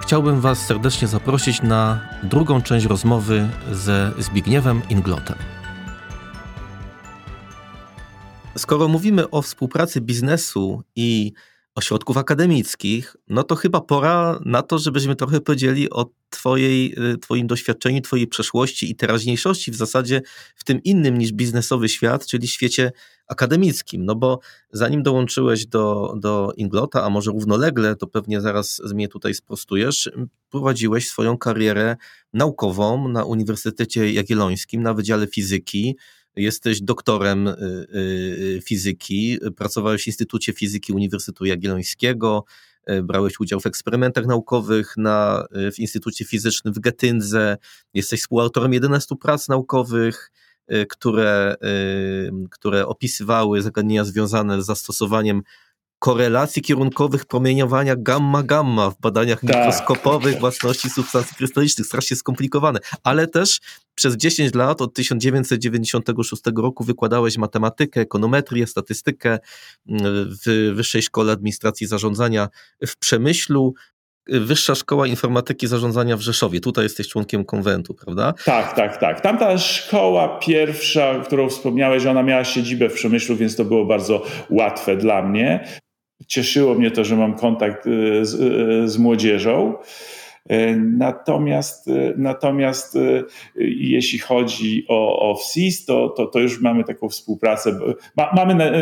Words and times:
chciałbym 0.00 0.40
Was 0.40 0.66
serdecznie 0.66 1.08
zaprosić 1.08 1.62
na 1.62 2.08
drugą 2.22 2.62
część 2.62 2.86
rozmowy 2.86 3.48
ze 3.72 4.12
Zbigniewem 4.18 4.82
Inglotem. 4.90 5.36
Skoro 8.58 8.88
mówimy 8.88 9.30
o 9.30 9.42
współpracy 9.42 10.00
biznesu 10.00 10.82
i 10.96 11.32
ośrodków 11.74 12.16
akademickich, 12.16 13.16
no 13.28 13.42
to 13.42 13.56
chyba 13.56 13.80
pora 13.80 14.40
na 14.44 14.62
to, 14.62 14.78
żebyśmy 14.78 15.16
trochę 15.16 15.40
powiedzieli 15.40 15.90
o 15.90 16.10
twojej, 16.30 16.94
y, 17.14 17.18
Twoim 17.18 17.46
doświadczeniu, 17.46 18.00
Twojej 18.00 18.26
przeszłości 18.26 18.90
i 18.90 18.96
teraźniejszości 18.96 19.70
w 19.70 19.76
zasadzie 19.76 20.22
w 20.54 20.64
tym 20.64 20.82
innym 20.82 21.18
niż 21.18 21.32
biznesowy 21.32 21.88
świat, 21.88 22.26
czyli 22.26 22.48
świecie 22.48 22.92
akademickim. 23.28 24.04
No 24.04 24.14
bo 24.14 24.40
zanim 24.70 25.02
dołączyłeś 25.02 25.66
do, 25.66 26.14
do 26.16 26.52
Inglota, 26.56 27.04
a 27.04 27.10
może 27.10 27.30
równolegle, 27.30 27.96
to 27.96 28.06
pewnie 28.06 28.40
zaraz 28.40 28.82
mnie 28.94 29.08
tutaj 29.08 29.34
sprostujesz, 29.34 30.10
prowadziłeś 30.50 31.08
swoją 31.08 31.38
karierę 31.38 31.96
naukową 32.32 33.08
na 33.08 33.24
Uniwersytecie 33.24 34.12
Jagiellońskim 34.12 34.82
na 34.82 34.94
Wydziale 34.94 35.26
Fizyki, 35.26 35.96
Jesteś 36.36 36.82
doktorem 36.82 37.48
y, 37.48 37.54
y, 37.94 38.60
fizyki, 38.64 39.38
pracowałeś 39.56 40.04
w 40.04 40.06
Instytucie 40.06 40.52
Fizyki 40.52 40.92
Uniwersytetu 40.92 41.44
Jagiellońskiego, 41.44 42.44
y, 42.90 43.02
brałeś 43.02 43.40
udział 43.40 43.60
w 43.60 43.66
eksperymentach 43.66 44.26
naukowych 44.26 44.96
na, 44.96 45.46
w 45.72 45.78
Instytucie 45.78 46.24
Fizycznym 46.24 46.74
w 46.74 46.78
Getyndze, 46.78 47.56
jesteś 47.94 48.20
współautorem 48.20 48.72
11 48.72 49.16
prac 49.16 49.48
naukowych, 49.48 50.32
które, 50.88 51.56
które 52.50 52.86
opisywały 52.86 53.62
zagadnienia 53.62 54.04
związane 54.04 54.62
z 54.62 54.66
zastosowaniem 54.66 55.42
korelacji 55.98 56.62
kierunkowych 56.62 57.24
promieniowania 57.24 57.96
gamma-gamma 57.96 58.90
w 58.90 59.00
badaniach 59.00 59.40
tak. 59.40 59.56
mikroskopowych 59.56 60.40
własności 60.40 60.90
substancji 60.90 61.36
krystalicznych. 61.36 61.86
Strasznie 61.86 62.16
skomplikowane. 62.16 62.78
Ale 63.02 63.26
też 63.26 63.60
przez 63.94 64.16
10 64.16 64.54
lat, 64.54 64.82
od 64.82 64.94
1996 64.94 66.42
roku 66.56 66.84
wykładałeś 66.84 67.38
matematykę, 67.38 68.00
ekonometrię, 68.00 68.66
statystykę 68.66 69.38
mm, 69.88 70.02
w 70.46 70.72
Wyższej 70.74 71.02
Szkole 71.02 71.32
Administracji 71.32 71.86
Zarządzania 71.86 72.48
w 72.86 72.96
Przemyślu. 72.96 73.74
Wyższa 74.28 74.74
Szkoła 74.74 75.06
Informatyki 75.06 75.66
Zarządzania 75.66 76.16
w 76.16 76.20
Rzeszowie. 76.20 76.60
Tutaj 76.60 76.84
jesteś 76.84 77.08
członkiem 77.08 77.44
konwentu, 77.44 77.94
prawda? 77.94 78.34
Tak, 78.44 78.76
tak, 78.76 78.96
tak. 78.96 79.20
Tamta 79.20 79.58
szkoła 79.58 80.38
pierwsza, 80.38 81.20
którą 81.24 81.48
wspomniałeś, 81.48 82.06
ona 82.06 82.22
miała 82.22 82.44
siedzibę 82.44 82.88
w 82.88 82.94
Przemyślu, 82.94 83.36
więc 83.36 83.56
to 83.56 83.64
było 83.64 83.84
bardzo 83.84 84.22
łatwe 84.50 84.96
dla 84.96 85.22
mnie 85.22 85.64
cieszyło 86.26 86.74
mnie 86.74 86.90
to, 86.90 87.04
że 87.04 87.16
mam 87.16 87.34
kontakt 87.34 87.86
y, 87.86 88.26
z, 88.26 88.34
y, 88.34 88.88
z 88.88 88.98
młodzieżą. 88.98 89.74
Y, 90.52 90.82
natomiast, 90.98 91.86
natomiast 92.16 92.98
jeśli 93.76 94.18
chodzi 94.18 94.84
o, 94.88 95.30
o 95.30 95.34
WSIS, 95.34 95.84
to, 95.84 96.08
to, 96.08 96.26
to 96.26 96.38
już 96.38 96.60
mamy 96.60 96.84
taką 96.84 97.08
współpracę. 97.08 97.78
Ma, 98.16 98.32
mamy 98.36 98.72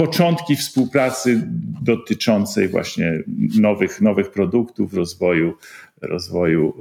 początki 0.00 0.56
współpracy 0.56 1.48
dotyczącej 1.82 2.68
właśnie 2.68 3.22
nowych, 3.60 4.00
nowych 4.00 4.30
produktów, 4.30 4.94
rozwoju, 4.94 5.54
rozwoju 6.02 6.74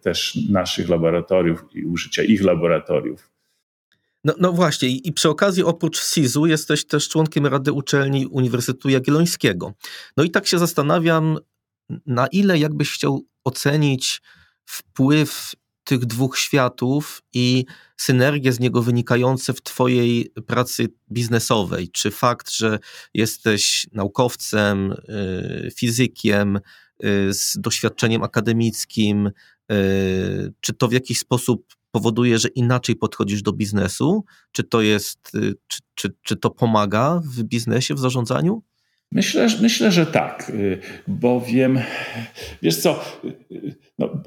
też 0.00 0.38
naszych 0.50 0.88
laboratoriów 0.88 1.64
i 1.74 1.84
użycia 1.84 2.22
ich 2.22 2.42
laboratoriów. 2.42 3.30
No, 4.24 4.34
no 4.38 4.52
właśnie, 4.52 4.88
i 4.88 5.12
przy 5.12 5.28
okazji 5.28 5.62
oprócz 5.62 6.00
SIZ-u 6.00 6.46
jesteś 6.46 6.84
też 6.84 7.08
członkiem 7.08 7.46
Rady 7.46 7.72
Uczelni 7.72 8.26
Uniwersytetu 8.26 8.88
Jagiellońskiego. 8.88 9.72
No 10.16 10.24
i 10.24 10.30
tak 10.30 10.46
się 10.46 10.58
zastanawiam, 10.58 11.38
na 12.06 12.26
ile 12.26 12.58
jakbyś 12.58 12.92
chciał 12.92 13.24
ocenić 13.44 14.22
wpływ 14.64 15.52
tych 15.84 16.04
dwóch 16.06 16.38
światów 16.38 17.22
i 17.34 17.64
synergie 17.96 18.52
z 18.52 18.60
niego 18.60 18.82
wynikające 18.82 19.52
w 19.52 19.62
Twojej 19.62 20.32
pracy 20.46 20.88
biznesowej? 21.10 21.88
Czy 21.88 22.10
fakt, 22.10 22.50
że 22.50 22.78
jesteś 23.14 23.86
naukowcem, 23.92 24.92
y, 24.92 25.70
fizykiem 25.76 26.56
y, 26.56 27.34
z 27.34 27.56
doświadczeniem 27.60 28.22
akademickim, 28.22 29.30
y, 29.72 30.52
czy 30.60 30.72
to 30.72 30.88
w 30.88 30.92
jakiś 30.92 31.18
sposób 31.18 31.74
powoduje, 31.90 32.38
że 32.38 32.48
inaczej 32.48 32.96
podchodzisz 32.96 33.42
do 33.42 33.52
biznesu? 33.52 34.24
Czy 34.52 34.62
to 34.64 34.82
jest, 34.82 35.30
czy, 35.66 35.78
czy, 35.94 36.12
czy 36.22 36.36
to 36.36 36.50
pomaga 36.50 37.20
w 37.24 37.42
biznesie, 37.42 37.94
w 37.94 37.98
zarządzaniu? 37.98 38.62
Myślę, 39.12 39.48
myślę, 39.60 39.92
że 39.92 40.06
tak, 40.06 40.52
bowiem 41.08 41.80
wiesz 42.62 42.76
co, 42.76 43.04
no, 43.98 44.22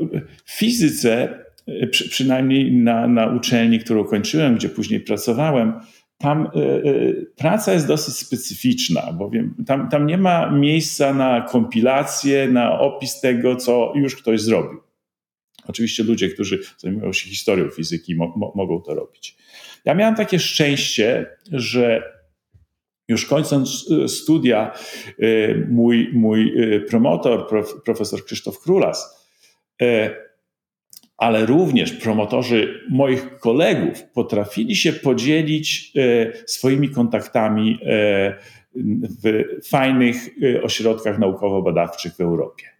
w 0.45 0.51
fizyce, 0.51 1.44
przy, 1.91 2.09
przynajmniej 2.09 2.71
na, 2.71 3.07
na 3.07 3.27
uczelni, 3.27 3.79
którą 3.79 4.03
kończyłem, 4.03 4.55
gdzie 4.55 4.69
później 4.69 4.99
pracowałem, 4.99 5.73
tam 6.17 6.49
y, 6.55 6.59
y, 6.59 7.31
praca 7.37 7.73
jest 7.73 7.87
dosyć 7.87 8.15
specyficzna, 8.15 9.13
bowiem 9.13 9.55
tam, 9.67 9.89
tam 9.89 10.07
nie 10.07 10.17
ma 10.17 10.51
miejsca 10.51 11.13
na 11.13 11.41
kompilację, 11.41 12.47
na 12.47 12.79
opis 12.79 13.21
tego, 13.21 13.55
co 13.55 13.93
już 13.95 14.15
ktoś 14.15 14.41
zrobił. 14.41 14.79
Oczywiście 15.67 16.03
ludzie, 16.03 16.29
którzy 16.29 16.59
zajmują 16.77 17.13
się 17.13 17.29
historią 17.29 17.69
fizyki, 17.69 18.15
mo 18.15 18.33
mo 18.37 18.51
mogą 18.55 18.81
to 18.81 18.95
robić. 18.95 19.37
Ja 19.85 19.95
miałem 19.95 20.15
takie 20.15 20.39
szczęście, 20.39 21.25
że 21.51 22.15
już 23.07 23.25
kończąc 23.25 23.91
y, 23.91 24.07
studia, 24.07 24.71
y, 25.19 25.67
mój, 25.69 26.09
mój 26.13 26.73
y, 26.73 26.81
promotor, 26.81 27.47
profesor 27.85 28.25
Krzysztof 28.25 28.59
Królas, 28.59 29.25
ale 31.17 31.45
również 31.45 31.91
promotorzy 31.91 32.81
moich 32.89 33.37
kolegów 33.39 34.03
potrafili 34.03 34.75
się 34.75 34.93
podzielić 34.93 35.93
swoimi 36.45 36.89
kontaktami 36.89 37.79
w 39.23 39.43
fajnych 39.67 40.29
ośrodkach 40.63 41.19
naukowo-badawczych 41.19 42.13
w 42.15 42.21
Europie. 42.21 42.74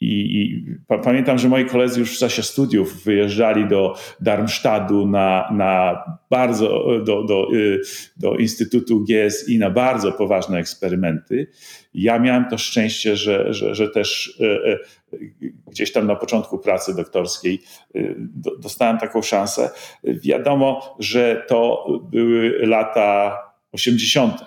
I, 0.00 0.42
I, 0.42 0.64
pamiętam, 1.04 1.38
że 1.38 1.48
moi 1.48 1.64
koledzy 1.64 2.00
już 2.00 2.16
w 2.16 2.18
czasie 2.18 2.42
studiów 2.42 3.04
wyjeżdżali 3.04 3.68
do 3.68 3.94
Darmstadtu 4.20 5.06
na, 5.06 5.48
na 5.52 6.02
bardzo, 6.30 6.84
do, 7.04 7.24
do, 7.24 7.48
y, 7.54 7.80
do 8.16 8.36
Instytutu 8.36 9.04
GSI 9.04 9.58
na 9.58 9.70
bardzo 9.70 10.12
poważne 10.12 10.58
eksperymenty. 10.58 11.46
Ja 11.94 12.18
miałem 12.18 12.44
to 12.50 12.58
szczęście, 12.58 13.16
że, 13.16 13.54
że, 13.54 13.74
że 13.74 13.88
też 13.88 14.36
y, 14.40 14.78
y, 15.12 15.52
gdzieś 15.66 15.92
tam 15.92 16.06
na 16.06 16.16
początku 16.16 16.58
pracy 16.58 16.96
doktorskiej 16.96 17.62
dostałem 18.58 18.98
taką 18.98 19.22
szansę. 19.22 19.70
Wiadomo, 20.04 20.96
że 20.98 21.44
to 21.48 21.86
były 22.10 22.66
lata 22.66 23.38
80., 23.72 24.44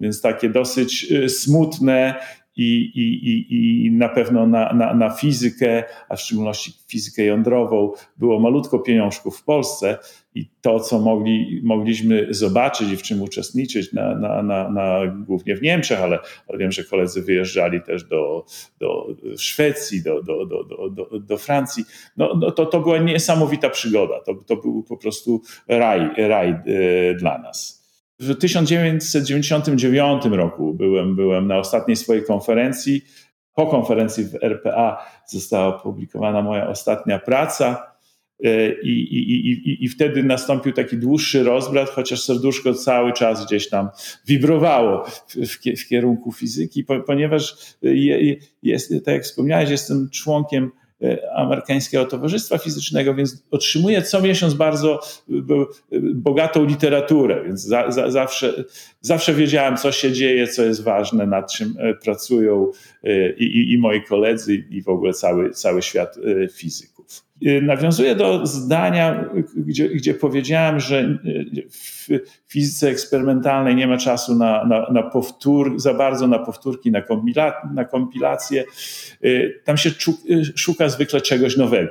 więc 0.00 0.20
takie 0.20 0.48
dosyć 0.48 1.12
smutne 1.28 2.14
i, 2.64 2.92
i, 2.94 3.86
i 3.86 3.90
na 3.90 4.08
pewno 4.08 4.46
na, 4.46 4.72
na, 4.72 4.94
na 4.94 5.10
fizykę, 5.10 5.84
a 6.08 6.16
w 6.16 6.20
szczególności 6.20 6.72
fizykę 6.88 7.24
jądrową, 7.24 7.92
było 8.16 8.40
malutko 8.40 8.78
pieniążków 8.78 9.38
w 9.38 9.44
Polsce 9.44 9.98
i 10.34 10.46
to, 10.60 10.80
co 10.80 10.98
mogli, 10.98 11.60
mogliśmy 11.64 12.26
zobaczyć 12.30 12.90
i 12.90 12.96
w 12.96 13.02
czym 13.02 13.22
uczestniczyć, 13.22 13.92
na, 13.92 14.14
na, 14.14 14.42
na, 14.42 14.70
na, 14.70 15.06
głównie 15.06 15.56
w 15.56 15.62
Niemczech, 15.62 16.00
ale, 16.00 16.18
ale 16.48 16.58
wiem, 16.58 16.72
że 16.72 16.84
koledzy 16.84 17.22
wyjeżdżali 17.22 17.80
też 17.82 18.04
do, 18.04 18.44
do 18.80 19.06
Szwecji, 19.36 20.02
do, 20.02 20.22
do, 20.22 20.46
do, 20.46 20.64
do, 20.90 21.20
do 21.20 21.38
Francji, 21.38 21.84
no, 22.16 22.34
no 22.40 22.50
to, 22.50 22.66
to 22.66 22.80
była 22.80 22.98
niesamowita 22.98 23.70
przygoda. 23.70 24.20
To, 24.20 24.34
to 24.34 24.56
był 24.56 24.82
po 24.82 24.96
prostu 24.96 25.42
raj, 25.68 26.10
raj 26.16 26.48
e, 26.48 27.14
dla 27.14 27.38
nas. 27.38 27.79
W 28.20 28.34
1999 28.34 30.24
roku 30.24 30.74
byłem, 30.74 31.16
byłem 31.16 31.46
na 31.46 31.58
ostatniej 31.58 31.96
swojej 31.96 32.24
konferencji. 32.24 33.04
Po 33.54 33.66
konferencji 33.66 34.24
w 34.24 34.34
RPA 34.42 35.06
została 35.26 35.76
opublikowana 35.76 36.42
moja 36.42 36.68
ostatnia 36.68 37.18
praca. 37.18 37.92
E, 38.44 38.72
I, 38.82 39.14
i, 39.14 39.50
i, 39.50 39.84
I 39.84 39.88
wtedy 39.88 40.22
nastąpił 40.22 40.72
taki 40.72 40.96
dłuższy 40.96 41.42
rozbrat, 41.42 41.90
chociaż 41.90 42.20
serduszko 42.20 42.74
cały 42.74 43.12
czas 43.12 43.46
gdzieś 43.46 43.68
tam 43.68 43.88
wibrowało 44.26 45.04
w, 45.04 45.36
w, 45.36 45.80
w 45.82 45.88
kierunku 45.88 46.32
fizyki, 46.32 46.84
ponieważ 47.06 47.56
jest, 48.62 48.92
tak 49.04 49.14
jak 49.14 49.22
wspomniałeś, 49.22 49.70
jestem 49.70 50.08
członkiem 50.10 50.70
Amerykańskiego 51.34 52.04
Towarzystwa 52.04 52.58
Fizycznego, 52.58 53.14
więc 53.14 53.44
otrzymuję 53.50 54.02
co 54.02 54.20
miesiąc 54.20 54.54
bardzo 54.54 55.00
bogatą 56.14 56.64
literaturę, 56.64 57.44
więc 57.44 57.62
za, 57.62 57.90
za, 57.90 58.10
zawsze, 58.10 58.64
zawsze 59.00 59.34
wiedziałem, 59.34 59.76
co 59.76 59.92
się 59.92 60.12
dzieje, 60.12 60.48
co 60.48 60.64
jest 60.64 60.82
ważne, 60.82 61.26
nad 61.26 61.52
czym 61.52 61.74
pracują 62.02 62.70
i, 63.38 63.44
i, 63.44 63.72
i 63.72 63.78
moi 63.78 64.02
koledzy, 64.02 64.54
i 64.70 64.82
w 64.82 64.88
ogóle 64.88 65.12
cały, 65.12 65.50
cały 65.50 65.82
świat 65.82 66.16
fizyków. 66.52 66.99
Y, 67.46 67.62
nawiązuję 67.62 68.14
do 68.14 68.46
zdania, 68.46 69.24
gdzie, 69.56 69.88
gdzie 69.88 70.14
powiedziałem, 70.14 70.80
że 70.80 71.00
y, 71.00 71.68
w 71.70 72.08
fizyce 72.48 72.88
eksperymentalnej 72.88 73.76
nie 73.76 73.86
ma 73.86 73.96
czasu 73.96 74.34
na, 74.34 74.64
na, 74.64 74.86
na 74.92 75.02
powtór, 75.02 75.80
za 75.80 75.94
bardzo 75.94 76.26
na 76.26 76.38
powtórki, 76.38 76.90
na, 76.90 77.02
kompila, 77.02 77.70
na 77.74 77.84
kompilacje. 77.84 78.64
Y, 79.24 79.60
tam 79.64 79.76
się 79.76 79.90
szuka 80.56 80.88
zwykle 80.88 81.20
czegoś 81.20 81.56
nowego. 81.56 81.90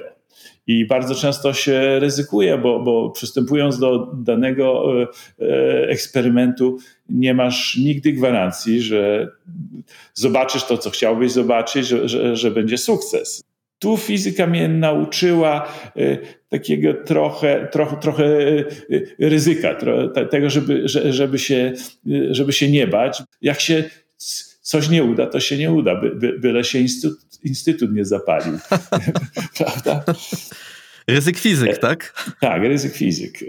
I 0.68 0.86
bardzo 0.86 1.16
często 1.16 1.54
się 1.54 2.00
ryzykuje, 2.00 2.58
bo, 2.58 2.80
bo 2.80 3.10
przystępując 3.10 3.80
do 3.80 4.12
danego 4.14 4.84
eksperymentu, 5.88 6.78
nie 7.10 7.34
masz 7.34 7.78
nigdy 7.78 8.14
gwarancji, 8.14 8.82
że 8.82 9.28
zobaczysz 10.14 10.64
to, 10.64 10.78
co 10.78 10.90
chciałbyś 10.90 11.32
zobaczyć, 11.32 11.88
że, 11.88 12.10
że, 12.10 12.36
że 12.36 12.52
będzie 12.52 12.78
sukces. 12.78 13.49
Tu 13.80 13.98
fizyka 13.98 14.48
mnie 14.48 14.68
nauczyła 14.68 15.74
e, 15.96 16.18
takiego 16.50 16.94
trochę, 16.94 17.68
trochę, 17.72 17.98
trochę 17.98 18.26
e, 18.26 18.66
ryzyka, 19.20 19.76
tego, 20.32 20.50
żeby, 20.50 20.82
żeby, 20.86 21.40
się, 21.40 21.74
żeby 22.32 22.54
się 22.54 22.72
nie 22.72 22.88
bać. 22.88 23.24
Jak 23.42 23.60
się 23.60 23.84
coś 24.62 24.90
nie 24.90 25.04
uda, 25.04 25.28
to 25.28 25.40
się 25.40 25.58
nie 25.58 25.72
uda, 25.72 25.96
by, 25.96 26.16
by, 26.16 26.40
byle 26.40 26.64
się 26.64 26.80
instytut, 26.80 27.40
instytut 27.44 27.94
nie 27.94 28.06
zapalił. 28.06 28.60
Prawda? 29.58 30.04
Ryzyk 31.08 31.38
fizyk, 31.38 31.78
tak? 31.78 32.26
Tak, 32.42 32.62
ryzyk 32.62 32.94
fizyk. 32.94 33.40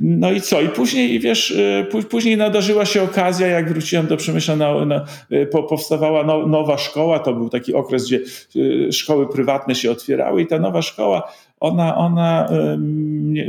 No 0.00 0.32
i 0.32 0.40
co? 0.40 0.60
I 0.60 0.68
później, 0.68 1.20
wiesz, 1.20 1.50
y, 1.50 1.86
później 2.10 2.36
nadarzyła 2.36 2.86
się 2.86 3.02
okazja, 3.02 3.46
jak 3.46 3.68
wróciłem 3.68 4.06
do 4.06 4.16
Przemyśla, 4.16 4.56
na, 4.56 4.84
na, 4.84 5.04
y, 5.32 5.46
powstawała 5.46 6.24
no, 6.24 6.46
nowa 6.46 6.78
szkoła, 6.78 7.18
to 7.18 7.34
był 7.34 7.48
taki 7.48 7.74
okres, 7.74 8.06
gdzie 8.06 8.20
y, 8.56 8.92
szkoły 8.92 9.28
prywatne 9.28 9.74
się 9.74 9.90
otwierały 9.90 10.42
i 10.42 10.46
ta 10.46 10.58
nowa 10.58 10.82
szkoła, 10.82 11.32
ona, 11.60 11.96
ona 11.96 12.48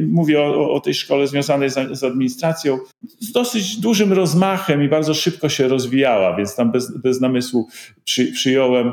mówię 0.07 0.41
o, 0.41 0.73
o 0.73 0.79
tej 0.79 0.93
szkole 0.93 1.27
związanej 1.27 1.69
z, 1.69 1.73
z, 1.99 2.03
administracją, 2.03 2.77
z 3.19 3.31
dosyć 3.31 3.77
dużym 3.77 4.13
rozmachem 4.13 4.83
i 4.83 4.89
bardzo 4.89 5.13
szybko 5.13 5.49
się 5.49 5.67
rozwijała, 5.67 6.35
więc 6.35 6.55
tam 6.55 6.71
bez, 6.71 6.97
bez 6.97 7.21
namysłu 7.21 7.67
przy, 8.03 8.31
przyjąłem 8.31 8.91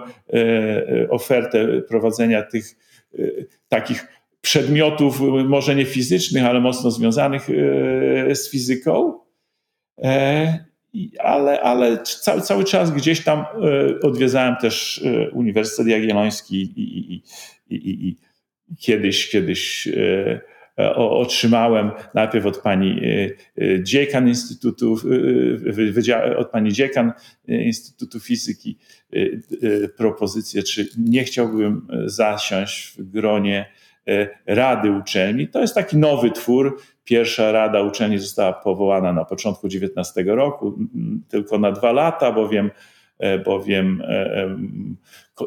ofertę 1.10 1.82
prowadzenia 1.88 2.42
tych 2.42 2.64
takich 3.68 4.06
przedmiotów, 4.42 5.20
może 5.48 5.74
nie 5.74 5.84
fizycznych, 5.84 6.44
ale 6.44 6.60
mocno 6.60 6.90
związanych 6.90 7.48
e, 7.50 8.34
z 8.34 8.50
fizyką. 8.50 9.20
E, 9.98 10.64
ale, 11.18 11.60
ale 11.60 12.02
cały, 12.02 12.40
cały 12.40 12.64
czas 12.64 12.90
gdzieś 12.90 13.24
tam 13.24 13.38
e, 13.40 13.44
odwiedzałem 14.00 14.56
też 14.56 15.04
Uniwersytet 15.32 15.86
Jagielloński 15.86 16.62
i, 16.62 16.80
i, 16.80 17.22
i, 17.70 18.08
i 18.08 18.76
kiedyś, 18.76 19.30
kiedyś 19.30 19.88
otrzymałem 20.96 21.90
najpierw 22.14 22.46
od 22.46 22.58
pani 22.58 23.00
dziekan 23.82 24.28
Instytutu, 24.28 24.96
od 26.36 26.50
pani 26.50 26.72
dziekan 26.72 27.12
Instytutu 27.48 28.20
Fizyki 28.20 28.78
propozycję, 29.96 30.62
czy 30.62 30.88
nie 30.98 31.24
chciałbym 31.24 31.86
zasiąść 32.06 32.94
w 32.98 33.10
gronie 33.10 33.66
Rady 34.46 34.90
Uczelni. 34.90 35.48
To 35.48 35.60
jest 35.60 35.74
taki 35.74 35.96
nowy 35.96 36.30
twór. 36.30 36.80
Pierwsza 37.04 37.52
Rada 37.52 37.82
Uczelni 37.82 38.18
została 38.18 38.52
powołana 38.52 39.12
na 39.12 39.24
początku 39.24 39.66
XIX 39.66 40.26
roku, 40.26 40.78
tylko 41.28 41.58
na 41.58 41.72
dwa 41.72 41.92
lata, 41.92 42.32
bowiem, 42.32 42.70
e, 43.18 43.38
bowiem 43.38 44.02
e, 44.08 44.56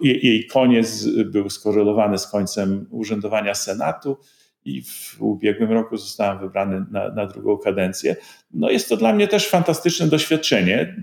jej 0.01 0.47
koniec 0.47 1.07
był 1.25 1.49
skorelowany 1.49 2.17
z 2.17 2.27
końcem 2.27 2.87
urzędowania 2.91 3.53
Senatu 3.53 4.17
i 4.65 4.83
w 4.83 5.17
ubiegłym 5.19 5.71
roku 5.71 5.97
zostałem 5.97 6.39
wybrany 6.39 6.85
na, 6.91 7.09
na 7.09 7.25
drugą 7.25 7.57
kadencję. 7.57 8.15
No 8.53 8.69
jest 8.69 8.89
to 8.89 8.97
dla 8.97 9.13
mnie 9.13 9.27
też 9.27 9.49
fantastyczne 9.49 10.07
doświadczenie 10.07 10.95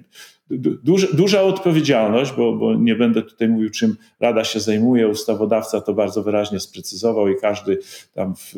duża, 0.59 1.07
duża 1.13 1.43
odpowiedzialność, 1.43 2.33
bo, 2.33 2.57
bo 2.57 2.75
nie 2.75 2.95
będę 2.95 3.23
tutaj 3.23 3.49
mówił, 3.49 3.71
czym 3.71 3.97
Rada 4.21 4.45
się 4.45 4.61
zajmuje. 4.61 5.09
Ustawodawca 5.09 5.81
to 5.81 5.95
bardzo 5.95 6.23
wyraźnie 6.23 6.61
sprecyzował 6.61 7.29
i 7.29 7.37
każdy 7.41 7.79
tam 8.15 8.35
w, 8.35 8.55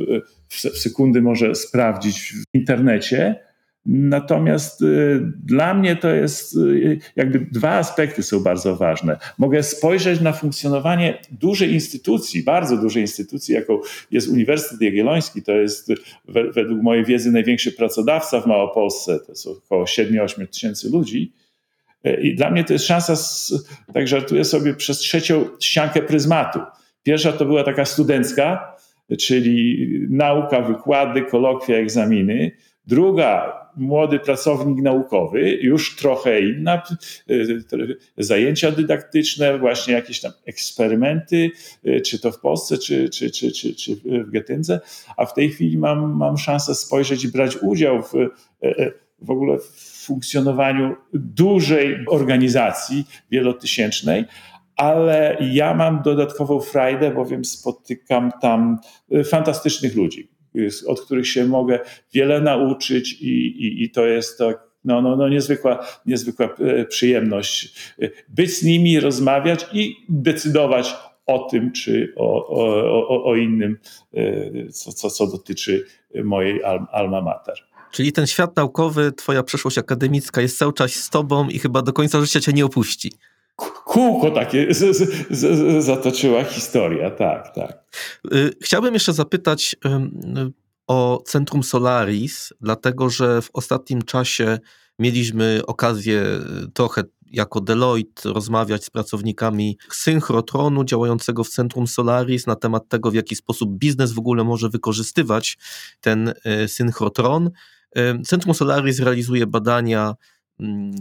w 0.48 0.78
sekundy 0.78 1.22
może 1.22 1.54
sprawdzić 1.54 2.32
w 2.32 2.54
internecie. 2.54 3.40
Natomiast 3.86 4.82
y, 4.82 5.20
dla 5.44 5.74
mnie 5.74 5.96
to 5.96 6.08
jest 6.08 6.56
y, 6.56 6.98
jakby 7.16 7.38
dwa 7.38 7.70
aspekty 7.70 8.22
są 8.22 8.40
bardzo 8.40 8.76
ważne. 8.76 9.16
Mogę 9.38 9.62
spojrzeć 9.62 10.20
na 10.20 10.32
funkcjonowanie 10.32 11.18
dużej 11.30 11.72
instytucji, 11.72 12.42
bardzo 12.42 12.76
dużej 12.76 13.02
instytucji, 13.02 13.54
jaką 13.54 13.80
jest 14.10 14.28
Uniwersytet 14.28 14.80
Jagielloński. 14.80 15.42
To 15.42 15.52
jest 15.52 15.92
według 16.28 16.82
mojej 16.82 17.04
wiedzy 17.04 17.32
największy 17.32 17.72
pracodawca 17.72 18.40
w 18.40 18.46
Małopolsce. 18.46 19.18
To 19.20 19.32
jest 19.32 19.46
około 19.46 19.84
7-8 19.84 20.46
tysięcy 20.46 20.90
ludzi 20.90 21.32
i 22.22 22.34
dla 22.34 22.50
mnie 22.50 22.64
to 22.64 22.72
jest 22.72 22.86
szansa, 22.86 23.14
tak 23.94 24.08
żartuję 24.08 24.44
sobie, 24.44 24.74
przez 24.74 24.98
trzecią 24.98 25.44
ściankę 25.60 26.02
pryzmatu. 26.02 26.60
Pierwsza 27.02 27.32
to 27.32 27.44
była 27.44 27.64
taka 27.64 27.84
studencka, 27.84 28.76
czyli 29.18 29.88
nauka, 30.10 30.60
wykłady, 30.60 31.22
kolokwia, 31.22 31.76
egzaminy. 31.76 32.50
Druga, 32.86 33.64
młody 33.76 34.18
pracownik 34.18 34.84
naukowy, 34.84 35.50
już 35.50 35.96
trochę 35.96 36.40
inna, 36.40 36.82
zajęcia 38.18 38.70
dydaktyczne, 38.70 39.58
właśnie 39.58 39.94
jakieś 39.94 40.20
tam 40.20 40.32
eksperymenty, 40.46 41.50
czy 42.04 42.18
to 42.18 42.32
w 42.32 42.40
Polsce, 42.40 42.78
czy, 42.78 43.08
czy, 43.08 43.30
czy, 43.30 43.52
czy, 43.52 43.74
czy 43.74 43.96
w 43.96 44.30
Getyndze, 44.30 44.80
a 45.16 45.26
w 45.26 45.34
tej 45.34 45.50
chwili 45.50 45.78
mam, 45.78 46.16
mam 46.16 46.38
szansę 46.38 46.74
spojrzeć 46.74 47.24
i 47.24 47.28
brać 47.28 47.56
udział 47.56 48.02
w, 48.02 48.12
w 49.20 49.30
ogóle 49.30 49.58
w 49.58 50.04
funkcjonowaniu 50.06 50.96
dużej 51.14 52.04
organizacji 52.08 53.04
wielotysięcznej, 53.30 54.24
ale 54.76 55.36
ja 55.40 55.74
mam 55.74 56.02
dodatkową 56.02 56.60
frajdę, 56.60 57.10
bowiem 57.10 57.44
spotykam 57.44 58.32
tam 58.40 58.78
y, 59.12 59.24
fantastycznych 59.24 59.96
ludzi, 59.96 60.20
y, 60.20 60.33
od 60.86 61.00
których 61.00 61.28
się 61.28 61.46
mogę 61.46 61.78
wiele 62.12 62.40
nauczyć 62.40 63.12
i, 63.12 63.46
i, 63.46 63.82
i 63.82 63.90
to 63.90 64.06
jest 64.06 64.38
to 64.38 64.52
no, 64.84 65.02
no, 65.02 65.16
no 65.16 65.28
niezwykła, 65.28 65.86
niezwykła 66.06 66.48
y, 66.80 66.84
przyjemność 66.84 67.74
być 68.28 68.58
z 68.58 68.62
nimi, 68.62 69.00
rozmawiać 69.00 69.66
i 69.72 69.96
decydować 70.08 70.94
o 71.26 71.38
tym, 71.38 71.72
czy 71.72 72.12
o, 72.16 72.48
o, 72.48 73.08
o, 73.08 73.24
o 73.24 73.36
innym, 73.36 73.78
co, 74.72 74.92
co, 74.92 75.10
co 75.10 75.26
dotyczy 75.26 75.86
mojej 76.24 76.60
alma 76.92 77.20
mater. 77.20 77.54
Czyli 77.92 78.12
ten 78.12 78.26
świat 78.26 78.56
naukowy, 78.56 79.12
twoja 79.12 79.42
przeszłość 79.42 79.78
akademicka 79.78 80.40
jest 80.40 80.58
cały 80.58 80.72
czas 80.72 80.92
z 80.92 81.10
tobą 81.10 81.48
i 81.48 81.58
chyba 81.58 81.82
do 81.82 81.92
końca 81.92 82.20
życia 82.20 82.40
cię 82.40 82.52
nie 82.52 82.64
opuści. 82.64 83.12
Kółko 83.84 84.30
takie 84.30 84.74
z, 84.74 84.96
z, 84.96 85.28
z, 85.30 85.84
zatoczyła 85.84 86.44
historia, 86.44 87.10
tak, 87.10 87.54
tak. 87.54 87.84
Y, 88.32 88.50
chciałbym 88.62 88.94
jeszcze 88.94 89.12
zapytać 89.12 89.76
o 90.86 91.22
Centrum 91.26 91.62
Solaris, 91.62 92.52
dlatego 92.60 93.10
że 93.10 93.42
w 93.42 93.50
ostatnim 93.52 94.02
czasie 94.02 94.58
mieliśmy 94.98 95.60
okazję 95.66 96.22
y, 96.64 96.70
trochę 96.70 97.02
jako 97.30 97.60
Deloitte 97.60 98.32
rozmawiać 98.32 98.84
z 98.84 98.90
pracownikami 98.90 99.78
synchrotronu 99.90 100.84
działającego 100.84 101.44
w 101.44 101.48
Centrum 101.48 101.86
Solaris 101.86 102.46
na 102.46 102.56
temat 102.56 102.88
tego, 102.88 103.10
w 103.10 103.14
jaki 103.14 103.36
sposób 103.36 103.70
biznes 103.78 104.12
w 104.12 104.18
ogóle 104.18 104.44
może 104.44 104.68
wykorzystywać 104.68 105.58
ten 106.00 106.28
y, 106.28 106.68
synchrotron. 106.68 107.50
Centrum 108.26 108.54
Solaris 108.54 109.00
realizuje 109.00 109.46
badania, 109.46 110.14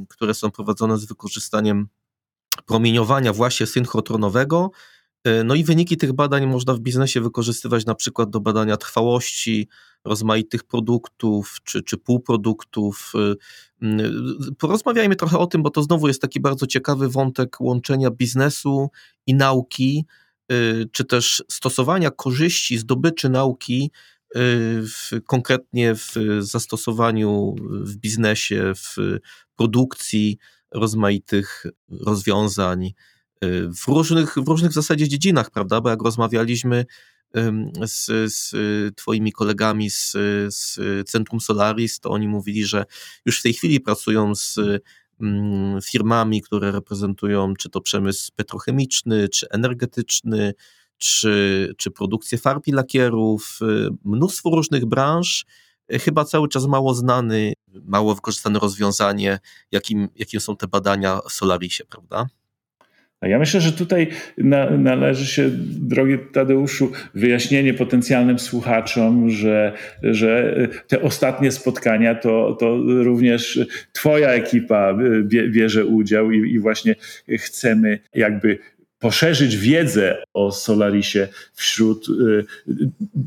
które 0.10 0.34
są 0.34 0.52
prowadzone 0.52 0.98
z 0.98 1.06
wykorzystaniem 1.06 1.88
promieniowania 2.66 3.34
właśnie 3.34 3.68
synchrotronowego. 3.68 4.72
E, 5.24 5.44
no 5.44 5.56
i 5.56 5.64
wyniki 5.64 5.98
tych 5.98 6.14
badań 6.14 6.48
można 6.48 6.74
w 6.74 6.80
biznesie 6.80 7.22
wykorzystywać 7.22 7.86
na 7.86 7.96
przykład 7.96 8.30
do 8.30 8.40
badania 8.40 8.78
trwałości 8.78 9.68
rozmaitych 10.06 10.64
produktów 10.64 11.58
czy, 11.64 11.84
czy 11.84 11.98
półproduktów. 11.98 13.14
E, 13.16 13.36
mm, 13.86 14.56
porozmawiajmy 14.58 15.16
trochę 15.16 15.38
o 15.38 15.48
tym, 15.48 15.64
bo 15.64 15.70
to 15.70 15.84
znowu 15.84 16.08
jest 16.08 16.22
taki 16.22 16.40
bardzo 16.40 16.68
ciekawy 16.68 17.10
wątek 17.10 17.62
łączenia 17.62 18.12
biznesu 18.12 18.90
i 19.28 19.34
nauki, 19.34 20.06
czy 20.92 21.06
też 21.06 21.44
stosowania 21.52 22.12
korzyści, 22.12 22.78
zdobyczy 22.78 23.30
nauki 23.30 23.92
w, 24.36 25.22
konkretnie 25.26 25.96
w 25.96 26.16
zastosowaniu 26.40 27.56
w 27.70 27.96
biznesie, 27.96 28.74
w 28.76 28.96
produkcji 29.56 30.38
rozmaitych 30.74 31.66
rozwiązań 31.90 32.94
w 33.84 33.88
różnych, 33.88 34.36
w 34.38 34.48
różnych 34.48 34.72
w 34.72 34.76
zasadzie 34.76 35.08
dziedzinach, 35.08 35.52
prawda? 35.52 35.82
Bo 35.82 35.90
jak 35.90 36.02
rozmawialiśmy 36.02 36.86
z, 37.86 38.06
z 38.34 38.56
Twoimi 38.96 39.32
kolegami 39.32 39.90
z, 39.90 40.12
z 40.50 40.80
Centrum 41.10 41.40
Solaris, 41.40 42.00
to 42.00 42.10
oni 42.10 42.28
mówili, 42.28 42.66
że 42.66 42.86
już 43.26 43.40
w 43.40 43.44
tej 43.44 43.54
chwili 43.54 43.80
pracują 43.80 44.36
z 44.36 44.60
firmami, 45.84 46.42
które 46.42 46.72
reprezentują 46.72 47.54
czy 47.56 47.70
to 47.70 47.82
przemysł 47.82 48.32
petrochemiczny, 48.36 49.30
czy 49.30 49.50
energetyczny, 49.50 50.54
czy, 50.98 51.74
czy 51.78 51.92
produkcję 51.92 52.38
farb 52.38 52.68
i 52.68 52.72
lakierów, 52.72 53.60
mnóstwo 54.06 54.50
różnych 54.50 54.86
branż. 54.86 55.46
Chyba 55.92 56.26
cały 56.26 56.48
czas 56.50 56.66
mało 56.66 56.94
znany, 56.94 57.54
mało 57.86 58.16
wykorzystane 58.16 58.60
rozwiązanie, 58.60 59.40
jakim, 59.72 60.10
jakim 60.16 60.40
są 60.40 60.58
te 60.58 60.68
badania 60.68 61.20
w 61.30 61.32
Solarisie, 61.32 61.84
prawda? 61.90 62.28
Ja 63.22 63.40
myślę, 63.40 63.62
że 63.62 63.72
tutaj 63.72 64.08
na, 64.38 64.70
należy 64.70 65.26
się, 65.26 65.50
drogi 65.90 66.18
Tadeuszu, 66.34 66.92
wyjaśnienie 67.14 67.74
potencjalnym 67.74 68.40
słuchaczom, 68.40 69.30
że, 69.30 69.74
że 70.04 70.56
te 70.88 71.02
ostatnie 71.02 71.52
spotkania 71.52 72.16
to, 72.16 72.58
to 72.60 72.78
również 72.86 73.60
Twoja 73.92 74.30
ekipa 74.30 74.98
bierze 75.50 75.86
udział 75.86 76.32
i, 76.32 76.52
i 76.54 76.60
właśnie 76.60 76.96
chcemy 77.40 78.00
jakby 78.14 78.60
poszerzyć 79.04 79.58
wiedzę 79.58 80.24
o 80.34 80.52
Solarisie 80.52 81.28
wśród 81.54 82.10
y, 82.10 82.46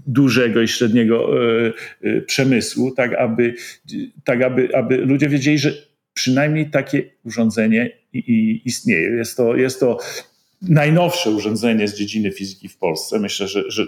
dużego 0.07 0.63
i 0.63 0.69
średniego 0.69 1.47
y, 1.47 1.73
y, 2.05 2.23
przemysłu, 2.23 2.91
tak 2.91 3.15
aby, 3.15 3.55
tak 4.25 4.43
aby, 4.43 4.69
aby 4.75 4.97
ludzie 4.97 5.29
wiedzieli, 5.29 5.59
że 5.59 5.73
przynajmniej 6.15 6.71
takie 6.71 7.03
urządzenie 7.25 7.91
istnieje. 8.65 9.11
Jest 9.11 9.37
to, 9.37 9.57
jest 9.57 9.81
to 9.81 9.99
najnowsze 10.63 11.31
urządzenie 11.31 11.89
z 11.89 11.99
dziedziny 11.99 12.33
fizyki 12.33 12.69
w 12.69 12.79
Polsce. 12.79 13.21
Myślę, 13.21 13.49
że, 13.49 13.71
że 13.71 13.87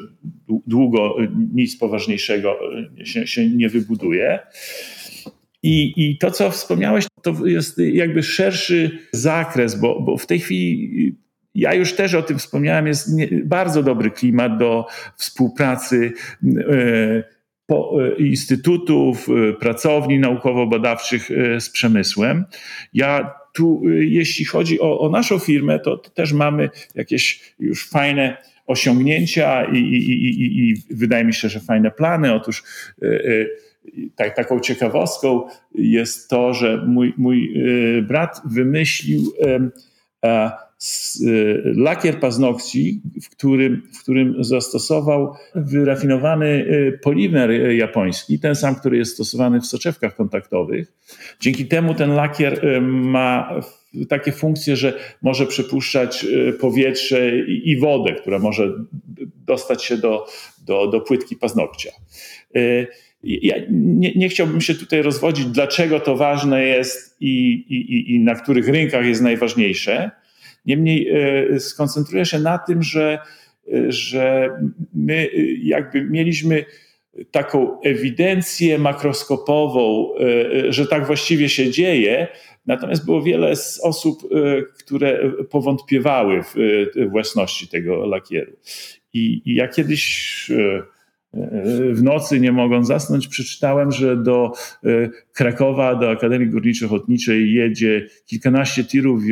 długo 0.66 1.16
nic 1.54 1.76
poważniejszego 1.76 2.56
się, 3.04 3.26
się 3.26 3.48
nie 3.48 3.68
wybuduje. 3.68 4.38
I, 5.62 5.92
I 5.96 6.18
to, 6.18 6.30
co 6.30 6.50
wspomniałeś, 6.50 7.06
to 7.22 7.46
jest 7.46 7.78
jakby 7.78 8.22
szerszy 8.22 8.98
zakres, 9.12 9.80
bo, 9.80 10.00
bo 10.00 10.16
w 10.16 10.26
tej 10.26 10.40
chwili 10.40 11.16
ja 11.54 11.74
już 11.74 11.92
też 11.92 12.14
o 12.14 12.22
tym 12.22 12.38
wspomniałem, 12.38 12.86
jest 12.86 13.10
bardzo 13.44 13.82
dobry 13.82 14.10
klimat 14.10 14.58
do 14.58 14.86
współpracy 15.16 16.12
e, 16.44 17.38
instytutów, 18.18 19.28
e, 19.28 19.52
pracowni 19.52 20.18
naukowo-badawczych 20.18 21.30
e, 21.30 21.60
z 21.60 21.70
przemysłem. 21.70 22.44
Ja 22.94 23.34
tu, 23.54 23.82
jeśli 23.98 24.44
chodzi 24.44 24.80
o, 24.80 25.00
o 25.00 25.10
naszą 25.10 25.38
firmę, 25.38 25.78
to, 25.78 25.96
to, 25.96 26.10
też 26.10 26.32
mamy 26.32 26.70
jakieś 26.94 27.54
już 27.58 27.88
fajne 27.88 28.36
osiągnięcia 28.66 29.64
i, 29.64 29.76
i, 29.76 30.10
i, 30.10 30.68
i 30.70 30.82
wydaje 30.90 31.24
mi 31.24 31.34
się, 31.34 31.48
że 31.48 31.60
fajne 31.60 31.90
plany. 31.90 32.34
Otóż 32.34 32.62
tak, 34.16 34.36
taką 34.36 34.60
ciekawostką 34.60 35.48
jest 35.74 36.30
to, 36.30 36.54
że 36.54 36.84
mój, 36.86 37.14
mój 37.16 37.54
brat 38.02 38.40
wymyślił 38.44 39.22
lakier 41.64 42.20
paznokci, 42.20 43.02
w 43.22 43.30
którym, 43.30 43.82
w 43.94 44.02
którym 44.02 44.44
zastosował 44.44 45.34
wyrafinowany 45.54 46.46
y, 46.46 46.98
polimer 47.02 47.50
japoński, 47.74 48.40
ten 48.40 48.54
sam, 48.54 48.74
który 48.74 48.96
jest 48.96 49.14
stosowany 49.14 49.60
w 49.60 49.66
soczewkach 49.66 50.16
kontaktowych. 50.16 50.92
Dzięki 51.40 51.66
temu 51.66 51.94
ten 51.94 52.14
lakier 52.14 52.64
y, 52.64 52.80
ma 52.80 53.60
takie 54.08 54.32
funkcje, 54.32 54.76
że 54.76 54.98
może 55.22 55.46
przepuszczać 55.46 56.26
powietrze 56.60 57.38
i 57.46 57.78
wodę, 57.78 58.12
która 58.12 58.38
może 58.38 58.72
dostać 59.46 59.84
się 59.84 59.96
do, 59.96 60.26
do, 60.66 60.86
do 60.86 61.00
płytki 61.00 61.36
paznokcia. 61.36 61.90
Ja 63.22 63.54
nie, 63.70 64.14
nie, 64.14 64.28
chciałbym 64.28 64.60
się 64.60 64.74
tutaj 64.74 65.02
rozwodzić, 65.02 65.46
dlaczego 65.46 66.00
to 66.00 66.16
ważne 66.16 66.64
jest 66.64 67.16
i, 67.20 67.52
i, 67.52 68.14
i 68.14 68.20
na 68.20 68.34
których 68.34 68.68
rynkach 68.68 69.06
jest 69.06 69.22
najważniejsze. 69.22 70.10
Niemniej 70.68 71.08
e, 71.08 71.60
skoncentruję 71.60 72.24
się 72.24 72.38
na 72.38 72.58
tym, 72.58 72.82
że, 72.82 73.18
e, 73.72 73.92
że 73.92 74.50
my 74.94 75.28
jakby 75.62 76.04
mieliśmy 76.04 76.64
taką 77.30 77.80
ewidencję 77.80 78.78
makroskopową, 78.78 80.14
e, 80.16 80.72
że 80.72 80.86
tak 80.86 81.06
właściwie 81.06 81.48
się 81.48 81.70
dzieje, 81.70 82.28
natomiast 82.66 83.04
było 83.04 83.22
wiele 83.22 83.52
osób, 83.82 84.22
które 84.78 85.32
powątpiewały 85.50 86.42
w 86.42 86.54
własności 87.10 87.68
tego 87.68 88.06
lakieru. 88.06 88.52
I, 89.12 89.42
i 89.44 89.54
ja 89.54 89.68
kiedyś 89.68 90.50
w 91.92 92.02
nocy, 92.02 92.40
nie 92.40 92.52
mogąc 92.52 92.86
zasnąć, 92.86 93.28
przeczytałem, 93.28 93.92
że 93.92 94.16
do 94.16 94.52
e, 94.84 95.08
Krakowa, 95.32 95.94
do 95.94 96.10
Akademii 96.10 96.50
Górniczo-Ochotniczej 96.50 97.54
jedzie 97.54 98.06
kilkanaście 98.26 98.84
tirów 98.84 99.22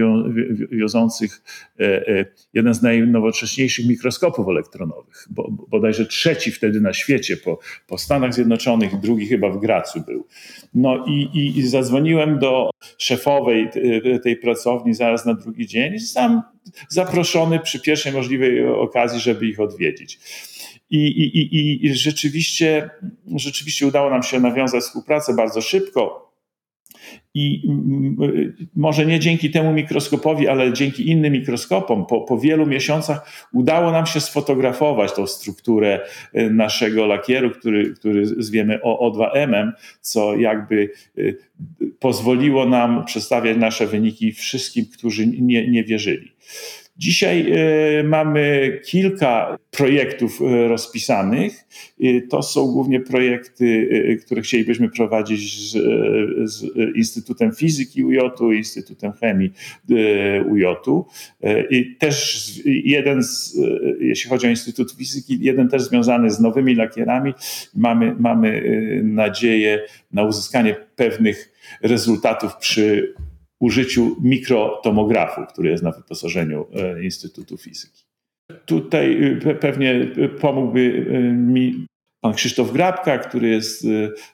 wiozących 0.70 1.42
e, 1.80 2.08
e, 2.08 2.26
jeden 2.54 2.74
z 2.74 2.82
najnowocześniejszych 2.82 3.86
mikroskopów 3.88 4.48
elektronowych, 4.48 5.26
bo, 5.30 5.50
bodajże 5.50 6.06
trzeci 6.06 6.52
wtedy 6.52 6.80
na 6.80 6.92
świecie 6.92 7.36
po, 7.36 7.58
po 7.86 7.98
Stanach 7.98 8.34
Zjednoczonych, 8.34 9.00
drugi 9.00 9.26
chyba 9.26 9.50
w 9.50 9.60
Gracu 9.60 10.00
był. 10.00 10.26
No 10.74 11.04
i, 11.08 11.28
i, 11.34 11.58
i 11.58 11.68
zadzwoniłem 11.68 12.38
do 12.38 12.70
szefowej 12.98 13.70
tej 14.22 14.36
pracowni 14.36 14.94
zaraz 14.94 15.26
na 15.26 15.34
drugi 15.34 15.66
dzień 15.66 15.98
zostałem 15.98 16.42
zaproszony 16.88 17.60
przy 17.60 17.80
pierwszej 17.80 18.12
możliwej 18.12 18.68
okazji, 18.68 19.20
żeby 19.20 19.46
ich 19.46 19.60
odwiedzić. 19.60 20.18
I, 20.90 21.06
i, 21.06 21.56
i, 21.56 21.86
I 21.86 21.94
rzeczywiście, 21.94 22.90
rzeczywiście 23.36 23.86
udało 23.86 24.10
nam 24.10 24.22
się 24.22 24.40
nawiązać 24.40 24.82
współpracę 24.82 25.34
bardzo 25.34 25.60
szybko. 25.60 26.26
I 27.34 27.62
może 28.76 29.06
nie 29.06 29.20
dzięki 29.20 29.50
temu 29.50 29.72
mikroskopowi, 29.72 30.48
ale 30.48 30.72
dzięki 30.72 31.10
innym 31.10 31.32
mikroskopom, 31.32 32.06
po, 32.06 32.20
po 32.20 32.38
wielu 32.38 32.66
miesiącach 32.66 33.48
udało 33.52 33.92
nam 33.92 34.06
się 34.06 34.20
sfotografować 34.20 35.12
tą 35.12 35.26
strukturę 35.26 36.00
y, 36.36 36.50
naszego 36.50 37.06
lakieru, 37.06 37.50
który, 37.50 37.94
który 37.94 38.26
zwiemy 38.26 38.78
O2M, 38.84 39.72
co 40.00 40.36
jakby 40.36 40.90
y, 41.18 41.38
pozwoliło 41.98 42.66
nam 42.66 43.04
przedstawiać 43.04 43.56
nasze 43.56 43.86
wyniki 43.86 44.32
wszystkim, 44.32 44.86
którzy 44.86 45.26
nie, 45.26 45.70
nie 45.70 45.84
wierzyli. 45.84 46.32
Dzisiaj 46.98 47.52
e, 47.52 48.02
mamy 48.02 48.72
kilka 48.84 49.58
projektów 49.70 50.40
e, 50.42 50.68
rozpisanych. 50.68 51.64
E, 52.00 52.20
to 52.20 52.42
są 52.42 52.66
głównie 52.66 53.00
projekty, 53.00 53.88
które 54.24 54.42
chcielibyśmy 54.42 54.88
prowadzić 54.88 55.70
z, 55.70 55.72
z 56.50 56.64
Instytutem 56.96 57.52
Fizyki 57.52 58.04
UJ-u, 58.04 58.52
Instytutem 58.52 59.12
Chemii 59.12 59.52
UJ-u. 60.50 61.06
I 61.70 61.96
też 61.96 62.50
jeden, 62.64 63.22
z, 63.22 63.58
jeśli 64.00 64.30
chodzi 64.30 64.46
o 64.46 64.50
Instytut 64.50 64.92
Fizyki, 64.92 65.38
jeden 65.40 65.68
też 65.68 65.82
związany 65.82 66.30
z 66.30 66.40
nowymi 66.40 66.74
lakierami. 66.74 67.34
Mamy, 67.74 68.16
mamy 68.18 68.62
nadzieję 69.04 69.82
na 70.12 70.22
uzyskanie 70.22 70.76
pewnych 70.96 71.52
rezultatów 71.82 72.56
przy 72.56 73.14
użyciu 73.60 74.16
mikrotomografu, 74.22 75.40
który 75.46 75.70
jest 75.70 75.82
na 75.82 75.92
wyposażeniu 75.92 76.66
e, 76.74 77.04
Instytutu 77.04 77.56
Fizyki. 77.56 78.04
Tutaj 78.66 79.38
e, 79.46 79.54
pewnie 79.54 80.06
pomógłby 80.40 81.06
e, 81.10 81.18
mi 81.32 81.86
pan 82.20 82.34
Krzysztof 82.34 82.72
Grabka, 82.72 83.18
który 83.18 83.48
jest 83.48 83.86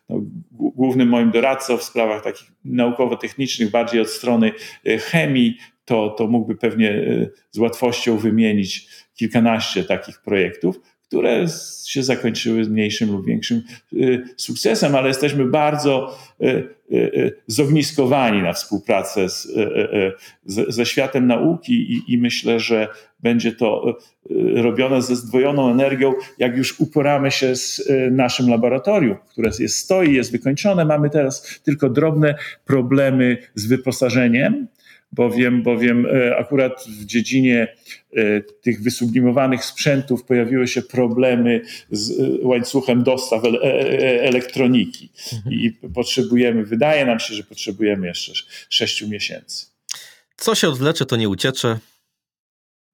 no, 0.09 0.21
głównym 0.51 1.09
moim 1.09 1.31
doradcą 1.31 1.77
w 1.77 1.83
sprawach 1.83 2.23
takich 2.25 2.53
naukowo-technicznych, 2.65 3.71
bardziej 3.71 4.01
od 4.01 4.09
strony 4.09 4.53
chemii, 4.85 5.57
to, 5.85 6.11
to 6.11 6.27
mógłby 6.27 6.57
pewnie 6.57 7.05
z 7.51 7.59
łatwością 7.59 8.17
wymienić 8.19 8.89
kilkanaście 9.15 9.85
takich 9.85 10.23
projektów 10.23 10.81
które 11.13 11.47
się 11.87 12.03
zakończyły 12.03 12.65
mniejszym 12.65 13.13
lub 13.13 13.27
większym 13.27 13.63
sukcesem, 14.37 14.95
ale 14.95 15.09
jesteśmy 15.09 15.45
bardzo 15.45 16.19
zogniskowani 17.47 18.43
na 18.43 18.53
współpracę 18.53 19.29
z, 19.29 19.49
ze 20.69 20.87
światem 20.87 21.27
nauki 21.27 21.93
i, 21.93 22.15
i 22.15 22.19
myślę, 22.19 22.61
że 22.61 22.89
będzie 23.21 23.53
to 23.53 23.99
robione 24.55 25.03
ze 25.03 25.17
zdwojoną 25.17 25.71
energią, 25.71 26.13
jak 26.39 26.57
już 26.57 26.81
uporamy 26.81 27.31
się 27.31 27.57
z 27.57 27.91
naszym 28.11 28.49
laboratorium, 28.51 29.17
które 29.29 29.51
jest, 29.59 29.79
stoi, 29.79 30.15
jest 30.15 30.33
wykończone. 30.33 30.85
Mamy 30.85 31.11
teraz 31.11 31.61
tylko 31.65 31.91
drobne 31.91 32.35
problemy 32.65 33.39
z 33.55 33.67
wyposażeniem 33.67 34.67
bowiem, 35.13 35.63
bowiem 35.63 36.07
e, 36.07 36.37
akurat 36.37 36.85
w 36.89 37.05
dziedzinie 37.05 37.77
e, 38.17 38.41
tych 38.41 38.83
wysublimowanych 38.83 39.65
sprzętów 39.65 40.25
pojawiły 40.25 40.69
się 40.69 40.83
problemy 40.83 41.61
z 41.91 42.11
e, 42.11 42.47
łańcuchem 42.47 43.03
dostaw 43.03 43.43
elektroniki 44.21 45.11
mhm. 45.33 45.55
i 45.55 45.73
potrzebujemy, 45.95 46.65
wydaje 46.65 47.07
nam 47.07 47.21
się, 47.21 47.35
że 47.35 47.45
potrzebujemy 47.45 48.07
jeszcze 48.07 48.33
sześciu 48.69 49.09
miesięcy. 49.09 49.67
Co 50.37 50.55
się 50.55 50.69
odwlecze, 50.69 51.07
to 51.07 51.17
nie 51.17 51.29
uciecze. 51.29 51.79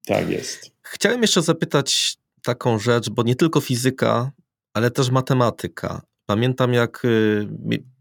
Tak 0.05 0.29
jest. 0.29 0.71
Chciałem 0.81 1.21
jeszcze 1.21 1.41
zapytać 1.41 2.17
taką 2.43 2.79
rzecz, 2.79 3.09
bo 3.09 3.23
nie 3.23 3.35
tylko 3.35 3.61
fizyka, 3.61 4.31
ale 4.73 4.91
też 4.91 5.09
matematyka. 5.09 6.01
Pamiętam, 6.25 6.73
jak 6.73 7.05
y, 7.05 7.47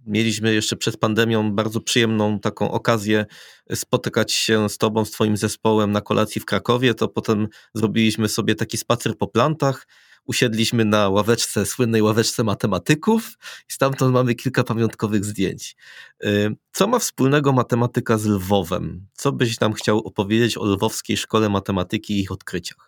mieliśmy 0.09 0.55
jeszcze 0.55 0.77
przed 0.77 0.97
pandemią 0.97 1.53
bardzo 1.53 1.81
przyjemną 1.81 2.41
taką 2.41 2.71
okazję 2.71 3.27
spotykać 3.75 4.33
się 4.33 4.69
z 4.69 4.79
tobą, 4.79 5.05
z 5.05 5.11
twoim 5.11 5.37
zespołem 5.37 5.93
na 5.93 6.01
kolacji 6.01 6.41
w 6.41 6.45
Krakowie, 6.45 6.95
to 6.95 7.09
potem 7.09 7.49
zrobiliśmy 7.75 8.29
sobie 8.29 8.55
taki 8.55 8.77
spacer 8.77 9.17
po 9.19 9.27
plantach, 9.27 9.87
usiedliśmy 10.29 10.85
na 10.85 11.09
ławeczce, 11.09 11.67
słynnej 11.67 12.03
ławeczce 12.03 12.45
matematyków 12.45 13.39
i 13.69 13.73
stamtąd 13.73 14.13
mamy 14.13 14.35
kilka 14.35 14.65
pamiątkowych 14.65 15.25
zdjęć. 15.25 15.77
Y, 16.25 16.57
co 16.73 16.87
ma 16.87 16.99
wspólnego 16.99 17.53
matematyka 17.53 18.19
z 18.19 18.27
Lwowem? 18.27 19.07
Co 19.13 19.33
byś 19.33 19.61
nam 19.61 19.73
chciał 19.73 19.99
opowiedzieć 19.99 20.59
o 20.59 20.65
Lwowskiej 20.65 21.17
Szkole 21.17 21.49
Matematyki 21.49 22.15
i 22.15 22.21
ich 22.21 22.33
odkryciach? 22.33 22.88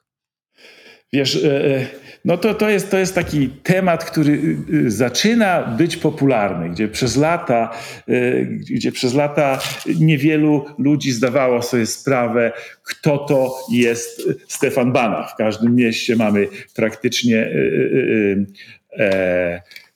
Wiesz, 1.13 1.45
e, 1.45 1.77
e, 1.77 1.87
no 2.25 2.37
to, 2.37 2.55
to, 2.55 2.71
jest, 2.71 2.91
to 2.91 2.99
jest 2.99 3.15
taki 3.15 3.49
temat, 3.49 4.05
który 4.05 4.33
y, 4.33 4.77
y, 4.87 4.91
zaczyna 4.91 5.63
być 5.63 5.97
popularny, 5.97 6.71
gdzie 6.71 6.89
przez 6.89 7.17
lata, 7.17 7.71
e, 8.09 8.45
gdzie 8.45 8.93
przez 8.93 9.15
lata 9.15 9.59
niewielu 10.01 10.67
ludzi 10.79 11.13
zdawało 11.13 11.63
sobie 11.63 11.87
sprawę, 11.87 12.53
kto 12.83 13.19
to 13.19 13.59
jest 13.73 14.23
Stefan 14.49 14.93
Banach. 14.93 15.31
W 15.33 15.37
każdym 15.37 15.77
mieście 15.77 16.17
mamy 16.17 16.49
praktycznie 16.75 17.51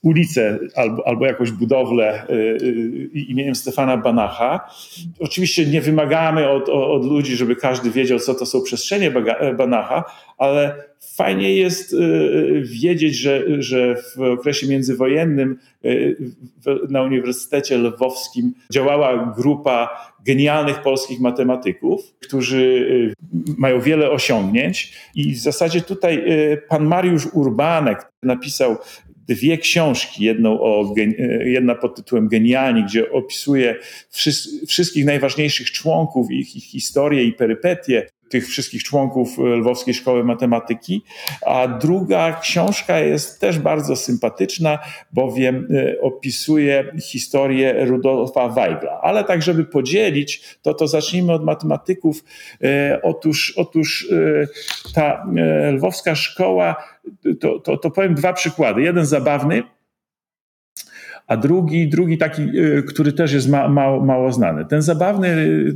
ulicę 0.04 0.58
albo, 0.76 1.08
albo 1.08 1.26
jakąś 1.26 1.50
budowlę 1.50 2.26
imieniem 3.12 3.54
Stefana 3.54 3.96
Banacha. 3.96 4.70
Oczywiście 5.20 5.66
nie 5.66 5.80
wymagamy 5.80 6.48
od, 6.48 6.68
od 6.68 7.04
ludzi, 7.04 7.36
żeby 7.36 7.56
każdy 7.56 7.90
wiedział, 7.90 8.18
co 8.18 8.34
to 8.34 8.46
są 8.46 8.62
przestrzenie 8.62 9.12
Banacha, 9.56 10.04
ale 10.38 10.74
Fajnie 11.12 11.56
jest 11.56 11.92
y, 11.92 11.96
y, 11.96 12.62
wiedzieć, 12.64 13.16
że, 13.16 13.62
że 13.62 13.96
w 14.16 14.20
okresie 14.20 14.66
międzywojennym 14.66 15.58
y, 15.84 16.16
na 16.88 17.02
Uniwersytecie 17.02 17.78
Lwowskim 17.78 18.54
działała 18.72 19.34
grupa 19.36 19.88
genialnych 20.26 20.82
polskich 20.82 21.20
matematyków, 21.20 22.00
którzy 22.20 22.86
mają 23.58 23.80
wiele 23.80 24.10
osiągnięć. 24.10 24.92
I 25.14 25.34
w 25.34 25.38
zasadzie 25.38 25.80
tutaj 25.80 26.24
pan 26.68 26.84
Mariusz 26.84 27.26
Urbanek 27.32 28.12
napisał 28.22 28.76
dwie 29.28 29.58
książki, 29.58 30.24
jedną 30.24 30.60
o, 30.60 30.94
jedna 31.44 31.74
pod 31.74 31.96
tytułem 31.96 32.28
Genialni, 32.28 32.84
gdzie 32.84 33.12
opisuje 33.12 33.76
wszystkich 34.66 35.04
najważniejszych 35.04 35.70
członków, 35.70 36.30
ich, 36.30 36.56
ich 36.56 36.64
historię 36.64 37.24
i 37.24 37.32
perypetie 37.32 38.06
tych 38.34 38.48
wszystkich 38.48 38.82
członków 38.84 39.38
e, 39.38 39.42
Lwowskiej 39.42 39.94
Szkoły 39.94 40.24
Matematyki. 40.24 41.04
A 41.46 41.68
druga 41.68 42.40
książka 42.40 42.98
jest 42.98 43.40
też 43.40 43.58
bardzo 43.58 43.96
sympatyczna, 43.96 44.78
bowiem 45.12 45.68
e, 45.70 46.00
opisuje 46.00 46.92
historię 47.02 47.84
Rudolfa 47.84 48.48
Weigla. 48.48 49.00
Ale 49.02 49.24
tak, 49.24 49.42
żeby 49.42 49.64
podzielić, 49.64 50.58
to 50.62 50.74
to 50.74 50.88
zacznijmy 50.88 51.32
od 51.32 51.44
matematyków. 51.44 52.24
E, 52.62 53.00
otóż, 53.02 53.54
otóż 53.56 54.08
ta 54.94 55.26
Lwowska 55.72 56.14
Szkoła, 56.14 56.76
to, 57.40 57.58
to, 57.58 57.76
to 57.76 57.90
powiem 57.90 58.14
dwa 58.14 58.32
przykłady. 58.32 58.82
Jeden 58.82 59.06
zabawny, 59.06 59.62
a 61.26 61.36
drugi, 61.36 61.88
drugi 61.88 62.18
taki, 62.18 62.42
y, 62.42 62.82
który 62.82 63.12
też 63.12 63.32
jest 63.32 63.48
ma, 63.48 63.68
mało, 63.68 64.04
mało 64.04 64.32
znany. 64.32 64.66
Ten 64.66 64.82
zabawny 64.82 65.28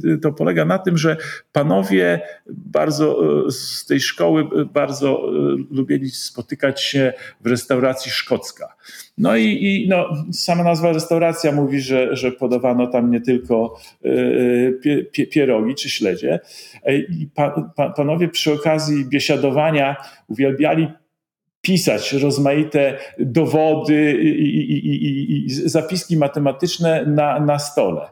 y, 0.04 0.18
to 0.22 0.32
polega 0.32 0.64
na 0.64 0.78
tym, 0.78 0.98
że 0.98 1.16
panowie 1.52 2.20
bardzo 2.46 3.36
y, 3.46 3.50
z 3.50 3.86
tej 3.86 4.00
szkoły 4.00 4.48
bardzo 4.72 5.22
lubili 5.70 6.10
spotykać 6.10 6.82
się 6.82 7.12
w 7.40 7.46
restauracji 7.46 8.10
szkocka. 8.10 8.76
No 9.18 9.36
i, 9.36 9.44
i 9.44 9.88
no, 9.88 10.06
sama 10.32 10.64
nazwa 10.64 10.92
restauracja 10.92 11.52
mówi, 11.52 11.80
że, 11.80 12.16
że 12.16 12.32
podawano 12.32 12.86
tam 12.86 13.10
nie 13.10 13.20
tylko 13.20 13.80
pie, 14.82 15.04
pie, 15.04 15.26
pierogi 15.26 15.74
czy 15.74 15.90
śledzie. 15.90 16.40
I 17.08 17.26
pa, 17.34 17.70
pa, 17.76 17.90
panowie 17.90 18.28
przy 18.28 18.52
okazji 18.52 19.04
biesiadowania 19.04 19.96
uwielbiali 20.28 20.88
pisać 21.68 22.12
rozmaite 22.12 22.98
dowody 23.18 24.18
i, 24.22 24.28
i, 24.28 24.86
i, 24.88 25.46
i, 25.46 25.50
zapiski 25.50 26.16
matematyczne 26.16 27.06
na, 27.06 27.40
na 27.40 27.58
stole. 27.58 28.10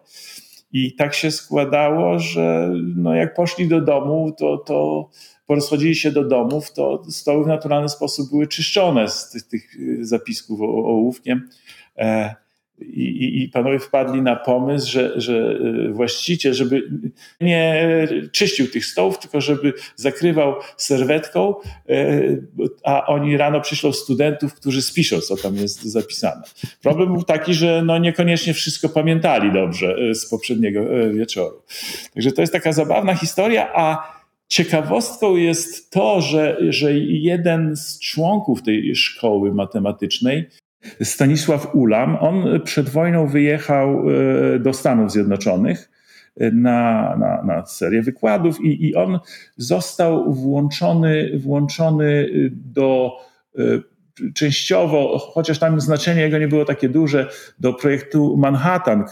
I 0.72 0.96
tak 0.96 1.14
się 1.14 1.30
składało, 1.30 2.18
że 2.18 2.72
no 2.96 3.14
jak 3.14 3.34
poszli 3.34 3.68
do 3.68 3.80
domu, 3.80 4.32
to, 4.38 4.58
to 4.58 5.08
porozchodzili 5.46 5.94
się 5.94 6.12
do 6.12 6.24
domów, 6.24 6.72
to 6.72 7.02
stoły 7.10 7.44
w 7.44 7.46
naturalny 7.46 7.88
sposób 7.88 8.30
były 8.30 8.46
czyszczone 8.46 9.08
z 9.08 9.30
tych, 9.30 9.48
tych 9.48 9.76
zapisków 10.06 10.60
ołówkiem. 10.60 11.48
E, 11.98 12.34
i, 12.80 13.42
i, 13.42 13.48
panowie 13.48 13.78
wpadli 13.78 14.22
na 14.22 14.36
pomysł, 14.36 14.90
że, 14.90 15.20
że 15.20 15.58
e, 15.88 15.92
właściciel, 15.92 16.54
żeby 16.54 16.82
nie 17.40 17.88
czyścił 18.32 18.70
tych 18.70 18.86
stołów, 18.86 19.18
tylko 19.18 19.40
żeby 19.40 19.72
zakrywał 19.96 20.54
serwetką, 20.76 21.54
e, 21.88 22.22
a 22.84 23.06
oni 23.06 23.36
rano 23.36 23.60
przyślą 23.60 23.92
studentów, 23.92 24.54
którzy 24.54 24.82
spiszą, 24.82 25.20
co 25.20 25.36
tam 25.36 25.56
jest 25.56 25.82
zapisane. 25.82 26.42
Problem 26.82 27.12
był 27.12 27.22
taki, 27.22 27.54
że 27.54 27.82
no 27.86 27.98
niekoniecznie 27.98 28.54
wszystko 28.54 28.88
pamiętali 28.88 29.52
dobrze 29.52 29.96
e, 30.10 30.14
z 30.14 30.28
poprzedniego 30.28 30.80
wieczoru. 31.14 31.62
Także 32.14 32.32
to 32.32 32.40
jest 32.40 32.52
taka 32.52 32.72
zabawna 32.72 33.14
historia, 33.14 33.70
a 33.74 34.16
Ciekawostką 34.48 35.36
jest 35.36 35.90
to, 35.90 36.20
że, 36.20 36.56
że 36.68 36.98
jeden 36.98 37.76
z 37.76 38.00
członków 38.00 38.62
tej 38.62 38.96
szkoły 38.96 39.54
matematycznej 39.54 40.46
Stanisław 41.02 41.74
Ulam. 41.74 42.16
On 42.20 42.60
przed 42.64 42.88
wojną 42.88 43.26
wyjechał 43.26 44.04
e, 44.54 44.58
do 44.58 44.72
Stanów 44.72 45.12
Zjednoczonych 45.12 45.90
e, 46.40 46.50
na, 46.50 47.16
na, 47.18 47.42
na 47.42 47.66
serię 47.66 48.02
wykładów 48.02 48.60
i, 48.60 48.88
i 48.88 48.94
on 48.94 49.18
został 49.56 50.34
włączony, 50.34 51.30
włączony 51.38 52.28
do 52.50 53.16
e, 53.58 53.62
częściowo, 54.34 55.18
chociaż 55.18 55.58
tam 55.58 55.80
znaczenie 55.80 56.20
jego 56.20 56.38
nie 56.38 56.48
było 56.48 56.64
takie 56.64 56.88
duże, 56.88 57.30
do 57.58 57.72
projektu 57.72 58.36
Manhattan, 58.36 59.04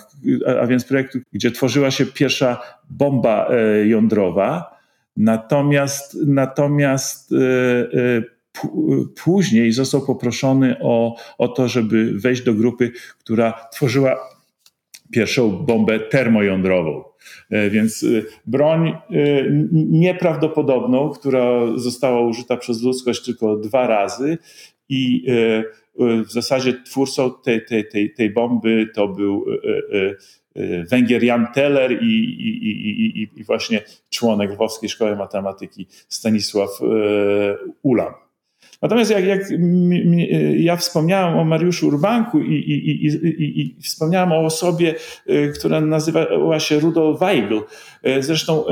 a 0.61 0.67
więc 0.67 0.85
projektu, 0.85 1.19
gdzie 1.33 1.51
tworzyła 1.51 1.91
się 1.91 2.07
pierwsza 2.07 2.63
bomba 2.91 3.49
jądrowa. 3.85 4.79
Natomiast, 5.17 6.17
natomiast 6.27 7.35
później 9.25 9.73
został 9.73 10.07
poproszony 10.07 10.77
o, 10.83 11.17
o 11.39 11.49
to, 11.49 11.69
żeby 11.69 12.21
wejść 12.21 12.43
do 12.43 12.55
grupy, 12.55 12.93
która 13.19 13.69
tworzyła 13.73 14.17
pierwszą 15.13 15.51
bombę 15.51 16.01
termojądrową. 16.01 17.05
E, 17.51 17.71
więc 17.71 18.03
e, 18.03 18.07
broń 18.47 18.89
e, 18.89 18.97
nieprawdopodobną, 19.73 21.11
która 21.11 21.61
została 21.77 22.21
użyta 22.21 22.57
przez 22.57 22.83
ludzkość 22.83 23.25
tylko 23.25 23.57
dwa 23.57 23.87
razy 23.87 24.39
i 24.89 25.27
w 25.99 26.33
zasadzie 26.33 26.83
twórcą 26.83 27.31
tej, 27.45 27.65
tej, 27.65 27.89
tej, 27.89 28.15
tej 28.15 28.31
bomby 28.31 28.87
to 28.95 29.09
był 29.09 29.45
Węgier 30.91 31.25
Jan 31.25 31.47
Teller 31.55 32.03
i, 32.03 32.07
i, 32.07 33.21
i, 33.21 33.29
i, 33.37 33.45
właśnie 33.45 33.83
członek 34.11 34.51
Lwowskiej 34.53 34.89
Szkoły 34.89 35.17
Matematyki 35.17 35.87
Stanisław 36.09 36.71
Ulam. 37.83 38.15
Natomiast 38.85 39.11
jak, 39.11 39.25
jak 39.25 39.41
ja 40.57 40.77
wspomniałem 40.77 41.39
o 41.39 41.45
Mariuszu 41.45 41.89
Urbanku 41.89 42.41
i, 42.41 42.55
i, 42.55 43.07
i, 43.07 43.61
i, 43.61 43.83
wspomniałem 43.83 44.33
o 44.33 44.45
osobie, 44.45 44.95
y, 45.31 45.53
która 45.59 45.81
nazywała 45.81 46.61
się 46.61 46.81
Rudolf 46.81 47.21
Weigl. 47.21 47.61
Y, 48.07 48.23
zresztą 48.23 48.65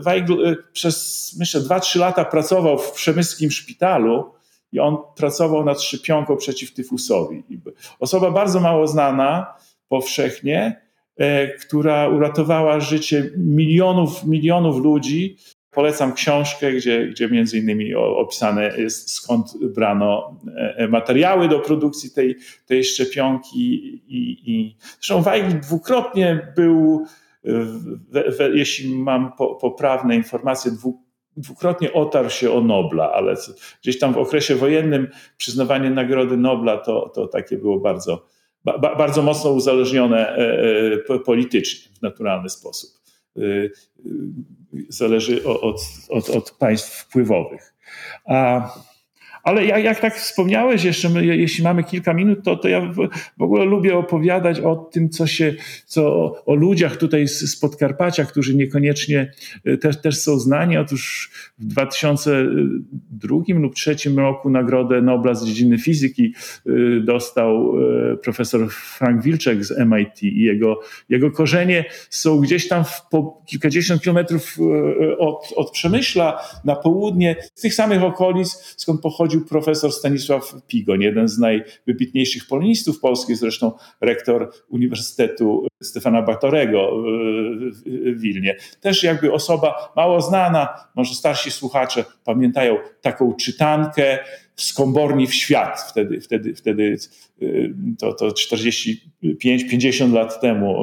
Weigl 0.00 0.56
przez 0.72 1.36
myślę 1.38 1.60
2-3 1.60 1.98
lata 1.98 2.24
pracował 2.24 2.78
w 2.78 2.92
przemyskim 2.92 3.50
szpitalu 3.50 4.32
i 4.72 4.80
on 4.80 4.96
pracował 5.16 5.64
nad 5.64 5.82
szczepionką 5.82 6.36
przeciw 6.36 6.74
tyfusowi. 6.74 7.42
Osoba 8.00 8.30
bardzo 8.30 8.60
mało 8.60 8.86
znana 8.86 9.46
powszechnie, 9.88 10.80
która 11.60 12.08
uratowała 12.08 12.80
życie 12.80 13.30
milionów, 13.36 14.24
milionów 14.24 14.76
ludzi 14.76 15.36
Polecam 15.74 16.12
książkę, 16.12 16.72
gdzie, 16.72 17.06
gdzie 17.06 17.28
między 17.28 17.58
innymi 17.58 17.94
opisane 17.94 18.72
jest 18.78 19.10
skąd 19.10 19.64
brano 19.74 20.36
e, 20.56 20.74
e, 20.76 20.88
materiały 20.88 21.48
do 21.48 21.60
produkcji 21.60 22.10
tej, 22.10 22.36
tej 22.66 22.84
szczepionki. 22.84 23.74
I, 24.08 24.52
i 24.52 24.76
zresztą 25.00 25.22
Weigl 25.22 25.60
dwukrotnie 25.60 26.52
był, 26.56 27.06
we, 28.10 28.30
we, 28.30 28.50
jeśli 28.50 28.94
mam 28.94 29.32
po, 29.32 29.54
poprawne 29.54 30.16
informacje, 30.16 30.70
dwu, 30.70 31.02
dwukrotnie 31.36 31.92
otarł 31.92 32.30
się 32.30 32.52
o 32.52 32.60
Nobla, 32.60 33.12
ale 33.12 33.34
gdzieś 33.82 33.98
tam 33.98 34.12
w 34.12 34.18
okresie 34.18 34.54
wojennym 34.54 35.08
przyznawanie 35.36 35.90
Nagrody 35.90 36.36
Nobla 36.36 36.78
to, 36.78 37.08
to 37.14 37.28
takie 37.28 37.58
było 37.58 37.80
bardzo, 37.80 38.26
ba, 38.64 38.78
bardzo 38.78 39.22
mocno 39.22 39.50
uzależnione 39.50 40.36
e, 41.08 41.18
politycznie 41.18 41.94
w 41.98 42.02
naturalny 42.02 42.50
sposób. 42.50 43.03
Zależy 44.88 45.44
od, 45.44 45.80
od, 46.08 46.30
od 46.30 46.50
państw 46.50 46.92
wpływowych. 46.92 47.74
A 48.26 48.68
ale 49.44 49.64
jak, 49.64 49.84
jak 49.84 50.00
tak 50.00 50.16
wspomniałeś, 50.16 50.84
jeszcze 50.84 51.08
my, 51.08 51.26
jeśli 51.26 51.64
mamy 51.64 51.84
kilka 51.84 52.14
minut, 52.14 52.44
to, 52.44 52.56
to 52.56 52.68
ja 52.68 52.80
w, 52.80 53.08
w, 53.38 53.42
ogóle 53.42 53.64
lubię 53.64 53.96
opowiadać 53.96 54.60
o 54.60 54.76
tym, 54.76 55.10
co 55.10 55.26
się, 55.26 55.54
co 55.86 56.32
o, 56.46 56.54
ludziach 56.54 56.96
tutaj 56.96 57.28
z, 57.28 57.50
z 57.50 57.60
Podkarpacia, 57.60 58.24
którzy 58.24 58.56
niekoniecznie 58.56 59.32
e, 59.64 59.76
też, 59.76 60.00
też 60.00 60.18
są 60.18 60.38
znani. 60.38 60.76
Otóż 60.76 61.30
w 61.58 61.66
2002 61.66 63.36
lub 63.48 63.74
2003 63.74 64.10
roku 64.16 64.50
Nagrodę 64.50 65.02
Nobla 65.02 65.34
z 65.34 65.46
dziedziny 65.46 65.78
fizyki 65.78 66.34
e, 66.66 66.70
dostał 67.00 67.74
e, 68.12 68.16
profesor 68.16 68.70
Frank 68.70 69.22
Wilczek 69.22 69.64
z 69.64 69.78
MIT 69.78 70.22
i 70.22 70.42
jego, 70.42 70.80
jego 71.08 71.30
korzenie 71.30 71.84
są 72.10 72.40
gdzieś 72.40 72.68
tam 72.68 72.84
w, 72.84 73.02
po 73.10 73.42
kilkadziesiąt 73.46 74.02
kilometrów 74.02 74.56
od, 75.18 75.52
od 75.56 75.70
Przemyśla 75.70 76.40
na 76.64 76.76
południe, 76.76 77.36
z 77.54 77.60
tych 77.60 77.74
samych 77.74 78.02
okolic, 78.02 78.74
skąd 78.76 79.00
pochodzi 79.00 79.33
profesor 79.40 79.92
Stanisław 79.92 80.54
Pigoń, 80.66 81.02
jeden 81.02 81.28
z 81.28 81.38
najwybitniejszych 81.38 82.46
polonistów 82.46 83.00
polskich, 83.00 83.36
zresztą 83.36 83.72
rektor 84.00 84.52
Uniwersytetu 84.68 85.66
Stefana 85.84 86.22
Batorego 86.22 87.02
w 87.86 88.20
Wilnie. 88.20 88.56
Też 88.80 89.02
jakby 89.02 89.32
osoba 89.32 89.92
mało 89.96 90.20
znana, 90.20 90.68
może 90.94 91.14
starsi 91.14 91.50
słuchacze 91.50 92.04
pamiętają 92.24 92.76
taką 93.00 93.34
czytankę, 93.34 94.18
z 94.56 94.72
komborni 94.72 95.26
w 95.26 95.34
świat. 95.34 95.80
Wtedy, 95.90 96.20
wtedy, 96.20 96.54
wtedy 96.54 96.96
y, 97.42 97.74
to, 97.98 98.12
to 98.12 98.28
45-50 98.28 100.12
lat 100.12 100.40
temu 100.40 100.76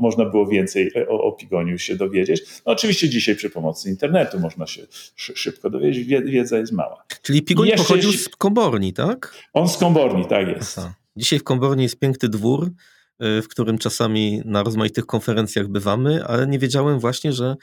można 0.00 0.24
było 0.24 0.46
więcej 0.46 0.92
o, 1.08 1.22
o 1.22 1.32
Pigoniu 1.32 1.78
się 1.78 1.96
dowiedzieć. 1.96 2.42
No 2.66 2.72
oczywiście 2.72 3.08
dzisiaj 3.08 3.36
przy 3.36 3.50
pomocy 3.50 3.90
internetu 3.90 4.40
można 4.40 4.66
się 4.66 4.82
szybko 5.16 5.70
dowiedzieć, 5.70 6.04
wiedza 6.06 6.58
jest 6.58 6.72
mała. 6.72 7.04
Czyli 7.22 7.42
Pigoń 7.42 7.70
pochodził 7.76 8.12
z 8.12 8.28
Komborni, 8.28 8.92
tak? 8.92 9.34
On 9.52 9.68
z 9.68 9.76
Komborni, 9.76 10.26
tak 10.26 10.48
jest. 10.48 10.78
Aha. 10.78 10.94
Dzisiaj 11.16 11.38
w 11.38 11.44
Komborni 11.44 11.82
jest 11.82 11.98
piękny 11.98 12.28
dwór, 12.28 12.70
w 13.20 13.48
którym 13.48 13.78
czasami 13.78 14.42
na 14.44 14.62
rozmaitych 14.62 15.06
konferencjach 15.06 15.68
bywamy, 15.68 16.24
ale 16.24 16.46
nie 16.46 16.58
wiedziałem 16.58 17.00
właśnie, 17.00 17.32
że 17.32 17.56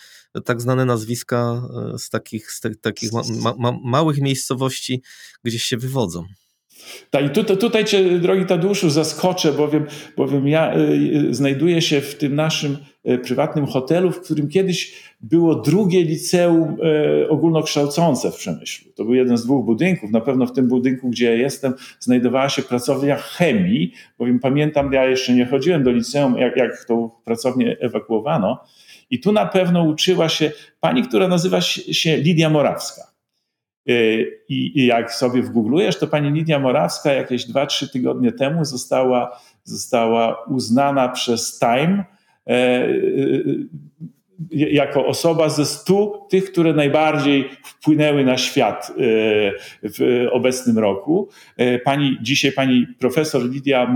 tak 0.46 0.62
znane 0.62 0.86
nazwiska 0.86 1.62
y, 1.96 2.00
z 2.00 2.10
takich, 2.10 2.52
z 2.52 2.62
takich 2.82 3.12
ma, 3.14 3.22
ma, 3.58 3.80
małych 3.84 4.22
miejscowości 4.22 5.02
gdzieś 5.44 5.64
się 5.64 5.78
wywodzą. 5.78 6.26
Tak, 7.10 7.26
i 7.26 7.30
tutaj, 7.30 7.58
tutaj 7.58 7.86
cię, 7.86 8.20
drogi 8.20 8.46
Tadeuszu, 8.46 8.90
zaskoczę, 8.90 9.54
bowiem, 9.54 9.86
bowiem 10.18 10.48
ja 10.48 10.78
y, 10.78 11.34
znajduję 11.34 11.82
się 11.82 12.02
w 12.02 12.16
tym 12.16 12.36
naszym 12.36 12.78
y, 13.10 13.18
prywatnym 13.18 13.66
hotelu, 13.66 14.12
w 14.12 14.22
którym 14.22 14.50
kiedyś 14.50 14.94
było 15.22 15.56
drugie 15.56 16.04
liceum 16.04 16.78
y, 17.24 17.30
ogólnokształcące 17.30 18.32
w 18.32 18.36
Przemyślu. 18.36 18.92
To 18.96 19.06
był 19.06 19.14
jeden 19.14 19.38
z 19.38 19.46
dwóch 19.46 19.66
budynków. 19.66 20.12
Na 20.12 20.22
pewno 20.22 20.46
w 20.46 20.52
tym 20.52 20.68
budynku, 20.68 21.10
gdzie 21.10 21.26
ja 21.26 21.34
jestem, 21.34 21.74
znajdowała 22.00 22.50
się 22.50 22.62
pracownia 22.62 23.16
chemii, 23.16 23.94
bowiem 24.20 24.40
pamiętam, 24.40 24.94
ja 24.94 25.06
jeszcze 25.06 25.34
nie 25.34 25.46
chodziłem 25.46 25.84
do 25.84 25.92
liceum, 25.92 26.38
jak, 26.38 26.58
jak 26.58 26.86
tą 26.86 27.10
pracownię 27.26 27.78
ewakuowano. 27.80 28.64
I 29.10 29.20
tu 29.20 29.32
na 29.32 29.46
pewno 29.46 29.84
uczyła 29.84 30.30
się 30.30 30.52
pani, 30.80 31.04
która 31.04 31.28
nazywa 31.28 31.62
się 31.62 32.18
Lidia 32.18 32.50
Morawska. 32.50 33.15
Y, 33.90 34.42
I, 34.50 34.86
jak 34.86 35.14
sobie 35.14 35.42
wgooglujesz, 35.42 36.00
to 36.00 36.08
pani 36.08 36.32
Lidia 36.32 36.60
Morawska 36.60 37.14
jakieś 37.14 37.48
2-3 37.48 37.90
tygodnie 37.90 38.32
temu 38.32 38.66
została, 38.66 39.40
została 39.64 40.46
uznana 40.48 41.10
przez 41.10 41.60
Time 41.60 42.06
e, 42.48 42.86
y, 42.90 43.68
jako 44.52 45.06
osoba 45.06 45.50
ze 45.50 45.66
stu 45.66 46.14
tych, 46.30 46.52
które 46.52 46.74
najbardziej 46.74 47.50
wpłynęły 47.64 48.26
na 48.26 48.38
świat 48.38 48.90
e, 48.90 48.94
w 49.84 50.28
obecnym 50.32 50.80
roku. 50.80 51.30
E, 51.58 51.80
pani, 51.80 52.18
dzisiaj 52.22 52.52
pani 52.52 52.88
profesor 53.00 53.50
Lidia 53.50 53.88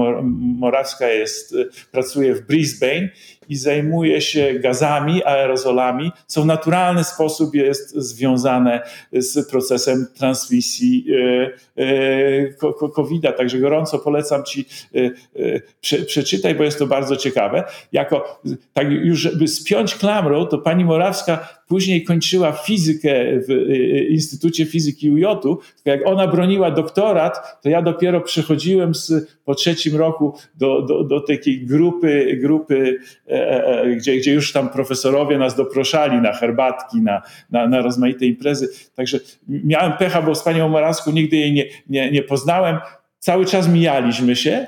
Morawska 0.60 1.08
jest, 1.08 1.56
pracuje 1.92 2.36
w 2.36 2.48
Brisbane 2.48 3.10
i 3.50 3.56
zajmuje 3.56 4.22
się 4.22 4.54
gazami, 4.54 5.24
aerozolami, 5.24 6.12
co 6.28 6.42
w 6.42 6.46
naturalny 6.46 7.04
sposób 7.04 7.56
jest 7.56 7.96
związane 7.96 8.82
z 9.14 9.50
procesem 9.50 10.08
transmisji 10.18 11.06
e, 11.78 12.90
COVID-a. 12.94 13.32
Także 13.32 13.60
gorąco 13.60 14.00
polecam 14.00 14.44
Ci 14.44 14.66
przeczytaj, 15.82 16.56
bo 16.56 16.64
jest 16.64 16.80
to 16.80 16.88
bardzo 16.88 17.16
ciekawe. 17.16 17.64
Jako, 17.92 18.42
tak 18.74 18.92
już 18.92 19.20
żeby 19.20 19.48
spiąć 19.48 19.96
klamrą, 19.96 20.46
to 20.46 20.58
pani 20.58 20.86
Morawska 20.86 21.59
później 21.70 22.04
kończyła 22.04 22.52
fizykę 22.52 23.26
w 23.48 23.70
Instytucie 24.10 24.66
Fizyki 24.66 25.12
UJ-u, 25.12 25.36
tylko 25.76 25.90
jak 25.90 26.08
ona 26.08 26.28
broniła 26.28 26.72
doktorat, 26.72 27.62
to 27.62 27.70
ja 27.70 27.82
dopiero 27.82 28.22
przechodziłem 28.22 28.96
z, 28.96 29.38
po 29.46 29.56
trzecim 29.56 29.96
roku 29.96 30.38
do, 30.56 30.82
do, 30.82 31.04
do 31.04 31.22
takiej 31.22 31.66
grupy, 31.66 32.38
grupy 32.42 33.00
e, 33.28 33.82
e, 33.82 33.96
gdzie, 33.96 34.18
gdzie 34.18 34.34
już 34.34 34.54
tam 34.54 34.70
profesorowie 34.70 35.38
nas 35.38 35.56
doproszali 35.56 36.18
na 36.18 36.34
herbatki, 36.34 37.02
na, 37.02 37.22
na, 37.50 37.68
na 37.68 37.82
rozmaite 37.82 38.26
imprezy. 38.26 38.70
Także 38.96 39.20
miałem 39.48 39.94
pecha, 39.94 40.22
bo 40.22 40.36
z 40.36 40.44
panią 40.44 40.70
Morawską 40.70 41.12
nigdy 41.12 41.38
jej 41.38 41.54
nie, 41.54 41.66
nie, 41.90 42.12
nie 42.12 42.24
poznałem. 42.24 42.78
Cały 43.20 43.46
czas 43.46 43.68
mijaliśmy 43.68 44.36
się, 44.36 44.68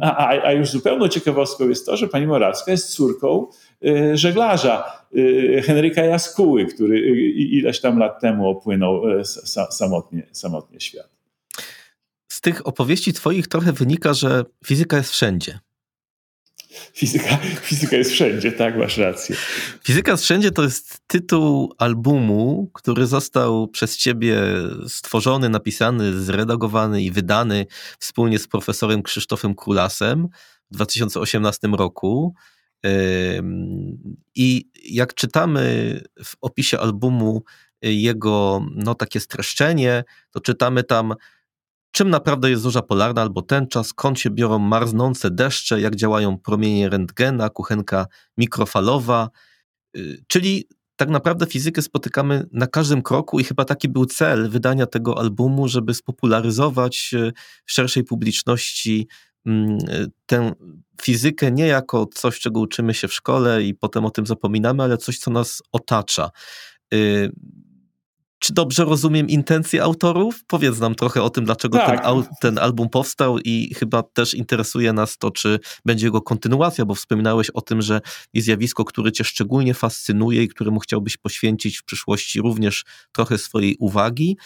a, 0.00 0.28
a, 0.28 0.52
już 0.52 0.70
zupełną 0.70 1.08
ciekawostką 1.08 1.68
jest 1.68 1.86
to, 1.86 1.96
że 1.96 2.08
pani 2.08 2.26
Morawska 2.26 2.70
jest 2.70 2.88
córką 2.88 3.46
y, 3.46 3.67
żeglarza 4.14 5.04
y, 5.16 5.62
Henryka 5.66 6.02
Jaskuły, 6.02 6.66
który 6.66 6.96
y, 6.96 7.30
ileś 7.30 7.80
tam 7.80 7.98
lat 7.98 8.20
temu 8.20 8.48
opłynął 8.48 9.02
samotnie, 9.70 10.26
samotnie 10.32 10.80
świat. 10.80 11.08
Z 12.28 12.40
tych 12.40 12.66
opowieści 12.66 13.12
twoich 13.12 13.48
trochę 13.48 13.72
wynika, 13.72 14.14
że 14.14 14.44
fizyka 14.66 14.96
jest 14.96 15.10
wszędzie. 15.10 15.58
Fizyka, 16.94 17.36
fizyka 17.68 17.96
jest 17.96 18.10
wszędzie, 18.10 18.52
tak, 18.52 18.76
masz 18.76 18.96
rację. 18.96 19.36
Fizyka 19.84 20.10
jest 20.10 20.24
wszędzie 20.24 20.50
to 20.50 20.62
jest 20.62 20.98
tytuł 21.06 21.74
albumu, 21.78 22.70
który 22.74 23.06
został 23.06 23.68
przez 23.68 23.96
ciebie 23.96 24.36
stworzony, 24.88 25.48
napisany, 25.48 26.20
zredagowany 26.20 27.02
i 27.02 27.10
wydany 27.10 27.66
wspólnie 27.98 28.38
z 28.38 28.48
profesorem 28.48 29.02
Krzysztofem 29.02 29.54
Krulasem 29.54 30.28
w 30.70 30.74
2018 30.74 31.68
roku. 31.68 32.34
I 34.34 34.70
jak 34.84 35.14
czytamy 35.14 36.00
w 36.24 36.36
opisie 36.40 36.78
albumu 36.78 37.42
jego 37.82 38.66
no, 38.74 38.94
takie 38.94 39.20
streszczenie, 39.20 40.04
to 40.30 40.40
czytamy 40.40 40.84
tam 40.84 41.14
Czym 41.90 42.10
naprawdę 42.10 42.50
jest 42.50 42.62
zorza 42.62 42.82
polarna 42.82 43.22
albo 43.22 43.42
ten 43.42 43.66
czas, 43.66 43.86
skąd 43.86 44.20
się 44.20 44.30
biorą 44.30 44.58
marznące 44.58 45.30
deszcze, 45.30 45.80
jak 45.80 45.96
działają 45.96 46.38
promienie 46.38 46.88
rentgena, 46.88 47.50
kuchenka 47.50 48.06
mikrofalowa, 48.36 49.30
y, 49.96 50.24
czyli 50.26 50.68
tak 50.96 51.08
naprawdę 51.08 51.46
fizykę 51.46 51.82
spotykamy 51.82 52.46
na 52.52 52.66
każdym 52.66 53.02
kroku 53.02 53.40
i 53.40 53.44
chyba 53.44 53.64
taki 53.64 53.88
był 53.88 54.06
cel 54.06 54.50
wydania 54.50 54.86
tego 54.86 55.18
albumu, 55.18 55.68
żeby 55.68 55.94
spopularyzować 55.94 57.10
y, 57.14 57.32
w 57.64 57.72
szerszej 57.72 58.04
publiczności 58.04 59.08
tę 60.26 60.52
fizykę 61.02 61.52
nie 61.52 61.66
jako 61.66 62.06
coś, 62.06 62.40
czego 62.40 62.60
uczymy 62.60 62.94
się 62.94 63.08
w 63.08 63.14
szkole 63.14 63.62
i 63.62 63.74
potem 63.74 64.04
o 64.04 64.10
tym 64.10 64.26
zapominamy, 64.26 64.82
ale 64.82 64.96
coś, 64.96 65.18
co 65.18 65.30
nas 65.30 65.62
otacza. 65.72 66.30
Y, 66.94 67.32
czy 68.38 68.52
dobrze 68.52 68.84
rozumiem 68.84 69.28
intencje 69.28 69.82
autorów? 69.82 70.44
Powiedz 70.46 70.78
nam 70.78 70.94
trochę 70.94 71.22
o 71.22 71.30
tym, 71.30 71.44
dlaczego 71.44 71.78
tak. 71.78 72.04
ten, 72.04 72.24
ten, 72.40 72.58
album 72.58 72.88
powstał 72.88 73.38
i 73.38 73.74
chyba 73.74 74.02
też 74.02 74.34
interesuje 74.34 74.92
nas 74.92 75.18
to, 75.18 75.30
czy 75.30 75.58
będzie 75.84 76.06
jego 76.06 76.22
kontynuacja, 76.22 76.84
bo 76.84 76.94
wspominałeś 76.94 77.50
o 77.50 77.60
tym, 77.60 77.82
że 77.82 78.00
jest 78.34 78.44
zjawisko, 78.44 78.84
które 78.84 79.12
cię 79.12 79.24
szczególnie 79.24 79.74
fascynuje 79.74 80.42
i 80.42 80.48
któremu 80.48 80.80
chciałbyś 80.80 81.16
poświęcić 81.16 81.78
w 81.78 81.84
przyszłości 81.84 82.40
również 82.40 82.84
trochę 83.12 83.38
swojej 83.38 83.76
uwagi. 83.78 84.36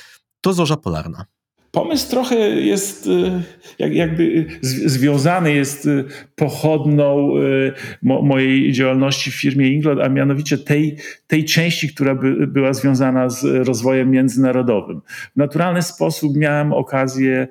To 0.40 0.52
Zorza 0.52 0.76
Polarna. 0.76 1.24
Pomysł 1.72 2.10
trochę 2.10 2.36
jest 2.50 3.06
y, 3.06 3.42
jakby 3.78 4.46
związany 4.62 5.54
jest 5.54 5.86
y, 5.86 6.04
pochodną 6.36 7.36
y, 7.36 7.72
mojej 8.02 8.72
działalności 8.72 9.30
w 9.30 9.34
firmie 9.34 9.68
Inglot, 9.68 9.98
a 10.00 10.08
mianowicie 10.08 10.58
tej, 10.58 10.96
tej 11.26 11.44
części, 11.44 11.88
która 11.94 12.14
by, 12.14 12.46
była 12.46 12.72
związana 12.72 13.28
z 13.28 13.66
rozwojem 13.66 14.10
międzynarodowym. 14.10 15.00
W 15.32 15.36
naturalny 15.36 15.82
sposób 15.82 16.36
miałem 16.36 16.72
okazję 16.72 17.48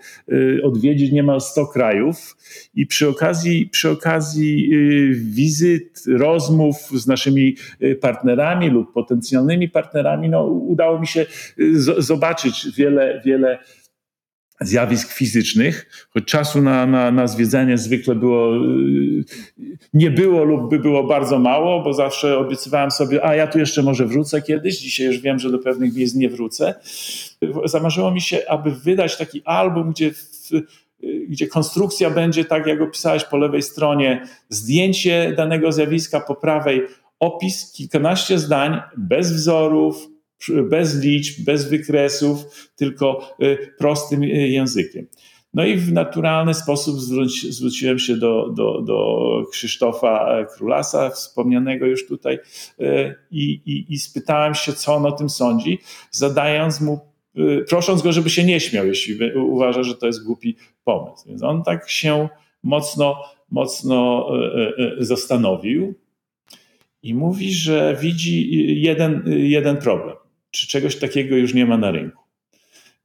odwiedzić 0.64 1.12
niemal 1.12 1.42
100 1.42 1.68
krajów 1.68 2.38
i 2.76 2.88
przy 2.88 3.10
okazji, 3.10 3.70
przy 3.72 3.90
okazji 3.90 4.70
wizyt, 5.14 6.04
rozmów 6.08 6.76
z 6.78 7.08
naszymi 7.08 7.56
partnerami 8.02 8.70
lub 8.70 8.94
potencjalnymi 8.94 9.70
partnerami, 9.70 10.30
no, 10.30 10.46
udało 10.46 11.00
mi 11.00 11.08
się 11.08 11.26
zobaczyć 11.98 12.68
wiele, 12.78 13.22
wiele 13.26 13.60
zjawisk 14.62 15.13
fizycznych, 15.13 16.08
choć 16.10 16.26
czasu 16.26 16.62
na, 16.62 16.86
na, 16.86 17.12
na 17.12 17.28
zwiedzanie 17.28 17.78
zwykle 17.78 18.15
było, 18.15 18.56
y, 18.56 19.24
nie 19.93 20.12
było 20.12 20.43
lub 20.43 20.69
by 20.69 20.80
było 20.80 21.04
bardzo 21.04 21.39
mało, 21.39 21.84
bo 21.84 21.93
zawsze 21.93 22.38
obiecywałem 22.38 22.91
sobie, 22.91 23.26
a 23.26 23.36
ja 23.36 23.47
tu 23.47 23.60
jeszcze 23.60 23.84
może 23.84 24.06
wrócę 24.06 24.41
kiedyś, 24.41 24.78
dzisiaj 24.78 25.06
już 25.08 25.19
wiem, 25.19 25.39
że 25.39 25.52
do 25.52 25.60
pewnych 25.60 25.95
miejsc 25.95 26.15
nie 26.15 26.30
wrócę. 26.30 26.76
Zamarzyło 27.65 28.12
mi 28.12 28.21
się, 28.21 28.41
aby 28.50 28.71
wydać 28.71 29.17
taki 29.17 29.41
album, 29.45 29.91
gdzie 29.91 30.12
w, 30.12 30.50
gdzie 31.30 31.47
konstrukcja 31.47 32.10
będzie 32.10 32.45
tak, 32.45 32.67
jak 32.67 32.82
opisałeś 32.82 33.24
po 33.24 33.38
lewej 33.38 33.62
stronie, 33.62 34.28
zdjęcie 34.50 35.34
danego 35.38 35.71
zjawiska, 35.71 36.19
po 36.19 36.36
prawej 36.36 36.82
opis, 37.19 37.71
kilkanaście 37.71 38.39
zdań, 38.39 38.82
bez 38.97 39.34
wzorów, 39.34 40.11
bez 40.50 41.04
liczb, 41.04 41.44
bez 41.46 41.70
wykresów, 41.70 42.70
tylko 42.76 43.36
y, 43.42 43.58
prostym 43.78 44.24
y, 44.24 44.28
językiem. 44.28 45.08
No 45.54 45.66
i 45.66 45.78
w 45.78 45.94
naturalny 45.94 46.54
sposób 46.54 47.00
zwróciłem 47.50 48.00
się 48.00 48.18
do, 48.18 48.50
do, 48.50 48.82
do 48.82 49.28
Krzysztofa 49.52 50.40
e, 50.40 50.46
Królasa, 50.46 51.10
wspomnianego 51.10 51.86
już 51.86 52.08
tutaj, 52.08 52.40
e, 52.80 53.16
i, 53.32 53.62
i, 53.66 53.94
i 53.94 54.00
spytałem 54.00 54.56
się, 54.56 54.74
co 54.74 54.96
on 54.96 55.06
o 55.06 55.12
tym 55.12 55.30
sądzi, 55.30 55.80
zadając 56.12 56.82
mu, 56.82 57.00
e, 57.38 57.62
prosząc 57.62 58.02
go, 58.02 58.12
żeby 58.12 58.30
się 58.30 58.44
nie 58.44 58.60
śmiał, 58.60 58.86
jeśli 58.86 59.34
uważa, 59.36 59.84
że 59.84 59.96
to 59.96 60.08
jest 60.08 60.24
głupi 60.24 60.56
pomysł. 60.84 61.30
Więc 61.30 61.44
on 61.44 61.64
tak 61.64 61.90
się 61.90 62.30
mocno, 62.64 63.24
mocno 63.50 64.30
zastanowił 64.98 65.94
i 67.04 67.14
mówi, 67.14 67.54
że 67.54 67.98
widzi 68.02 68.50
jeden, 68.82 69.24
jeden 69.28 69.78
problem 69.78 70.21
czy 70.52 70.68
czegoś 70.68 70.96
takiego 70.96 71.36
już 71.36 71.54
nie 71.54 71.66
ma 71.66 71.78
na 71.78 71.92
rynku. 71.92 72.24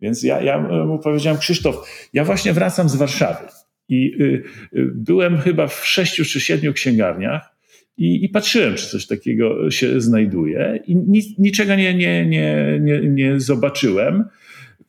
Więc 0.00 0.22
ja, 0.22 0.42
ja 0.42 0.58
mu 0.58 0.98
powiedziałem, 0.98 1.38
Krzysztof, 1.38 2.08
ja 2.12 2.24
właśnie 2.24 2.52
wracam 2.52 2.88
z 2.88 2.96
Warszawy 2.96 3.44
i 3.88 4.22
y, 4.22 4.42
y, 4.72 4.90
byłem 4.94 5.38
chyba 5.38 5.66
w 5.66 5.86
sześciu 5.86 6.24
czy 6.24 6.40
siedmiu 6.40 6.72
księgarniach 6.72 7.56
i, 7.96 8.24
i 8.24 8.28
patrzyłem, 8.28 8.74
czy 8.74 8.86
coś 8.86 9.06
takiego 9.06 9.70
się 9.70 10.00
znajduje 10.00 10.80
i 10.86 10.96
nic, 10.96 11.38
niczego 11.38 11.74
nie, 11.74 11.94
nie, 11.94 12.26
nie, 12.26 12.78
nie, 12.80 13.00
nie 13.00 13.40
zobaczyłem, 13.40 14.24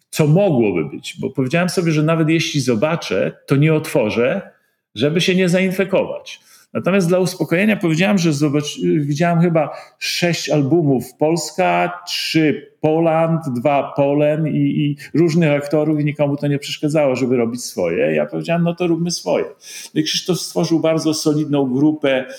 co 0.10 0.28
mogłoby 0.28 0.90
być, 0.90 1.16
bo 1.20 1.30
powiedziałem 1.30 1.70
sobie, 1.70 1.92
że 1.92 2.04
nawet 2.04 2.30
jeśli 2.30 2.62
zobaczę, 2.62 3.32
to 3.46 3.56
nie 3.56 3.74
otworzę, 3.74 4.42
żeby 4.96 5.22
się 5.22 5.36
nie 5.36 5.50
zainfekować. 5.50 6.40
Natomiast 6.78 7.08
dla 7.08 7.20
uspokojenia 7.20 7.78
powiedziałem, 7.78 8.18
że 8.18 8.34
zobacz, 8.34 8.80
widziałem 9.00 9.42
chyba 9.42 9.70
sześć 10.00 10.50
albumów 10.50 11.14
Polska, 11.20 12.02
trzy 12.08 12.72
Poland, 12.82 13.42
dwa 13.56 13.94
Polen 13.96 14.48
i, 14.48 14.58
i, 14.58 14.98
różnych 15.14 15.52
aktorów 15.52 16.00
i 16.00 16.06
nikomu 16.06 16.38
to 16.38 16.48
nie 16.48 16.60
przeszkadzało, 16.60 17.16
żeby 17.16 17.38
robić 17.38 17.64
swoje. 17.64 18.16
Ja 18.16 18.26
powiedziałem, 18.26 18.64
no 18.64 18.76
to 18.76 18.88
róbmy 18.88 19.12
swoje. 19.12 19.46
No 19.96 20.02
I 20.02 20.04
Krzysztof 20.04 20.40
stworzył 20.40 20.80
bardzo 20.80 21.14
solidną 21.14 21.74
grupę 21.74 22.26
y, 22.26 22.32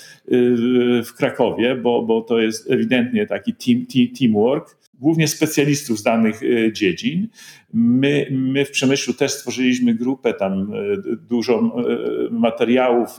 w 1.05 1.13
Krakowie, 1.17 1.75
bo, 1.75 2.01
bo 2.01 2.21
to 2.21 2.39
jest 2.39 2.71
ewidentnie 2.71 3.27
taki 3.27 3.53
team, 3.53 3.85
team, 3.85 4.07
teamwork 4.19 4.78
głównie 4.99 5.27
specjalistów 5.27 5.99
z 5.99 6.03
danych 6.03 6.41
e, 6.43 6.73
dziedzin. 6.73 7.27
My, 7.73 8.27
my 8.31 8.65
w 8.65 8.71
Przemyślu 8.71 9.13
też 9.13 9.31
stworzyliśmy 9.31 9.93
grupę, 9.93 10.33
tam 10.33 10.73
e, 10.73 10.77
dużo 11.15 11.55
e, 11.55 12.31
materiałów, 12.31 13.09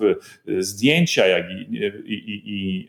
zdjęcia, 0.59 1.27
jak 1.27 1.45
i, 1.51 1.77
i, 2.07 2.43
i 2.47 2.89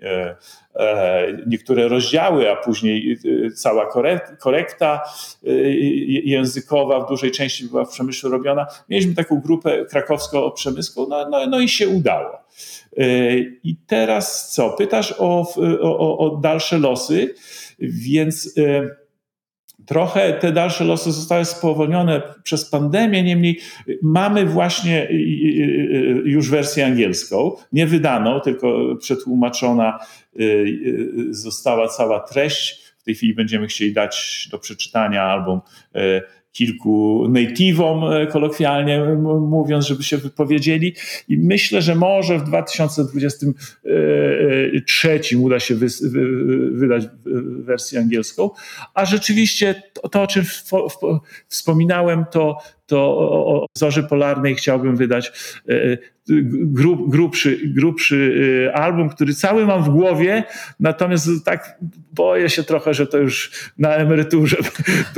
niektóre 1.48 1.88
rozdziały, 1.88 2.52
a 2.52 2.56
później 2.56 3.18
cała 3.56 3.90
korekta 4.40 5.02
językowa 6.24 7.06
w 7.06 7.10
dużej 7.10 7.32
części 7.32 7.66
była 7.66 7.86
w 7.86 7.90
Przemyślu 7.90 8.30
robiona. 8.30 8.68
Mieliśmy 8.90 9.14
taką 9.16 9.40
grupę 9.40 9.86
krakowsko-przemyską, 9.86 11.08
no, 11.10 11.30
no, 11.30 11.48
no 11.48 11.60
i 11.60 11.70
się 11.70 11.90
udało. 11.90 12.38
I 13.64 13.76
teraz 13.88 14.54
co? 14.54 14.70
Pytasz 14.70 15.16
o, 15.18 15.54
o, 15.82 16.18
o 16.18 16.38
dalsze 16.38 16.78
losy. 16.78 17.36
Więc 17.82 18.58
y, 18.58 18.90
trochę 19.86 20.34
te 20.34 20.52
dalsze 20.52 20.84
losy 20.84 21.12
zostały 21.12 21.46
spowolnione 21.46 22.22
przez 22.44 22.70
pandemię, 22.70 23.24
niemniej 23.24 23.60
mamy 24.02 24.46
właśnie 24.46 25.10
y, 25.10 25.14
y, 25.14 26.22
już 26.26 26.50
wersję 26.50 26.86
angielską, 26.86 27.52
nie 27.72 27.88
wydaną, 27.88 28.40
tylko 28.40 28.96
przetłumaczona 28.96 30.00
została 31.30 31.88
cała 31.88 32.20
treść. 32.20 32.82
W 32.98 33.04
tej 33.04 33.16
chwili 33.16 33.34
będziemy 33.34 33.68
chcieli 33.68 33.94
dać 33.94 34.48
do 34.52 34.60
przeczytania 34.60 35.24
album 35.24 35.62
kilku 36.52 37.26
native'om, 37.30 38.14
e, 38.14 38.28
kolokwialnie 38.28 39.04
mówiąc, 39.50 39.88
żeby 39.88 40.04
się 40.04 40.18
wypowiedzieli. 40.18 40.96
I 41.28 41.38
myślę, 41.38 41.82
że 41.82 41.96
może 41.96 42.40
w 42.40 42.44
2023 42.44 45.38
uda 45.38 45.60
się 45.60 45.76
wy, 45.76 45.88
wy, 46.02 46.46
wydać 46.72 47.04
wersję 47.60 48.00
angielską. 48.00 48.50
A 48.94 49.06
rzeczywiście 49.06 49.84
to, 49.94 50.10
to 50.10 50.22
o 50.22 50.28
czym 50.28 50.44
w, 50.44 50.64
w, 50.72 50.98
wspominałem, 51.48 52.26
to, 52.32 52.58
to 52.86 53.18
o, 53.18 53.56
o 53.56 53.66
Zorzy 53.78 54.04
Polarnej 54.04 54.56
chciałbym 54.56 54.96
wydać 54.96 55.32
e, 55.70 55.98
grub, 56.52 57.10
grubszy, 57.10 57.60
grubszy 57.64 58.36
e, 58.68 58.74
album, 58.74 59.10
który 59.10 59.34
cały 59.34 59.66
mam 59.66 59.84
w 59.84 59.90
głowie, 59.90 60.44
natomiast 60.80 61.30
tak 61.46 61.80
boję 62.14 62.50
się 62.50 62.64
trochę, 62.64 62.94
że 62.94 63.08
to 63.08 63.18
już 63.18 63.52
na 63.78 63.96
emeryturze 63.96 64.58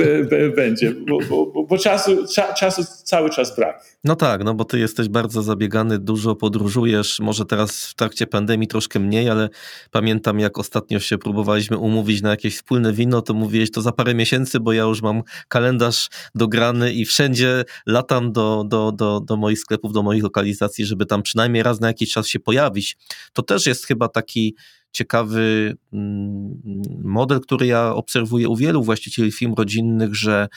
będzie, 0.56 0.92
bo, 1.08 1.18
bo, 1.46 1.64
bo 1.64 1.78
czasu, 1.78 2.16
czasu 2.58 2.82
cały 3.04 3.30
czas 3.30 3.56
brak. 3.56 3.84
No 4.04 4.16
tak, 4.16 4.44
no 4.44 4.54
bo 4.54 4.64
ty 4.64 4.78
jesteś 4.78 5.08
bardzo 5.08 5.42
zabiegany, 5.42 5.98
dużo 5.98 6.34
podróżujesz, 6.34 7.20
może 7.20 7.44
teraz 7.44 7.86
w 7.86 7.94
trakcie 7.94 8.26
pandemii 8.26 8.68
troszkę 8.68 9.00
mniej, 9.00 9.30
ale 9.30 9.48
pamiętam 9.90 10.40
jak 10.40 10.58
ostatnio 10.58 11.00
się 11.00 11.18
próbowaliśmy 11.18 11.78
umówić 11.78 12.22
na 12.22 12.30
jakieś 12.30 12.56
wspólne 12.56 12.92
wino, 12.92 13.22
to 13.22 13.34
mówiłeś 13.34 13.70
to 13.70 13.82
za 13.82 13.92
parę 13.92 14.14
miesięcy, 14.14 14.60
bo 14.60 14.72
ja 14.72 14.82
już 14.82 15.02
mam 15.02 15.22
kalendarz 15.48 16.08
dograny 16.34 16.92
i 16.92 17.04
wszędzie 17.04 17.64
latam 17.86 18.32
do, 18.32 18.64
do, 18.68 18.92
do, 18.92 19.20
do 19.20 19.36
moich 19.36 19.58
sklepów, 19.58 19.92
do 19.92 20.02
moich 20.02 20.22
lokalizacji, 20.22 20.84
żeby 20.84 21.03
tam 21.06 21.22
przynajmniej 21.22 21.62
raz 21.62 21.80
na 21.80 21.86
jakiś 21.86 22.12
czas 22.12 22.28
się 22.28 22.40
pojawić. 22.40 22.96
To 23.32 23.42
też 23.42 23.66
jest 23.66 23.86
chyba 23.86 24.08
taki 24.08 24.54
ciekawy 24.94 25.76
mm, 25.92 26.62
model, 27.04 27.40
który 27.40 27.66
ja 27.66 27.94
obserwuję 27.94 28.48
u 28.48 28.56
wielu 28.56 28.82
właścicieli 28.82 29.32
firm 29.32 29.54
rodzinnych, 29.54 30.14
że 30.14 30.48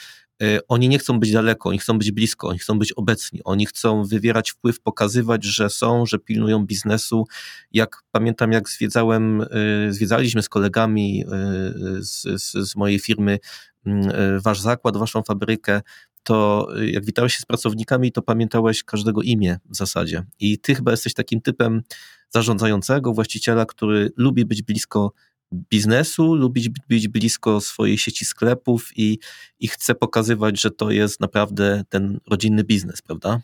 y, 0.42 0.60
oni 0.68 0.88
nie 0.88 0.98
chcą 0.98 1.20
być 1.20 1.32
daleko, 1.32 1.68
oni 1.68 1.78
chcą 1.78 1.98
być 1.98 2.12
blisko, 2.12 2.48
oni 2.48 2.58
chcą 2.58 2.78
być 2.78 2.92
obecni, 2.92 3.40
oni 3.44 3.66
chcą 3.66 4.04
wywierać 4.04 4.50
wpływ, 4.50 4.80
pokazywać, 4.80 5.44
że 5.44 5.70
są, 5.70 6.06
że 6.06 6.18
pilnują 6.18 6.66
biznesu. 6.66 7.24
Jak 7.72 8.02
pamiętam, 8.10 8.52
jak 8.52 8.68
zwiedzałem, 8.68 9.40
y, 9.40 9.92
zwiedzaliśmy 9.92 10.42
z 10.42 10.48
kolegami 10.48 11.24
y, 11.24 12.04
z, 12.04 12.42
z, 12.42 12.70
z 12.70 12.76
mojej 12.76 12.98
firmy 12.98 13.38
mm, 13.86 14.40
wasz 14.40 14.60
zakład, 14.60 14.96
waszą 14.96 15.22
fabrykę, 15.22 15.82
to 16.28 16.68
jak 16.86 17.04
witałeś 17.04 17.34
się 17.34 17.40
z 17.40 17.46
pracownikami, 17.46 18.12
to 18.12 18.22
pamiętałeś 18.22 18.84
każdego 18.84 19.22
imię 19.22 19.58
w 19.70 19.76
zasadzie. 19.76 20.22
I 20.40 20.58
ty 20.58 20.74
chyba 20.74 20.90
jesteś 20.90 21.14
takim 21.14 21.40
typem 21.40 21.82
zarządzającego, 22.30 23.12
właściciela, 23.12 23.66
który 23.66 24.10
lubi 24.16 24.44
być 24.44 24.62
blisko 24.62 25.12
biznesu, 25.52 26.34
lubi 26.34 26.66
być 26.88 27.08
blisko 27.08 27.60
swojej 27.60 27.98
sieci 27.98 28.24
sklepów 28.24 28.90
i, 28.96 29.18
i 29.60 29.68
chce 29.68 29.94
pokazywać, 29.94 30.60
że 30.60 30.70
to 30.70 30.90
jest 30.90 31.20
naprawdę 31.20 31.84
ten 31.88 32.20
rodzinny 32.30 32.64
biznes, 32.64 33.02
prawda? 33.02 33.40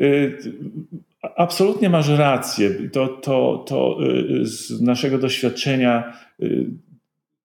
Y, 0.00 0.38
absolutnie 1.36 1.90
masz 1.90 2.08
rację. 2.08 2.90
To, 2.92 3.08
to, 3.08 3.64
to 3.68 3.98
y, 4.42 4.46
z 4.46 4.80
naszego 4.80 5.18
doświadczenia 5.18 6.18
y, 6.42 6.66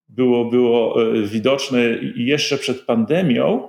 było, 0.08 0.44
było 0.44 0.96
widoczne 1.26 1.80
jeszcze 2.16 2.58
przed 2.58 2.80
pandemią, 2.80 3.68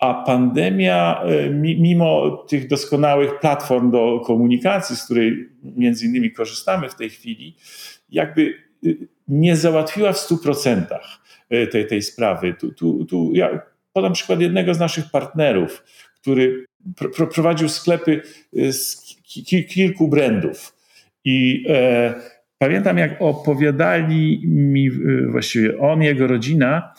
a 0.00 0.14
pandemia, 0.14 1.22
e, 1.24 1.50
mimo 1.50 2.36
tych 2.48 2.68
doskonałych 2.68 3.40
platform 3.40 3.90
do 3.90 4.20
komunikacji, 4.26 4.96
z 4.96 5.04
której 5.04 5.48
między 5.62 6.06
innymi 6.06 6.32
korzystamy 6.32 6.88
w 6.88 6.94
tej 6.94 7.10
chwili, 7.10 7.56
jakby 8.10 8.54
e, 8.86 8.88
nie 9.28 9.56
załatwiła 9.56 10.12
w 10.12 10.16
100% 10.16 10.84
e, 11.50 11.66
tej, 11.66 11.86
tej 11.86 12.02
sprawy. 12.02 12.54
Tu, 12.54 12.72
tu, 12.72 13.04
tu 13.04 13.30
ja 13.34 13.60
podam 13.92 14.12
przykład 14.12 14.40
jednego 14.40 14.74
z 14.74 14.78
naszych 14.78 15.10
partnerów, 15.10 15.84
który 16.20 16.64
pr 16.96 17.28
prowadził 17.28 17.68
sklepy 17.68 18.22
z 18.52 18.96
ki 19.22 19.64
kilku 19.64 20.08
brandów. 20.08 20.76
I 21.24 21.66
e, 21.68 22.14
pamiętam, 22.58 22.98
jak 22.98 23.22
opowiadali 23.22 24.42
mi 24.46 24.90
właściwie 25.30 25.78
on, 25.78 26.02
jego 26.02 26.26
rodzina, 26.26 26.94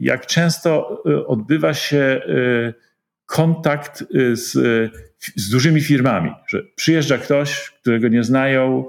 jak 0.00 0.26
często 0.26 1.02
y, 1.06 1.26
odbywa 1.26 1.74
się 1.74 2.20
y, 2.28 2.74
kontakt 3.26 4.04
y, 4.14 4.36
z, 4.36 4.52
z 5.36 5.50
dużymi 5.50 5.80
firmami, 5.80 6.30
że 6.48 6.62
przyjeżdża 6.74 7.18
ktoś, 7.18 7.70
którego 7.80 8.08
nie 8.08 8.24
znają, 8.24 8.84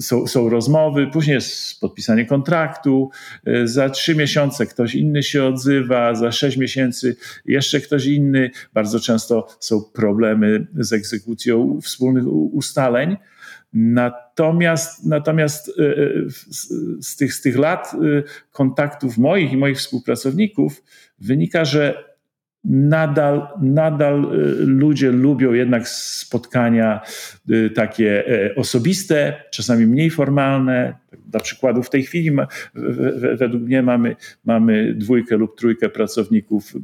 są, 0.00 0.26
są 0.26 0.48
rozmowy, 0.48 1.06
później 1.06 1.34
jest 1.34 1.80
podpisanie 1.80 2.26
kontraktu, 2.26 3.10
za 3.64 3.90
trzy 3.90 4.14
miesiące 4.14 4.66
ktoś 4.66 4.94
inny 4.94 5.22
się 5.22 5.44
odzywa, 5.44 6.14
za 6.14 6.32
sześć 6.32 6.56
miesięcy 6.56 7.16
jeszcze 7.44 7.80
ktoś 7.80 8.06
inny. 8.06 8.50
Bardzo 8.74 9.00
często 9.00 9.56
są 9.60 9.82
problemy 9.82 10.66
z 10.78 10.92
egzekucją 10.92 11.80
wspólnych 11.82 12.24
ustaleń. 12.28 13.16
Natomiast, 13.74 15.06
natomiast 15.06 15.72
z, 17.00 17.16
tych, 17.16 17.34
z 17.34 17.40
tych 17.40 17.58
lat 17.58 17.92
kontaktów 18.52 19.18
moich 19.18 19.52
i 19.52 19.56
moich 19.56 19.78
współpracowników 19.78 20.82
wynika, 21.18 21.64
że 21.64 22.14
nadal, 22.64 23.48
nadal 23.62 24.28
ludzie 24.58 25.10
lubią 25.12 25.52
jednak 25.52 25.88
spotkania 25.88 27.00
takie 27.74 28.28
e, 28.28 28.54
osobiste, 28.54 29.42
czasami 29.50 29.86
mniej 29.86 30.10
formalne. 30.10 30.94
Dla 31.26 31.40
przykładu 31.40 31.82
w 31.82 31.90
tej 31.90 32.02
chwili 32.02 32.30
według 33.36 33.62
mnie 33.62 33.82
mamy, 33.82 34.16
mamy 34.44 34.94
dwójkę 34.94 35.36
lub 35.36 35.58
trójkę 35.58 35.88
pracowników 35.88 36.72
e, 36.76 36.78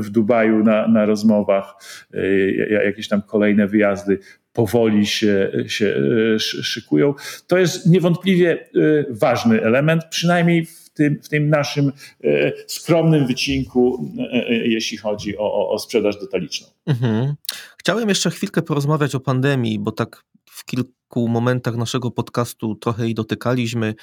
w 0.00 0.10
Dubaju 0.10 0.64
na, 0.64 0.88
na 0.88 1.06
rozmowach, 1.06 1.74
e, 2.14 2.84
jakieś 2.84 3.08
tam 3.08 3.22
kolejne 3.22 3.66
wyjazdy 3.66 4.18
powoli 4.56 5.06
się, 5.06 5.52
się 5.66 5.94
szykują. 6.38 7.14
To 7.46 7.58
jest 7.58 7.86
niewątpliwie 7.86 8.68
ważny 9.10 9.62
element, 9.62 10.04
przynajmniej 10.10 10.66
w 10.66 10.90
tym, 10.96 11.22
w 11.22 11.28
tym 11.28 11.48
naszym 11.48 11.92
e, 12.24 12.52
skromnym 12.66 13.26
wycinku, 13.26 14.12
e, 14.18 14.48
e, 14.48 14.54
jeśli 14.54 14.98
chodzi 14.98 15.38
o, 15.38 15.70
o 15.70 15.78
sprzedaż 15.78 16.20
detaliczną. 16.20 16.68
Mhm. 16.86 17.34
Chciałem 17.78 18.08
jeszcze 18.08 18.30
chwilkę 18.30 18.62
porozmawiać 18.62 19.14
o 19.14 19.20
pandemii, 19.20 19.78
bo 19.78 19.92
tak 19.92 20.24
w 20.56 20.64
kilku 20.64 21.28
momentach 21.28 21.76
naszego 21.76 22.10
podcastu 22.10 22.74
trochę 22.74 23.04
jej 23.04 23.14
dotykaliśmy. 23.14 23.94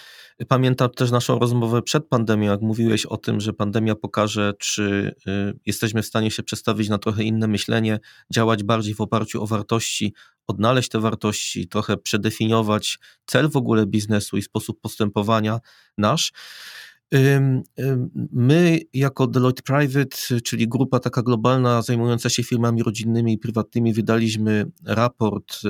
Pamiętam 0.48 0.90
też 0.90 1.12
naszą 1.12 1.40
rozmowę 1.40 1.82
przed 1.82 2.08
pandemią, 2.08 2.52
jak 2.52 2.62
mówiłeś 2.62 3.06
o 3.06 3.18
tym, 3.18 3.42
że 3.42 3.54
pandemia 3.54 3.96
pokaże, 3.96 4.54
czy 4.60 5.16
jesteśmy 5.66 6.02
w 6.02 6.06
stanie 6.06 6.32
się 6.32 6.44
przestawić 6.44 6.90
na 6.90 6.98
trochę 6.98 7.24
inne 7.24 7.48
myślenie, 7.48 8.00
działać 8.34 8.64
bardziej 8.64 8.94
w 8.94 9.02
oparciu 9.02 9.44
o 9.44 9.48
wartości, 9.48 10.14
odnaleźć 10.48 10.90
te 10.90 11.00
wartości, 11.00 11.68
trochę 11.68 11.98
przedefiniować 11.98 13.00
cel 13.26 13.50
w 13.50 13.56
ogóle 13.56 13.86
biznesu 13.86 14.38
i 14.38 14.42
sposób 14.42 14.82
postępowania 14.82 15.60
nasz. 15.98 16.34
My, 18.32 18.80
jako 18.94 19.28
Deloitte 19.28 19.62
Private, 19.64 20.42
czyli 20.44 20.68
grupa 20.68 21.00
taka 21.00 21.22
globalna 21.22 21.82
zajmująca 21.82 22.30
się 22.30 22.44
firmami 22.44 22.84
rodzinnymi 22.84 23.34
i 23.34 23.38
prywatnymi, 23.38 23.94
wydaliśmy 23.94 24.66
raport 24.86 25.62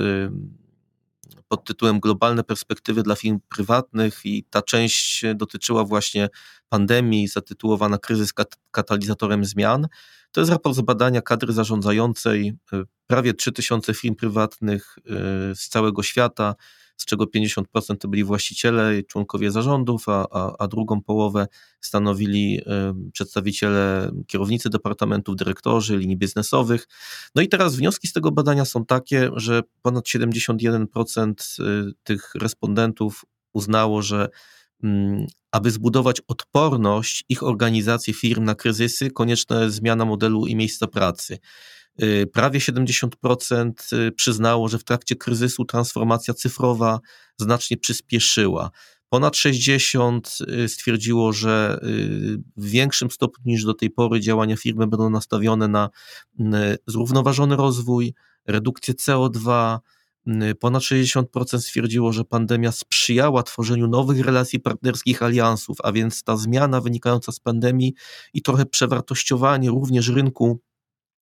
pod 1.56 1.64
tytułem 1.64 2.00
Globalne 2.00 2.44
perspektywy 2.44 3.02
dla 3.02 3.14
firm 3.14 3.38
prywatnych 3.48 4.20
i 4.24 4.44
ta 4.50 4.62
część 4.62 5.24
dotyczyła 5.34 5.84
właśnie 5.84 6.28
pandemii, 6.68 7.28
zatytułowana 7.28 7.98
Kryzys 7.98 8.32
katalizatorem 8.70 9.44
zmian. 9.44 9.88
To 10.32 10.40
jest 10.40 10.50
raport 10.52 10.76
z 10.76 10.80
badania 10.80 11.22
kadry 11.22 11.52
zarządzającej 11.52 12.54
e, 12.72 12.82
prawie 13.06 13.34
3000 13.34 13.94
firm 13.94 14.14
prywatnych 14.14 14.96
e, 14.98 15.02
z 15.54 15.68
całego 15.68 16.02
świata 16.02 16.54
z 16.96 17.04
czego 17.04 17.24
50% 17.24 17.64
to 17.98 18.08
byli 18.08 18.24
właściciele 18.24 18.98
i 18.98 19.04
członkowie 19.04 19.50
zarządów, 19.50 20.08
a, 20.08 20.26
a, 20.30 20.56
a 20.58 20.68
drugą 20.68 21.02
połowę 21.02 21.46
stanowili 21.80 22.60
przedstawiciele, 23.12 24.10
kierownicy 24.26 24.70
departamentów, 24.70 25.36
dyrektorzy 25.36 25.96
linii 25.96 26.16
biznesowych. 26.16 26.88
No 27.34 27.42
i 27.42 27.48
teraz 27.48 27.76
wnioski 27.76 28.08
z 28.08 28.12
tego 28.12 28.30
badania 28.30 28.64
są 28.64 28.86
takie, 28.86 29.30
że 29.36 29.62
ponad 29.82 30.04
71% 30.04 31.34
y, 31.60 31.92
tych 32.04 32.34
respondentów 32.34 33.24
uznało, 33.52 34.02
że 34.02 34.28
mm, 34.82 35.26
aby 35.52 35.70
zbudować 35.70 36.20
odporność 36.28 37.24
ich 37.28 37.42
organizacji 37.42 38.14
firm 38.14 38.44
na 38.44 38.54
kryzysy, 38.54 39.10
konieczna 39.10 39.62
jest 39.62 39.76
zmiana 39.76 40.04
modelu 40.04 40.46
i 40.46 40.56
miejsca 40.56 40.86
pracy. 40.86 41.38
Y, 42.02 42.26
prawie 42.32 42.60
70% 42.60 43.72
y, 43.92 44.12
przyznało, 44.12 44.68
że 44.68 44.78
w 44.78 44.84
trakcie 44.84 45.16
kryzysu 45.16 45.64
transformacja 45.64 46.34
cyfrowa 46.34 47.00
znacznie 47.38 47.76
przyspieszyła. 47.76 48.70
Ponad 49.08 49.36
60 49.36 50.38
y, 50.64 50.68
stwierdziło, 50.68 51.32
że 51.32 51.80
w 52.56 52.68
większym 52.68 53.10
stopniu 53.10 53.42
niż 53.44 53.64
do 53.64 53.74
tej 53.74 53.90
pory 53.90 54.20
działania 54.20 54.56
firmy 54.56 54.86
będą 54.86 55.10
nastawione 55.10 55.68
na 55.68 55.90
zrównoważony 56.86 57.56
rozwój, 57.56 58.14
redukcję 58.46 58.94
CO2. 58.94 59.78
Ponad 60.60 60.82
60% 60.82 61.58
stwierdziło, 61.58 62.12
że 62.12 62.24
pandemia 62.24 62.72
sprzyjała 62.72 63.42
tworzeniu 63.42 63.88
nowych 63.88 64.20
relacji 64.20 64.60
partnerskich 64.60 65.22
aliansów, 65.22 65.76
a 65.82 65.92
więc 65.92 66.22
ta 66.22 66.36
zmiana 66.36 66.80
wynikająca 66.80 67.32
z 67.32 67.40
pandemii 67.40 67.94
i 68.34 68.42
trochę 68.42 68.66
przewartościowanie 68.66 69.70
również 69.70 70.08
rynku 70.08 70.60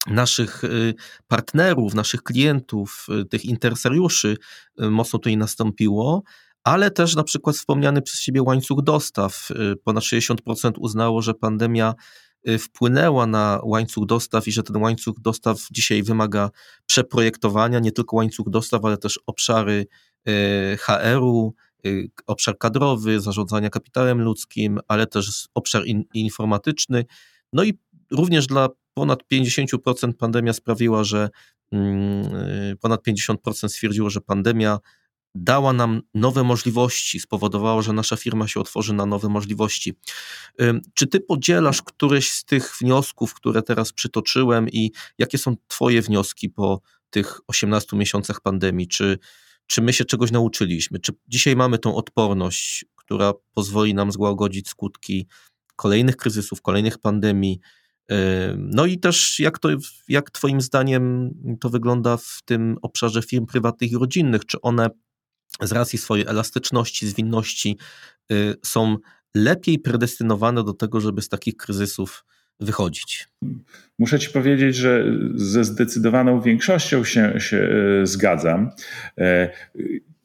naszych 0.06 0.64
y, 0.64 0.94
partnerów, 1.28 1.94
naszych 1.94 2.22
klientów, 2.22 3.06
y, 3.20 3.24
tych 3.24 3.44
interesariuszy 3.44 4.36
y, 4.82 4.90
mocno 4.90 5.18
tutaj 5.18 5.36
nastąpiło, 5.36 6.22
ale 6.64 6.90
też 6.90 7.16
na 7.16 7.24
przykład 7.24 7.56
wspomniany 7.56 8.02
przez 8.02 8.20
siebie 8.20 8.42
łańcuch 8.42 8.82
dostaw. 8.82 9.48
Ponad 9.84 10.04
60% 10.04 10.72
uznało, 10.78 11.22
że 11.22 11.34
pandemia 11.34 11.94
wpłynęła 12.58 13.26
na 13.26 13.60
łańcuch 13.64 14.06
dostaw 14.06 14.48
i 14.48 14.52
że 14.52 14.62
ten 14.62 14.76
łańcuch 14.76 15.20
dostaw 15.20 15.58
dzisiaj 15.70 16.02
wymaga 16.02 16.50
przeprojektowania, 16.86 17.78
nie 17.78 17.92
tylko 17.92 18.16
łańcuch 18.16 18.50
dostaw, 18.50 18.84
ale 18.84 18.98
też 18.98 19.20
obszary 19.26 19.86
HR-u, 20.78 21.54
obszar 22.26 22.58
kadrowy, 22.58 23.20
zarządzania 23.20 23.70
kapitałem 23.70 24.22
ludzkim, 24.22 24.80
ale 24.88 25.06
też 25.06 25.48
obszar 25.54 25.86
in, 25.86 26.04
informatyczny. 26.14 27.04
No 27.52 27.64
i 27.64 27.78
również 28.10 28.46
dla 28.46 28.68
ponad 28.94 29.20
50% 29.32 30.12
pandemia 30.12 30.52
sprawiła, 30.52 31.04
że 31.04 31.30
mm, 31.72 32.34
y, 32.34 32.76
ponad 32.80 33.06
50% 33.06 33.68
stwierdziło, 33.68 34.10
że 34.10 34.20
pandemia 34.20 34.78
dała 35.34 35.72
nam 35.72 36.02
nowe 36.14 36.44
możliwości, 36.44 37.20
spowodowało, 37.20 37.82
że 37.82 37.92
nasza 37.92 38.16
firma 38.16 38.48
się 38.48 38.60
otworzy 38.60 38.94
na 38.94 39.06
nowe 39.06 39.28
możliwości. 39.28 39.94
Czy 40.94 41.06
ty 41.06 41.20
podzielasz 41.20 41.82
któreś 41.82 42.30
z 42.30 42.44
tych 42.44 42.76
wniosków, 42.80 43.34
które 43.34 43.62
teraz 43.62 43.92
przytoczyłem 43.92 44.68
i 44.68 44.92
jakie 45.18 45.38
są 45.38 45.56
twoje 45.68 46.02
wnioski 46.02 46.50
po 46.50 46.80
tych 47.10 47.40
18 47.46 47.96
miesiącach 47.96 48.40
pandemii? 48.40 48.88
Czy, 48.88 49.18
czy 49.66 49.82
my 49.82 49.92
się 49.92 50.04
czegoś 50.04 50.30
nauczyliśmy? 50.30 50.98
Czy 50.98 51.12
dzisiaj 51.28 51.56
mamy 51.56 51.78
tą 51.78 51.94
odporność, 51.94 52.84
która 52.96 53.32
pozwoli 53.54 53.94
nam 53.94 54.12
złagodzić 54.12 54.68
skutki 54.68 55.26
kolejnych 55.76 56.16
kryzysów, 56.16 56.62
kolejnych 56.62 56.98
pandemii? 56.98 57.60
No 58.58 58.86
i 58.86 58.98
też 58.98 59.40
jak, 59.40 59.58
to, 59.58 59.68
jak 60.08 60.30
Twoim 60.30 60.60
zdaniem 60.60 61.30
to 61.60 61.70
wygląda 61.70 62.16
w 62.16 62.38
tym 62.44 62.76
obszarze 62.82 63.22
firm 63.22 63.46
prywatnych 63.46 63.92
i 63.92 63.98
rodzinnych? 63.98 64.46
Czy 64.46 64.60
one 64.60 64.90
z 65.62 65.72
racji 65.72 65.98
swojej 65.98 66.26
elastyczności, 66.26 67.08
zwinności 67.08 67.78
y, 68.32 68.54
są 68.64 68.96
lepiej 69.34 69.78
predestynowane 69.78 70.64
do 70.64 70.72
tego, 70.72 71.00
żeby 71.00 71.22
z 71.22 71.28
takich 71.28 71.56
kryzysów 71.56 72.24
wychodzić? 72.60 73.28
Muszę 73.98 74.18
Ci 74.18 74.30
powiedzieć, 74.30 74.76
że 74.76 75.04
ze 75.34 75.64
zdecydowaną 75.64 76.40
większością 76.40 77.04
się, 77.04 77.40
się 77.40 77.68
e, 78.02 78.06
zgadzam. 78.06 78.70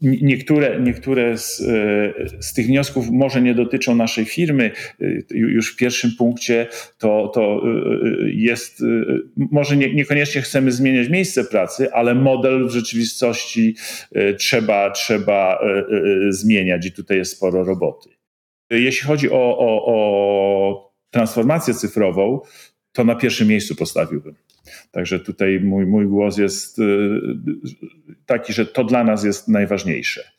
Niektóre, 0.02 0.80
niektóre 0.82 1.38
z, 1.38 1.62
e, 1.62 2.42
z, 2.42 2.54
tych 2.54 2.68
wniosków 2.68 3.10
może 3.10 3.42
nie 3.42 3.56
dotyczą 3.56 3.96
naszej 3.96 4.26
firmy. 4.26 4.72
E, 5.02 5.06
już 5.30 5.74
w 5.74 5.76
pierwszym 5.76 6.12
punkcie 6.18 6.68
to, 6.98 7.32
to 7.34 7.62
e, 7.64 8.30
jest, 8.30 8.84
może 9.36 9.78
nie, 9.78 9.94
niekoniecznie 9.94 10.42
chcemy 10.42 10.72
zmieniać 10.72 11.10
miejsce 11.10 11.44
pracy, 11.44 11.94
ale 11.94 12.16
model 12.16 12.68
w 12.68 12.72
rzeczywistości 12.72 13.76
trzeba, 14.38 14.92
trzeba 14.92 15.60
zmieniać 16.30 16.86
i 16.86 16.92
tutaj 16.92 17.18
jest 17.18 17.32
sporo 17.32 17.64
roboty. 17.64 18.10
Jeśli 18.70 19.08
chodzi 19.08 19.32
o, 19.32 19.58
o, 19.58 19.86
o 19.86 20.94
transformację 21.12 21.74
cyfrową, 21.74 22.40
to 22.92 23.04
na 23.04 23.16
pierwszym 23.16 23.48
miejscu 23.48 23.76
postawiłbym. 23.76 24.36
Także 24.91 25.19
tutaj 25.19 25.60
mój, 25.60 25.86
mój 25.86 26.08
głos 26.08 26.38
jest 26.38 26.80
y, 26.80 26.84
taki, 28.25 28.53
że 28.53 28.65
to 28.65 28.84
dla 28.84 29.03
nas 29.03 29.24
jest 29.24 29.47
najważniejsze. 29.47 30.32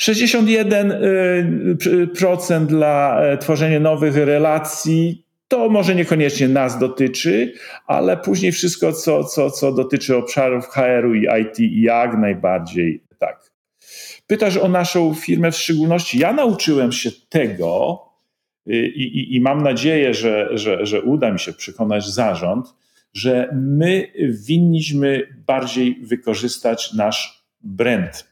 61% 0.00 2.62
y, 2.62 2.66
dla 2.66 3.22
e, 3.22 3.38
tworzenia 3.38 3.80
nowych 3.80 4.16
relacji 4.16 5.26
to 5.48 5.68
może 5.68 5.94
niekoniecznie 5.94 6.48
nas 6.48 6.78
dotyczy, 6.78 7.52
ale 7.86 8.16
później 8.16 8.52
wszystko, 8.52 8.92
co, 8.92 9.24
co, 9.24 9.50
co 9.50 9.72
dotyczy 9.72 10.16
obszarów 10.16 10.66
HR-u 10.66 11.14
i 11.14 11.26
IT, 11.42 11.56
jak 11.58 12.18
najbardziej 12.18 13.02
tak. 13.18 13.50
Pytasz 14.26 14.56
o 14.56 14.68
naszą 14.68 15.14
firmę 15.14 15.52
w 15.52 15.56
szczególności. 15.56 16.18
Ja 16.18 16.32
nauczyłem 16.32 16.92
się 16.92 17.10
tego 17.28 18.02
i, 18.66 18.76
i, 18.76 19.36
i 19.36 19.40
mam 19.40 19.62
nadzieję, 19.62 20.14
że, 20.14 20.58
że, 20.58 20.86
że 20.86 21.02
uda 21.02 21.32
mi 21.32 21.40
się 21.40 21.52
przekonać 21.52 22.08
zarząd, 22.08 22.74
że 23.16 23.48
my 23.54 24.12
winniśmy 24.46 25.22
bardziej 25.46 26.00
wykorzystać 26.02 26.92
nasz 26.92 27.46
brand. 27.60 28.26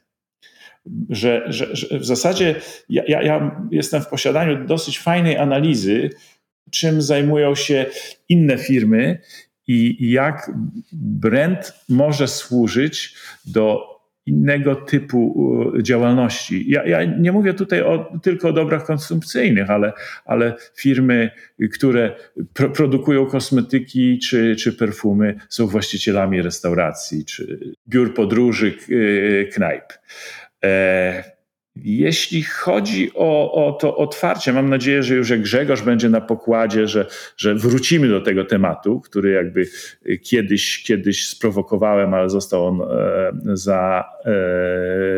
Że, 1.11 1.45
że, 1.47 1.76
że 1.76 1.99
w 1.99 2.05
zasadzie 2.05 2.55
ja, 2.89 3.03
ja, 3.09 3.22
ja 3.22 3.61
jestem 3.70 4.03
w 4.03 4.07
posiadaniu 4.07 4.66
dosyć 4.66 4.99
fajnej 4.99 5.39
analizy, 5.39 6.11
czym 6.70 7.03
zajmują 7.03 7.55
się 7.55 7.87
inne 8.28 8.59
firmy 8.59 9.18
i 9.66 10.11
jak 10.11 10.51
brand 10.93 11.72
może 11.89 12.28
służyć 12.28 13.14
do 13.47 13.93
innego 14.27 14.77
typu 14.77 15.72
działalności. 15.83 16.70
Ja, 16.70 16.87
ja, 16.87 17.05
nie 17.05 17.33
mówię 17.33 17.55
tutaj 17.55 17.83
o, 17.83 18.18
tylko 18.22 18.49
o 18.49 18.53
dobrach 18.53 18.85
konsumpcyjnych, 18.85 19.70
ale, 19.70 19.93
ale 20.25 20.55
firmy, 20.77 21.31
które 21.72 22.16
pro, 22.53 22.70
produkują 22.70 23.27
kosmetyki 23.27 24.18
czy, 24.18 24.57
czy 24.57 24.72
perfumy, 24.72 25.35
są 25.49 25.66
właścicielami 25.66 26.43
restauracji 26.43 27.25
czy 27.25 27.75
biur 27.89 28.14
podróży, 28.14 28.75
knajp. 29.53 29.85
E, 30.64 31.34
jeśli 31.77 32.43
chodzi 32.43 33.11
o, 33.14 33.53
o, 33.53 33.72
to 33.72 33.97
otwarcie, 33.97 34.53
mam 34.53 34.70
nadzieję, 34.70 35.03
że 35.03 35.14
już 35.14 35.31
jak 35.31 35.43
Grzegorz 35.43 35.83
będzie 35.83 36.09
na 36.09 36.20
pokładzie, 36.20 36.89
że, 36.89 37.07
że 37.37 37.55
wrócimy 37.55 38.09
do 38.09 38.20
tego 38.20 38.45
tematu, 38.45 39.01
który 39.01 39.31
jakby 39.31 39.66
kiedyś, 40.22 40.83
kiedyś 40.83 41.29
sprowokowałem, 41.29 42.14
ale 42.14 42.31
został 42.31 42.66
on 42.66 42.81
e, 42.83 42.87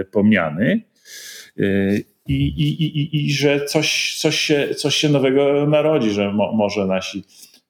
zapomniany. 0.07 0.83
E, 1.59 1.63
i, 2.29 2.47
i, 2.47 2.83
i, 2.83 3.27
I 3.27 3.33
że 3.33 3.65
coś, 3.65 4.17
coś, 4.19 4.41
się, 4.41 4.75
coś 4.75 4.95
się 4.95 5.09
nowego 5.09 5.67
narodzi, 5.67 6.11
że 6.11 6.33
mo, 6.33 6.53
może 6.53 6.87
nasi 6.87 7.25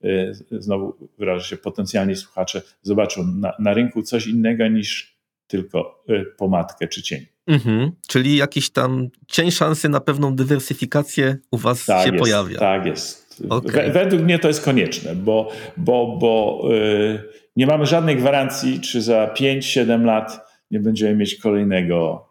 e, 0.05 0.32
znowu 0.51 1.09
wyrażę 1.18 1.49
się, 1.49 1.57
potencjalni 1.57 2.16
słuchacze 2.16 2.62
zobaczą 2.82 3.26
na, 3.41 3.53
na 3.59 3.74
rynku 3.74 4.03
coś 4.03 4.26
innego 4.26 4.68
niż 4.68 5.15
tylko 5.47 6.05
e, 6.09 6.24
pomadkę 6.24 6.88
czy 6.88 7.03
cień. 7.03 7.26
Mhm, 7.47 7.92
czyli 8.09 8.36
jakiś 8.36 8.70
tam 8.70 9.09
cień 9.28 9.51
szansy 9.51 9.88
na 9.88 10.01
pewną 10.01 10.36
dywersyfikację 10.36 11.36
u 11.51 11.59
Was 11.59 11.86
tak 11.86 12.07
się 12.07 12.12
jest, 12.12 12.22
pojawia. 12.22 12.59
Tak 12.59 12.86
jest. 12.86 13.44
Okay. 13.49 13.92
Według 13.92 14.22
mnie 14.22 14.38
to 14.38 14.49
jest 14.49 14.64
konieczne, 14.64 15.14
bo, 15.14 15.53
bo, 15.76 16.16
bo 16.20 16.62
yy, 16.72 17.22
nie 17.57 17.66
mamy 17.66 17.86
żadnej 17.86 18.16
gwarancji, 18.16 18.80
czy 18.80 19.03
za 19.03 19.34
5-7 19.34 20.05
lat 20.05 20.40
nie 20.70 20.80
będziemy 20.80 21.16
mieć 21.16 21.34
kolejnego 21.34 22.28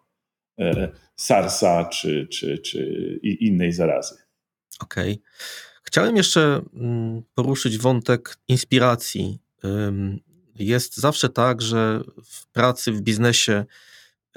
yy, 0.58 0.90
SARS-a 1.16 1.86
czy, 1.86 2.28
czy, 2.28 2.58
czy 2.58 3.20
innej 3.24 3.72
zarazy. 3.72 4.16
Okej. 4.80 5.12
Okay. 5.12 5.24
Chciałem 5.84 6.16
jeszcze 6.16 6.62
mm, 6.74 7.22
poruszyć 7.36 7.78
wątek 7.78 8.38
inspiracji. 8.48 9.40
Jest 10.56 10.98
zawsze 10.98 11.30
tak, 11.30 11.62
że 11.62 12.02
w 12.24 12.48
pracy, 12.48 12.92
w 12.92 13.02
biznesie 13.02 13.66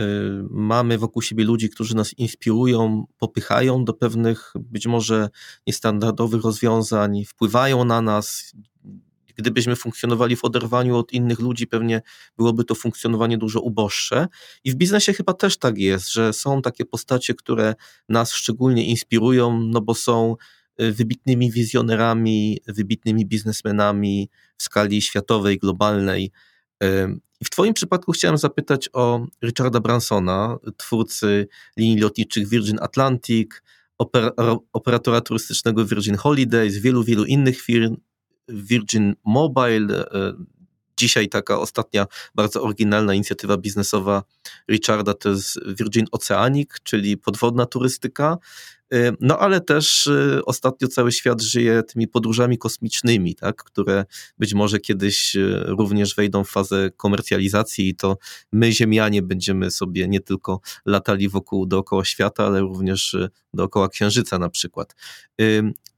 Y, 0.01 0.45
mamy 0.51 0.99
wokół 0.99 1.23
siebie 1.23 1.45
ludzi, 1.45 1.71
którzy 1.71 1.97
nas 1.97 2.19
inspirują, 2.19 3.07
popychają 3.19 3.85
do 3.85 3.95
pewnych 3.95 4.53
być 4.55 4.87
może 4.87 5.29
niestandardowych 5.67 6.43
rozwiązań, 6.43 7.25
wpływają 7.25 7.85
na 7.85 8.03
nas. 8.03 8.53
Gdybyśmy 9.37 9.77
funkcjonowali 9.77 10.37
w 10.37 10.45
oderwaniu 10.45 10.97
od 10.97 11.13
innych 11.13 11.39
ludzi, 11.39 11.67
pewnie 11.67 12.03
byłoby 12.37 12.65
to 12.65 12.75
funkcjonowanie 12.75 13.39
dużo 13.39 13.61
uboższe. 13.61 14.27
I 14.65 14.71
w 14.73 14.75
biznesie 14.75 15.13
chyba 15.13 15.35
też 15.35 15.59
tak 15.59 15.79
jest, 15.79 16.13
że 16.13 16.33
są 16.33 16.63
takie 16.63 16.85
postacie, 16.85 17.35
które 17.35 17.75
nas 18.09 18.33
szczególnie 18.33 18.87
inspirują, 18.87 19.61
no 19.61 19.81
bo 19.81 19.95
są 19.95 20.37
wybitnymi 20.79 21.51
wizjonerami, 21.51 22.59
wybitnymi 22.67 23.27
biznesmenami 23.27 24.29
w 24.59 24.63
skali 24.63 25.03
światowej, 25.03 25.59
globalnej. 25.59 26.31
I 27.41 27.45
w 27.45 27.51
Twoim 27.51 27.75
przypadku 27.75 28.13
chciałem 28.13 28.39
zapytać 28.39 28.89
o 28.93 29.27
Richarda 29.43 29.81
Bransona, 29.81 30.59
twórcy 30.77 31.49
linii 31.77 31.99
lotniczych 31.99 32.49
Virgin 32.49 32.79
Atlantic, 32.81 33.51
operatora 34.73 35.21
turystycznego 35.21 35.85
Virgin 35.85 36.17
Holidays, 36.17 36.79
wielu, 36.79 37.05
wielu 37.05 37.25
innych 37.25 37.61
firm, 37.61 37.97
Virgin 38.49 39.15
Mobile. 39.25 40.11
E, 40.11 40.33
dzisiaj 40.97 41.29
taka 41.29 41.59
ostatnia 41.59 42.07
bardzo 42.35 42.63
oryginalna 42.63 43.15
inicjatywa 43.15 43.57
biznesowa 43.57 44.23
Richarda 44.71 45.15
to 45.15 45.29
jest 45.29 45.61
Virgin 45.67 46.07
Oceanic, 46.11 46.71
czyli 46.83 47.17
podwodna 47.17 47.67
turystyka. 47.67 48.39
Y, 48.95 49.13
no 49.21 49.39
ale 49.39 49.61
też 49.61 50.07
y, 50.07 50.41
ostatnio 50.47 50.89
cały 50.89 51.13
świat 51.13 51.43
żyje 51.43 51.83
tymi 51.83 52.09
podróżami 52.09 52.59
kosmicznymi, 52.59 53.35
tak, 53.35 53.65
które 53.65 54.05
być 54.39 54.55
może 54.55 54.79
kiedyś 54.79 55.37
y, 55.37 55.65
również 55.67 56.15
wejdą 56.15 56.45
w 56.45 56.51
fazę 56.51 56.91
komercjalizacji 56.97 57.89
i 57.89 57.95
to 57.95 58.19
my, 58.53 58.73
Ziemianie, 58.73 59.23
będziemy 59.23 59.71
sobie 59.71 60.09
nie 60.09 60.21
tylko 60.21 60.61
latali 60.87 61.29
wokół 61.29 61.67
dookoła 61.67 62.05
świata, 62.05 62.47
ale 62.47 62.61
również 62.61 63.17
dookoła 63.55 63.89
Księżyca 63.89 64.39
na 64.39 64.49
przykład. 64.49 64.95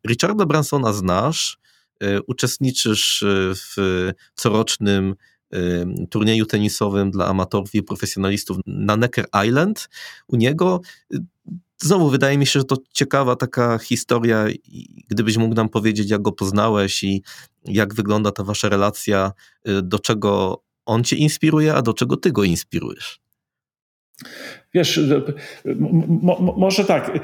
Richarda 0.06 0.46
Bransona 0.46 0.92
znasz, 0.92 1.58
uczestniczysz 2.26 3.24
w 3.54 3.74
corocznym 4.34 5.14
turnieju 6.10 6.46
tenisowym 6.46 7.10
dla 7.10 7.26
amatorów 7.26 7.74
i 7.74 7.82
profesjonalistów 7.82 8.58
na 8.66 8.96
Necker 8.96 9.26
Island. 9.46 9.88
U 10.28 10.36
niego 10.36 10.80
znowu 11.82 12.10
wydaje 12.10 12.38
mi 12.38 12.46
się, 12.46 12.60
że 12.60 12.64
to 12.64 12.76
ciekawa 12.92 13.36
taka 13.36 13.78
historia. 13.78 14.46
Gdybyś 15.08 15.36
mógł 15.36 15.54
nam 15.54 15.68
powiedzieć, 15.68 16.10
jak 16.10 16.22
go 16.22 16.32
poznałeś 16.32 17.02
i 17.02 17.22
jak 17.64 17.94
wygląda 17.94 18.30
ta 18.32 18.44
wasza 18.44 18.68
relacja, 18.68 19.32
y, 19.68 19.82
do 19.82 19.98
czego 19.98 20.62
on 20.86 21.04
cię 21.04 21.16
inspiruje, 21.16 21.74
a 21.74 21.82
do 21.82 21.94
czego 21.94 22.16
ty 22.16 22.32
go 22.32 22.44
inspirujesz? 22.44 23.20
Wiesz, 24.74 25.00
może 26.56 26.84
tak. 26.84 27.18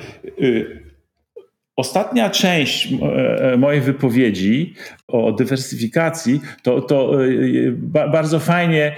Ostatnia 1.76 2.30
część 2.30 2.92
e, 2.92 3.52
e, 3.52 3.56
mojej 3.56 3.80
wypowiedzi 3.80 4.74
o 5.08 5.32
dywersyfikacji 5.32 6.40
to, 6.62 6.80
to 6.80 7.24
e, 7.24 8.08
bardzo 8.08 8.40
fajnie 8.40 8.96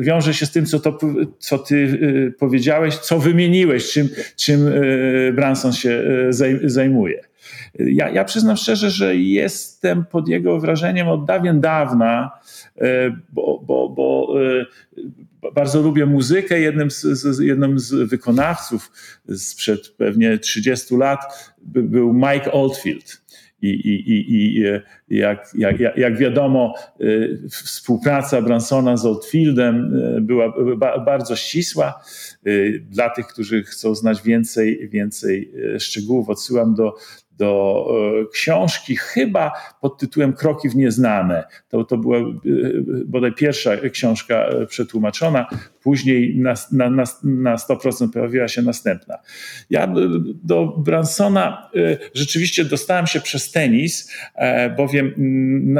wiąże 0.00 0.34
się 0.34 0.46
z 0.46 0.52
tym, 0.52 0.66
co, 0.66 0.80
to, 0.80 0.98
co 1.38 1.58
ty 1.58 1.98
powiedziałeś, 2.38 2.96
co 2.96 3.18
wymieniłeś, 3.18 3.92
czym, 3.92 4.08
czym 4.36 4.60
Branson 5.32 5.72
się 5.72 6.04
zajmuje. 6.64 7.20
Ja, 7.78 8.10
ja 8.10 8.24
przyznam 8.24 8.56
szczerze, 8.56 8.90
że 8.90 9.16
jestem 9.16 10.04
pod 10.04 10.28
jego 10.28 10.60
wrażeniem 10.60 11.08
od 11.08 11.24
dawien 11.24 11.60
dawna, 11.60 12.30
bo, 13.32 13.60
bo, 13.66 13.88
bo 13.88 14.34
bardzo 15.54 15.82
lubię 15.82 16.06
muzykę. 16.06 16.60
Jednym 16.60 16.90
z, 16.90 17.00
z, 17.00 17.38
jednym 17.38 17.78
z 17.78 17.92
wykonawców 17.94 18.90
sprzed 19.36 19.88
pewnie 19.88 20.38
30 20.38 20.96
lat 20.96 21.20
był 21.62 22.12
Mike 22.12 22.52
Oldfield. 22.52 23.26
I, 23.62 23.68
i, 23.68 24.10
i, 24.10 24.58
i 24.58 24.64
jak, 25.08 25.50
jak, 25.54 25.80
jak 25.96 26.18
wiadomo, 26.18 26.74
y, 27.00 27.40
współpraca 27.50 28.42
Bransona 28.42 28.96
z 28.96 29.06
Oldfieldem 29.06 29.94
y, 29.94 30.20
była 30.20 30.52
bardzo 31.04 31.36
ścisła. 31.36 32.04
Dla 32.80 33.10
tych, 33.10 33.26
którzy 33.26 33.62
chcą 33.62 33.94
znać 33.94 34.22
więcej, 34.22 34.88
więcej 34.88 35.52
szczegółów, 35.78 36.28
odsyłam 36.28 36.74
do, 36.74 36.94
do 37.36 37.86
e, 38.22 38.26
książki, 38.32 38.96
chyba 38.96 39.52
pod 39.80 39.98
tytułem 39.98 40.32
Kroki 40.32 40.68
w 40.68 40.76
nieznane. 40.76 41.44
To, 41.68 41.84
to 41.84 41.96
była 41.96 42.18
e, 42.18 42.22
bodaj 43.06 43.32
pierwsza 43.32 43.76
książka 43.76 44.34
e, 44.34 44.66
przetłumaczona, 44.66 45.46
później 45.86 46.36
na, 46.36 46.54
na, 46.72 46.90
na, 46.90 47.04
na 47.24 47.56
100% 47.56 48.10
pojawiła 48.12 48.48
się 48.48 48.62
następna. 48.62 49.18
Ja 49.70 49.94
do 50.44 50.66
Bransona 50.66 51.70
rzeczywiście 52.14 52.64
dostałem 52.64 53.06
się 53.06 53.20
przez 53.20 53.52
tenis, 53.52 54.12
bowiem 54.76 55.14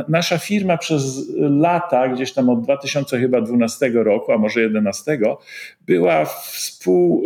nasza 0.09 0.39
firma 0.39 0.79
przez 0.79 1.33
lata, 1.39 2.09
gdzieś 2.09 2.33
tam 2.33 2.49
od 2.49 2.63
2012 2.63 3.91
roku, 3.95 4.33
a 4.33 4.39
może 4.39 4.71
2011, 4.71 5.19
była 5.87 6.25
współ 6.25 7.25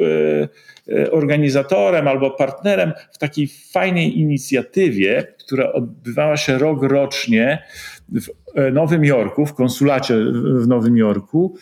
E, 0.89 1.11
organizatorem 1.11 2.09
albo 2.09 2.31
partnerem 2.31 2.93
w 3.13 3.19
takiej 3.19 3.49
fajnej 3.73 4.19
inicjatywie, 4.19 5.35
która 5.39 5.73
odbywała 5.73 6.37
się 6.37 6.59
rok 6.59 6.83
rocznie 6.83 7.63
w 8.09 8.29
e, 8.55 8.71
Nowym 8.71 9.05
Jorku, 9.05 9.47
w 9.47 9.55
konsulacie 9.55 10.15
w 10.55 10.69
Nowym 10.69 10.97
Jorku. 10.97 11.57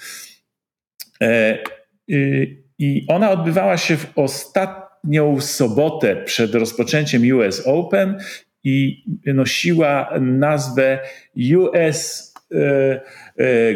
E, 1.22 1.58
I 2.78 3.04
ona 3.08 3.30
odbywała 3.30 3.76
się 3.76 3.96
w 3.96 4.12
ostatnią 4.18 5.40
sobotę 5.40 6.16
przed 6.24 6.54
rozpoczęciem 6.54 7.22
US 7.36 7.66
Open 7.66 8.18
i 8.64 9.04
nosiła 9.26 10.10
nazwę 10.20 10.98
US 11.56 12.34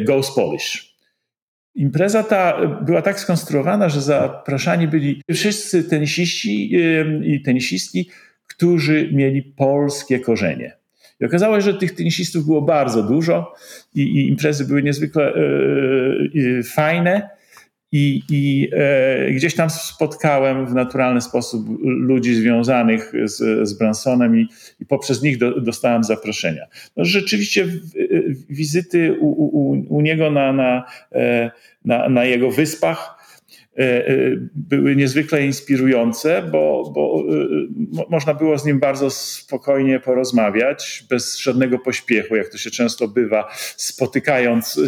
Goes 0.04 0.34
Polish. 0.34 0.96
Impreza 1.74 2.22
ta 2.22 2.66
była 2.66 3.02
tak 3.02 3.20
skonstruowana, 3.20 3.88
że 3.88 4.00
zapraszani 4.00 4.88
byli 4.88 5.22
wszyscy 5.30 5.84
tenisiści 5.84 6.74
i 7.24 7.42
tenisistki, 7.42 8.10
którzy 8.46 9.10
mieli 9.12 9.42
polskie 9.42 10.20
korzenie. 10.20 10.81
I 11.22 11.24
okazało 11.24 11.56
się, 11.56 11.60
że 11.60 11.74
tych 11.74 11.94
tenisistów 11.94 12.46
było 12.46 12.62
bardzo 12.62 13.02
dużo 13.02 13.54
i, 13.94 14.02
i 14.02 14.28
imprezy 14.28 14.64
były 14.64 14.82
niezwykle 14.82 15.34
e, 15.34 16.62
fajne. 16.62 17.30
I, 17.94 18.22
i 18.30 18.68
e, 18.72 19.30
gdzieś 19.30 19.54
tam 19.54 19.70
spotkałem 19.70 20.66
w 20.66 20.74
naturalny 20.74 21.20
sposób 21.20 21.66
ludzi 21.82 22.34
związanych 22.34 23.12
z, 23.24 23.68
z 23.68 23.78
Bransonem 23.78 24.38
i, 24.38 24.48
i 24.80 24.86
poprzez 24.86 25.22
nich 25.22 25.38
do, 25.38 25.60
dostałem 25.60 26.04
zaproszenia. 26.04 26.66
No, 26.96 27.04
rzeczywiście 27.04 27.64
w, 27.64 27.80
wizyty 28.50 29.18
u, 29.20 29.26
u, 29.26 29.86
u 29.96 30.00
niego 30.00 30.30
na, 30.30 30.52
na, 30.52 30.84
e, 31.12 31.50
na, 31.84 32.08
na 32.08 32.24
jego 32.24 32.50
wyspach 32.50 33.21
E, 33.21 33.21
e, 33.21 33.21
były 34.54 34.96
niezwykle 34.96 35.46
inspirujące, 35.46 36.42
bo, 36.52 36.92
bo 36.94 37.24
e, 38.00 38.06
można 38.10 38.34
było 38.34 38.58
z 38.58 38.64
nim 38.64 38.78
bardzo 38.78 39.10
spokojnie 39.10 40.00
porozmawiać, 40.00 41.04
bez 41.10 41.38
żadnego 41.38 41.78
pośpiechu, 41.78 42.36
jak 42.36 42.48
to 42.48 42.58
się 42.58 42.70
często 42.70 43.08
bywa, 43.08 43.50
spotykając 43.76 44.80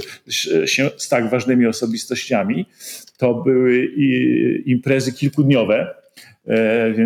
się 0.64 0.90
z 0.96 1.08
tak 1.08 1.30
ważnymi 1.30 1.66
osobistościami. 1.66 2.66
To 3.16 3.34
były 3.34 3.84
imprezy 4.66 5.12
kilkudniowe, 5.12 5.94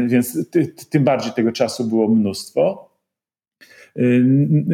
więc 0.06 0.50
tym 0.90 1.04
bardziej 1.04 1.32
tego 1.32 1.52
czasu 1.52 1.84
było 1.84 2.08
mnóstwo. 2.08 2.87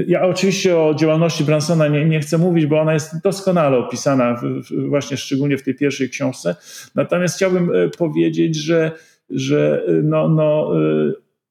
Ja 0.06 0.22
oczywiście 0.22 0.78
o 0.78 0.94
działalności 0.94 1.44
Bransona 1.44 1.88
nie, 1.88 2.04
nie, 2.04 2.20
chcę 2.20 2.38
mówić, 2.38 2.66
bo 2.66 2.80
ona 2.80 2.94
jest 2.94 3.22
doskonale 3.22 3.78
opisana, 3.78 4.40
właśnie 4.88 5.16
szczególnie 5.16 5.58
w 5.58 5.62
tej 5.62 5.74
pierwszej 5.74 6.08
książce. 6.08 6.56
Natomiast 6.94 7.36
chciałbym 7.36 7.70
e, 7.74 7.88
powiedzieć, 7.88 8.56
że, 8.56 8.92
że 9.30 9.82
e, 9.88 9.92
no, 9.92 10.28
no, 10.28 10.70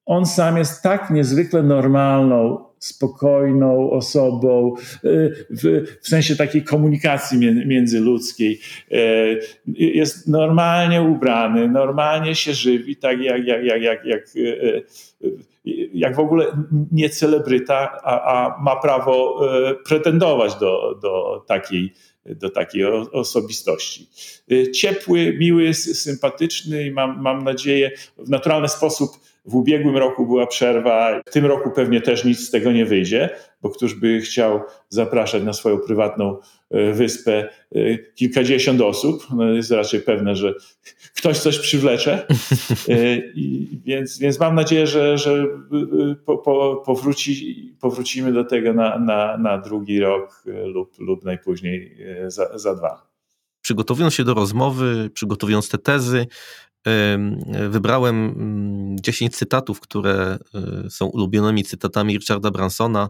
on 0.06 0.26
sam 0.26 0.58
jest 0.58 0.84
tak 0.84 1.10
niezwykle 1.10 1.64
normalną, 1.64 2.66
spokojną 2.86 3.92
osobą, 3.92 4.74
w, 5.50 5.86
w, 6.02 6.08
sensie 6.08 6.36
takiej 6.36 6.64
komunikacji 6.64 7.38
międzyludzkiej. 7.66 8.60
Jest 9.76 10.28
normalnie 10.28 11.02
ubrany, 11.02 11.68
normalnie 11.68 12.36
się 12.36 12.54
żywi, 12.54 12.96
tak 12.96 13.22
jak, 13.22 13.48
jak, 13.48 13.64
jak, 13.64 13.82
jak, 13.82 14.06
jak 14.06 14.26
jak 15.94 16.16
w 16.16 16.20
ogóle 16.20 16.46
nie 16.92 17.10
celebryta, 17.10 17.98
a, 18.04 18.22
a 18.22 18.62
ma 18.62 18.76
prawo 18.76 19.40
pretendować 19.86 20.56
do, 20.56 21.00
do 21.02 21.44
takiej 21.48 21.94
do 22.26 22.50
takiej 22.50 22.86
osobistości. 23.12 24.08
Ciepły, 24.76 25.38
miły, 25.40 25.74
sympatyczny 25.74 26.86
i 26.86 26.92
mam, 26.92 27.22
mam 27.22 27.44
nadzieję 27.44 27.92
w 28.18 28.30
naturalny 28.30 28.70
sposób 28.70 29.12
w 29.46 29.56
ubiegłym 29.56 29.98
roku 29.98 30.26
była 30.26 30.48
przerwa, 30.48 31.22
w 31.26 31.32
tym 31.32 31.46
roku 31.46 31.72
pewnie 31.72 32.02
też 32.02 32.26
nic 32.26 32.40
z 32.40 32.52
tego 32.52 32.72
nie 32.72 32.86
wyjdzie, 32.86 33.30
bo 33.62 33.70
któż 33.70 33.96
by 33.96 34.22
chciał 34.22 34.62
zapraszać 34.90 35.44
na 35.44 35.54
swoją 35.54 35.80
prywatną 35.80 36.38
e, 36.72 36.94
wyspę 36.94 37.50
e, 37.76 37.98
kilkadziesiąt 37.98 38.82
osób, 38.82 39.28
no 39.36 39.54
jest 39.54 39.72
raczej 39.72 40.00
pewne, 40.00 40.36
że 40.36 40.54
ktoś 41.16 41.40
coś 41.40 41.60
przywlecze. 41.60 42.28
E, 42.90 42.96
więc, 43.86 44.20
więc 44.20 44.40
mam 44.40 44.56
nadzieję, 44.56 44.88
że, 44.88 45.18
że 45.18 45.46
po, 46.26 46.38
po, 46.38 46.84
powróci, 46.86 47.76
powrócimy 47.82 48.34
do 48.34 48.44
tego 48.44 48.74
na, 48.74 49.00
na, 49.00 49.38
na 49.38 49.58
drugi 49.58 50.00
rok 50.00 50.44
lub, 50.66 51.00
lub 51.00 51.24
najpóźniej 51.24 51.98
za, 52.28 52.58
za 52.58 52.76
dwa. 52.76 53.14
Przygotowując 53.64 54.14
się 54.14 54.24
do 54.24 54.34
rozmowy, 54.34 55.10
przygotowując 55.14 55.70
te 55.70 55.78
tezy, 55.78 56.28
wybrałem 57.70 58.36
10 59.02 59.22
mm, 59.22 59.32
cytatów, 59.32 59.80
które 59.80 60.38
są 60.90 61.06
ulubionymi 61.06 61.64
cytatami 61.64 62.18
Richarda 62.18 62.52
Bransona, 62.52 63.10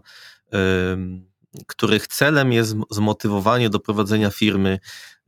których 1.66 2.06
celem 2.06 2.52
jest 2.52 2.76
zmotywowanie 2.90 3.70
do 3.70 3.80
prowadzenia 3.80 4.30
firmy, 4.30 4.78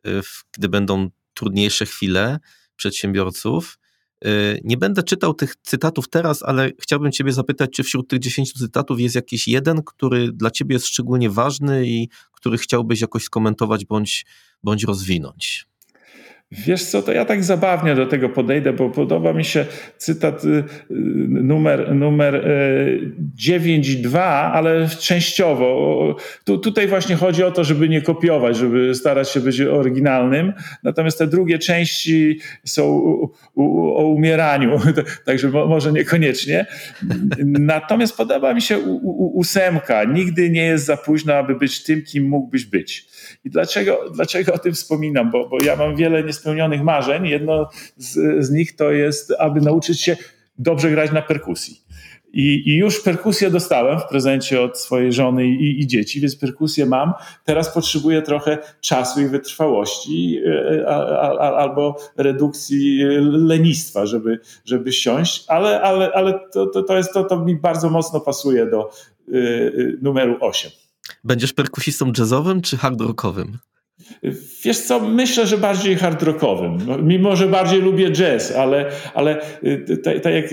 y, 0.06 0.20
gdy 0.52 0.68
będą 0.68 1.10
trudniejsze 1.34 1.86
chwile 1.86 2.38
przedsiębiorców. 2.76 3.78
Y, 4.24 4.60
nie 4.64 4.76
będę 4.76 5.02
czytał 5.02 5.34
tych 5.34 5.56
cytatów 5.56 6.08
teraz, 6.08 6.42
ale 6.42 6.70
chciałbym 6.80 7.12
Ciebie 7.12 7.32
zapytać, 7.32 7.70
czy 7.70 7.82
wśród 7.82 8.08
tych 8.08 8.18
10 8.18 8.52
cytatów 8.52 9.00
jest 9.00 9.14
jakiś 9.14 9.48
jeden, 9.48 9.82
który 9.82 10.32
dla 10.32 10.50
Ciebie 10.50 10.74
jest 10.74 10.86
szczególnie 10.86 11.30
ważny 11.30 11.86
i 11.86 12.08
który 12.32 12.58
chciałbyś 12.58 13.00
jakoś 13.00 13.24
skomentować 13.24 13.84
bądź, 13.84 14.26
bądź 14.62 14.84
rozwinąć? 14.84 15.66
Wiesz 16.50 16.84
co, 16.84 17.02
to 17.02 17.12
ja 17.12 17.24
tak 17.24 17.44
zabawnie 17.44 17.94
do 17.94 18.06
tego 18.06 18.28
podejdę, 18.28 18.72
bo 18.72 18.90
podoba 18.90 19.32
mi 19.32 19.44
się 19.44 19.66
cytat 19.96 20.44
y, 20.44 20.48
y, 20.48 20.64
numer, 21.28 21.94
numer 21.94 22.48
9.2, 23.36 24.16
y, 24.16 24.20
ale 24.20 24.88
częściowo. 24.88 26.16
Tu, 26.44 26.58
tutaj 26.58 26.88
właśnie 26.88 27.16
chodzi 27.16 27.44
o 27.44 27.50
to, 27.50 27.64
żeby 27.64 27.88
nie 27.88 28.02
kopiować, 28.02 28.56
żeby 28.56 28.94
starać 28.94 29.30
się 29.30 29.40
być 29.40 29.60
oryginalnym. 29.60 30.52
Natomiast 30.82 31.18
te 31.18 31.26
drugie 31.26 31.58
części 31.58 32.40
są 32.64 32.84
o 33.96 34.06
umieraniu, 34.06 34.78
także 35.26 35.48
może 35.48 35.92
niekoniecznie. 35.92 36.66
Natomiast 37.46 38.16
podoba 38.16 38.54
mi 38.54 38.62
się 38.62 38.78
ósemka. 39.34 40.04
Nigdy 40.04 40.50
nie 40.50 40.64
jest 40.64 40.84
za 40.84 40.96
późno, 40.96 41.34
aby 41.34 41.54
być 41.54 41.82
tym, 41.82 42.02
kim 42.02 42.28
mógłbyś 42.28 42.64
być. 42.64 43.08
I 43.44 43.50
dlaczego, 43.50 44.10
dlaczego 44.14 44.52
o 44.52 44.58
tym 44.58 44.72
wspominam? 44.72 45.30
Bo, 45.30 45.48
bo 45.48 45.58
ja 45.64 45.76
mam 45.76 45.96
wiele 45.96 46.22
niespełnionych 46.36 46.82
marzeń. 46.82 47.26
Jedno 47.26 47.68
z, 47.96 48.44
z 48.46 48.50
nich 48.50 48.76
to 48.76 48.92
jest, 48.92 49.32
aby 49.38 49.60
nauczyć 49.60 50.02
się 50.02 50.16
dobrze 50.58 50.90
grać 50.90 51.12
na 51.12 51.22
perkusji. 51.22 51.86
I, 52.32 52.62
I, 52.66 52.76
już 52.76 53.00
perkusję 53.00 53.50
dostałem 53.50 54.00
w 54.00 54.04
prezencie 54.04 54.62
od 54.62 54.78
swojej 54.78 55.12
żony 55.12 55.46
i, 55.46 55.80
i, 55.80 55.86
dzieci, 55.86 56.20
więc 56.20 56.36
perkusję 56.36 56.86
mam. 56.86 57.12
Teraz 57.44 57.74
potrzebuję 57.74 58.22
trochę 58.22 58.58
czasu 58.80 59.20
i 59.20 59.26
wytrwałości 59.26 60.40
e, 60.46 60.88
a, 60.88 60.94
a, 61.38 61.56
albo 61.56 61.96
redukcji 62.16 62.98
lenistwa, 63.30 64.06
żeby, 64.06 64.40
żeby 64.64 64.92
siąść, 64.92 65.44
ale, 65.48 65.80
ale, 65.80 66.12
ale 66.12 66.40
to, 66.52 66.66
to, 66.66 66.82
to, 66.82 66.96
jest, 66.96 67.12
to, 67.12 67.24
to 67.24 67.44
mi 67.44 67.56
bardzo 67.56 67.90
mocno 67.90 68.20
pasuje 68.20 68.66
do 68.66 68.90
y, 69.28 69.36
y, 69.36 69.98
numeru 70.02 70.36
8. 70.40 70.70
Będziesz 71.24 71.52
perkusistą 71.52 72.12
jazzowym 72.18 72.62
czy 72.62 72.76
hard 72.76 73.00
rockowym? 73.00 73.58
Wiesz 74.64 74.80
co, 74.80 75.00
myślę, 75.00 75.46
że 75.46 75.58
bardziej 75.58 75.96
hard 75.96 76.22
rockowym. 76.22 76.78
Mimo, 77.02 77.36
że 77.36 77.48
bardziej 77.48 77.80
lubię 77.80 78.10
jazz, 78.10 78.52
ale, 78.52 78.90
ale 79.14 79.40
y, 79.64 79.96
tak 79.96 80.20
ta 80.20 80.30
jak 80.30 80.46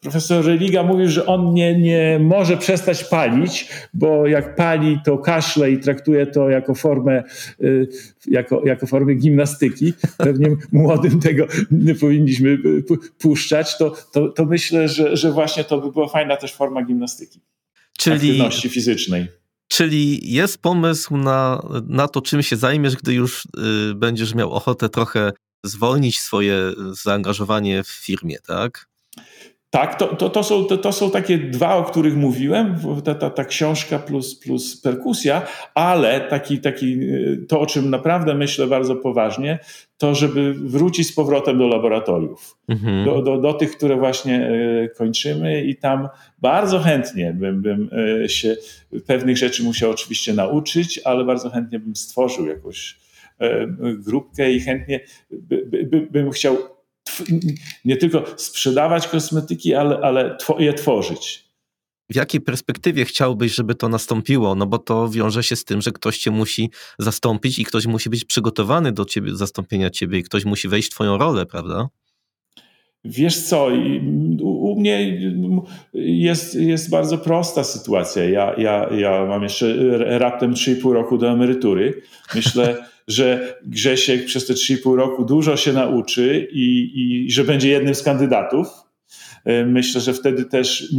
profesor 0.00 0.44
Religa 0.44 0.82
mówił, 0.82 1.08
że 1.08 1.26
on 1.26 1.54
nie, 1.54 1.78
nie 1.78 2.18
może 2.22 2.56
przestać 2.56 3.04
palić, 3.04 3.68
bo 3.94 4.26
jak 4.26 4.56
pali, 4.56 4.98
to 5.04 5.18
kaszle 5.18 5.70
i 5.70 5.78
traktuje 5.78 6.26
to 6.26 6.50
jako 6.50 6.74
formę, 6.74 7.22
y, 7.62 7.88
jako, 8.26 8.62
jako 8.64 8.86
formę 8.86 9.14
gimnastyki. 9.14 9.92
Pewnie 10.16 10.48
młodym 10.72 11.20
tego 11.20 11.46
nie 11.70 11.94
powinniśmy 11.94 12.48
y, 12.48 12.84
puszczać. 13.18 13.78
To, 13.78 13.96
to, 14.12 14.28
to 14.28 14.44
myślę, 14.44 14.88
że, 14.88 15.16
że 15.16 15.32
właśnie 15.32 15.64
to 15.64 15.80
by 15.80 15.92
była 15.92 16.08
fajna 16.08 16.36
też 16.36 16.54
forma 16.54 16.84
gimnastyki. 16.84 17.40
Czyli, 17.98 18.16
aktywności 18.16 18.68
fizycznej. 18.68 19.37
Czyli 19.68 20.32
jest 20.32 20.62
pomysł 20.62 21.16
na, 21.16 21.62
na 21.86 22.08
to, 22.08 22.22
czym 22.22 22.42
się 22.42 22.56
zajmiesz, 22.56 22.96
gdy 22.96 23.14
już 23.14 23.44
y, 23.44 23.94
będziesz 23.94 24.34
miał 24.34 24.52
ochotę 24.52 24.88
trochę 24.88 25.32
zwolnić 25.64 26.20
swoje 26.20 26.72
zaangażowanie 26.92 27.84
w 27.84 27.88
firmie, 27.88 28.38
tak? 28.46 28.87
Tak, 29.70 29.98
to, 29.98 30.06
to, 30.06 30.30
to, 30.30 30.42
są, 30.42 30.64
to, 30.64 30.78
to 30.78 30.92
są 30.92 31.10
takie 31.10 31.38
dwa, 31.38 31.76
o 31.76 31.84
których 31.84 32.16
mówiłem, 32.16 32.74
ta, 33.04 33.14
ta, 33.14 33.30
ta 33.30 33.44
książka 33.44 33.98
plus, 33.98 34.34
plus 34.40 34.80
perkusja, 34.80 35.42
ale 35.74 36.20
taki, 36.20 36.58
taki, 36.58 36.98
to, 37.48 37.60
o 37.60 37.66
czym 37.66 37.90
naprawdę 37.90 38.34
myślę 38.34 38.66
bardzo 38.66 38.96
poważnie, 38.96 39.58
to 39.98 40.14
żeby 40.14 40.54
wrócić 40.54 41.08
z 41.08 41.12
powrotem 41.12 41.58
do 41.58 41.68
laboratoriów, 41.68 42.56
mhm. 42.68 43.04
do, 43.04 43.22
do, 43.22 43.38
do 43.38 43.52
tych, 43.52 43.76
które 43.76 43.96
właśnie 43.96 44.50
e, 44.50 44.88
kończymy 44.88 45.64
i 45.64 45.76
tam 45.76 46.08
bardzo 46.38 46.78
chętnie 46.78 47.32
bym, 47.32 47.62
bym 47.62 47.90
e, 48.24 48.28
się 48.28 48.56
pewnych 49.06 49.36
rzeczy 49.36 49.62
musiał 49.62 49.90
oczywiście 49.90 50.34
nauczyć, 50.34 51.00
ale 51.04 51.24
bardzo 51.24 51.50
chętnie 51.50 51.78
bym 51.78 51.96
stworzył 51.96 52.46
jakąś 52.46 52.96
e, 53.38 53.66
grupkę 53.98 54.52
i 54.52 54.60
chętnie 54.60 55.00
by, 55.30 55.86
by, 55.86 56.08
bym 56.10 56.30
chciał 56.30 56.77
nie 57.84 57.96
tylko 57.96 58.24
sprzedawać 58.36 59.08
kosmetyki, 59.08 59.74
ale, 59.74 59.98
ale 60.02 60.36
je 60.58 60.74
tworzyć. 60.74 61.48
W 62.10 62.14
jakiej 62.14 62.40
perspektywie 62.40 63.04
chciałbyś, 63.04 63.54
żeby 63.54 63.74
to 63.74 63.88
nastąpiło? 63.88 64.54
No 64.54 64.66
bo 64.66 64.78
to 64.78 65.08
wiąże 65.08 65.42
się 65.42 65.56
z 65.56 65.64
tym, 65.64 65.82
że 65.82 65.92
ktoś 65.92 66.18
cię 66.18 66.30
musi 66.30 66.70
zastąpić 66.98 67.58
i 67.58 67.64
ktoś 67.64 67.86
musi 67.86 68.10
być 68.10 68.24
przygotowany 68.24 68.92
do 68.92 69.04
ciebie, 69.04 69.36
zastąpienia 69.36 69.90
ciebie 69.90 70.18
i 70.18 70.22
ktoś 70.22 70.44
musi 70.44 70.68
wejść 70.68 70.88
w 70.88 70.90
twoją 70.90 71.18
rolę, 71.18 71.46
prawda? 71.46 71.88
Wiesz 73.08 73.42
co, 73.42 73.68
u 74.42 74.80
mnie 74.80 75.20
jest, 75.94 76.54
jest 76.54 76.90
bardzo 76.90 77.18
prosta 77.18 77.64
sytuacja. 77.64 78.24
Ja, 78.24 78.54
ja, 78.58 78.88
ja 78.98 79.26
mam 79.26 79.42
jeszcze 79.42 79.74
raptem 80.18 80.54
3,5 80.54 80.92
roku 80.92 81.18
do 81.18 81.30
emerytury. 81.30 82.02
Myślę, 82.34 82.76
że 83.08 83.58
Grzesiek 83.66 84.24
przez 84.24 84.46
te 84.46 84.54
3,5 84.54 84.96
roku 84.96 85.24
dużo 85.24 85.56
się 85.56 85.72
nauczy 85.72 86.48
i, 86.52 86.92
i 86.94 87.30
że 87.30 87.44
będzie 87.44 87.68
jednym 87.68 87.94
z 87.94 88.02
kandydatów. 88.02 88.68
Myślę, 89.66 90.00
że 90.00 90.14
wtedy 90.14 90.44
też 90.44 90.94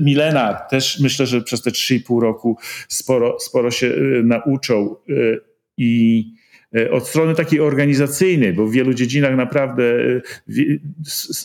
Milena 0.00 0.54
też 0.54 1.00
myślę, 1.00 1.26
że 1.26 1.40
przez 1.40 1.62
te 1.62 1.70
3,5 1.70 2.20
roku 2.20 2.56
sporo, 2.88 3.36
sporo 3.40 3.70
się 3.70 3.94
nauczą 4.22 4.96
i 5.76 6.24
E, 6.26 6.37
od 6.90 7.08
strony 7.08 7.34
takiej 7.34 7.60
organizacyjnej, 7.60 8.52
bo 8.52 8.66
w 8.66 8.72
wielu 8.72 8.94
dziedzinach 8.94 9.36
naprawdę 9.36 9.84
e, 9.84 10.20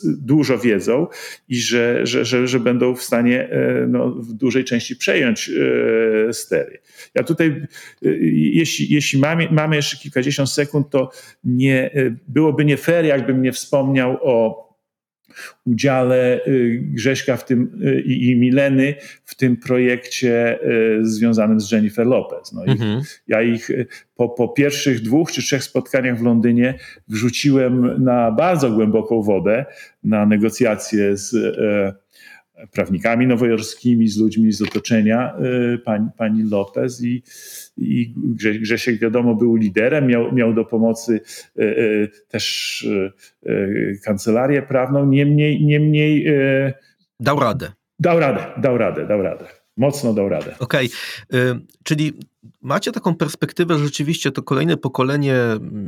dużo 0.04 0.58
wiedzą 0.58 1.08
i 1.50 1.56
że, 1.56 2.06
że, 2.08 2.26
że, 2.26 2.48
że 2.48 2.60
będą 2.60 2.96
w 2.96 3.04
stanie 3.04 3.50
e, 3.50 3.88
no, 3.88 4.10
w 4.10 4.34
dużej 4.34 4.64
części 4.64 4.96
przejąć 4.96 5.52
stery. 6.32 6.80
Ja 7.16 7.24
tutaj, 7.24 7.68
jeśli, 8.32 8.94
jeśli 8.94 9.20
mamy, 9.20 9.48
mamy 9.52 9.76
jeszcze 9.76 9.98
kilkadziesiąt 9.98 10.50
sekund, 10.50 10.90
to 10.90 11.12
nie, 11.44 11.92
byłoby 12.28 12.66
nie 12.66 12.78
fair, 12.78 13.06
jakbym 13.06 13.42
nie 13.42 13.52
wspomniał 13.52 14.18
o 14.22 14.64
udziale 15.66 16.46
y, 16.48 16.80
Grześka 16.84 17.38
w 17.38 17.46
tym, 17.46 17.82
y, 17.88 18.02
i, 18.02 18.30
i 18.30 18.36
Mileny 18.36 18.96
w 19.26 19.36
tym 19.36 19.58
projekcie 19.58 20.60
y, 21.00 21.06
związanym 21.06 21.60
z 21.60 21.72
Jennifer 21.72 22.08
Lopez. 22.08 22.54
No 22.54 22.66
mhm. 22.66 23.02
Ja 23.28 23.42
ich 23.42 23.72
po, 24.16 24.30
po 24.30 24.48
pierwszych 24.48 25.02
dwóch 25.02 25.32
czy 25.32 25.42
trzech 25.42 25.64
spotkaniach 25.64 26.20
w 26.20 26.24
Londynie 26.24 26.80
wrzuciłem 27.08 28.04
na 28.04 28.32
bardzo 28.32 28.72
głęboką 28.72 29.22
wodę, 29.22 29.66
na 30.04 30.26
negocjacje 30.26 31.18
z 31.18 31.36
prawnikami 32.72 33.28
nowojorskimi, 33.28 34.08
z 34.08 34.18
ludźmi 34.18 34.52
z 34.52 34.62
otoczenia 34.62 35.34
pani, 35.86 36.08
pani 36.18 36.44
Lopez 36.44 37.04
i 37.04 37.24
i 37.78 38.14
Grzesiek 38.62 39.00
wiadomo 39.00 39.36
był 39.36 39.56
liderem, 39.56 40.08
miał, 40.08 40.32
miał 40.32 40.54
do 40.54 40.66
pomocy 40.66 41.22
e, 41.60 41.62
e, 41.62 42.08
też 42.28 42.88
e, 43.46 43.52
kancelarię 44.04 44.62
prawną, 44.62 45.06
niemniej, 45.06 45.66
niemniej 45.66 46.26
dał 47.20 47.40
radę. 47.40 47.72
Dał 48.00 48.20
radę, 48.20 48.46
dał 48.58 48.78
radę, 48.78 49.08
dał 49.08 49.22
radę. 49.22 49.63
Mocno 49.78 50.14
dał 50.14 50.30
radę. 50.30 50.56
Okej, 50.60 50.90
okay. 51.30 51.66
czyli 51.84 52.14
macie 52.62 52.92
taką 52.92 53.16
perspektywę, 53.16 53.78
że 53.78 53.86
rzeczywiście 53.86 54.32
to 54.32 54.44
kolejne 54.44 54.78
pokolenie 54.78 55.36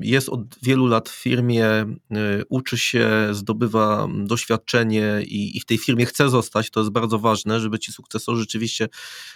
jest 0.02 0.30
od 0.30 0.42
wielu 0.64 0.88
lat 0.88 1.10
w 1.10 1.22
firmie, 1.22 1.68
y, 1.82 2.44
uczy 2.50 2.78
się, 2.78 3.10
zdobywa 3.32 4.08
doświadczenie 4.18 5.22
i, 5.26 5.58
i, 5.58 5.60
w 5.60 5.66
tej 5.66 5.78
firmie 5.78 6.06
chce 6.06 6.30
zostać. 6.30 6.70
To 6.70 6.80
jest 6.80 6.92
bardzo 6.92 7.20
ważne, 7.20 7.60
żeby 7.60 7.80
ci 7.80 7.92
sukcesorzy 7.92 8.42
rzeczywiście 8.42 8.88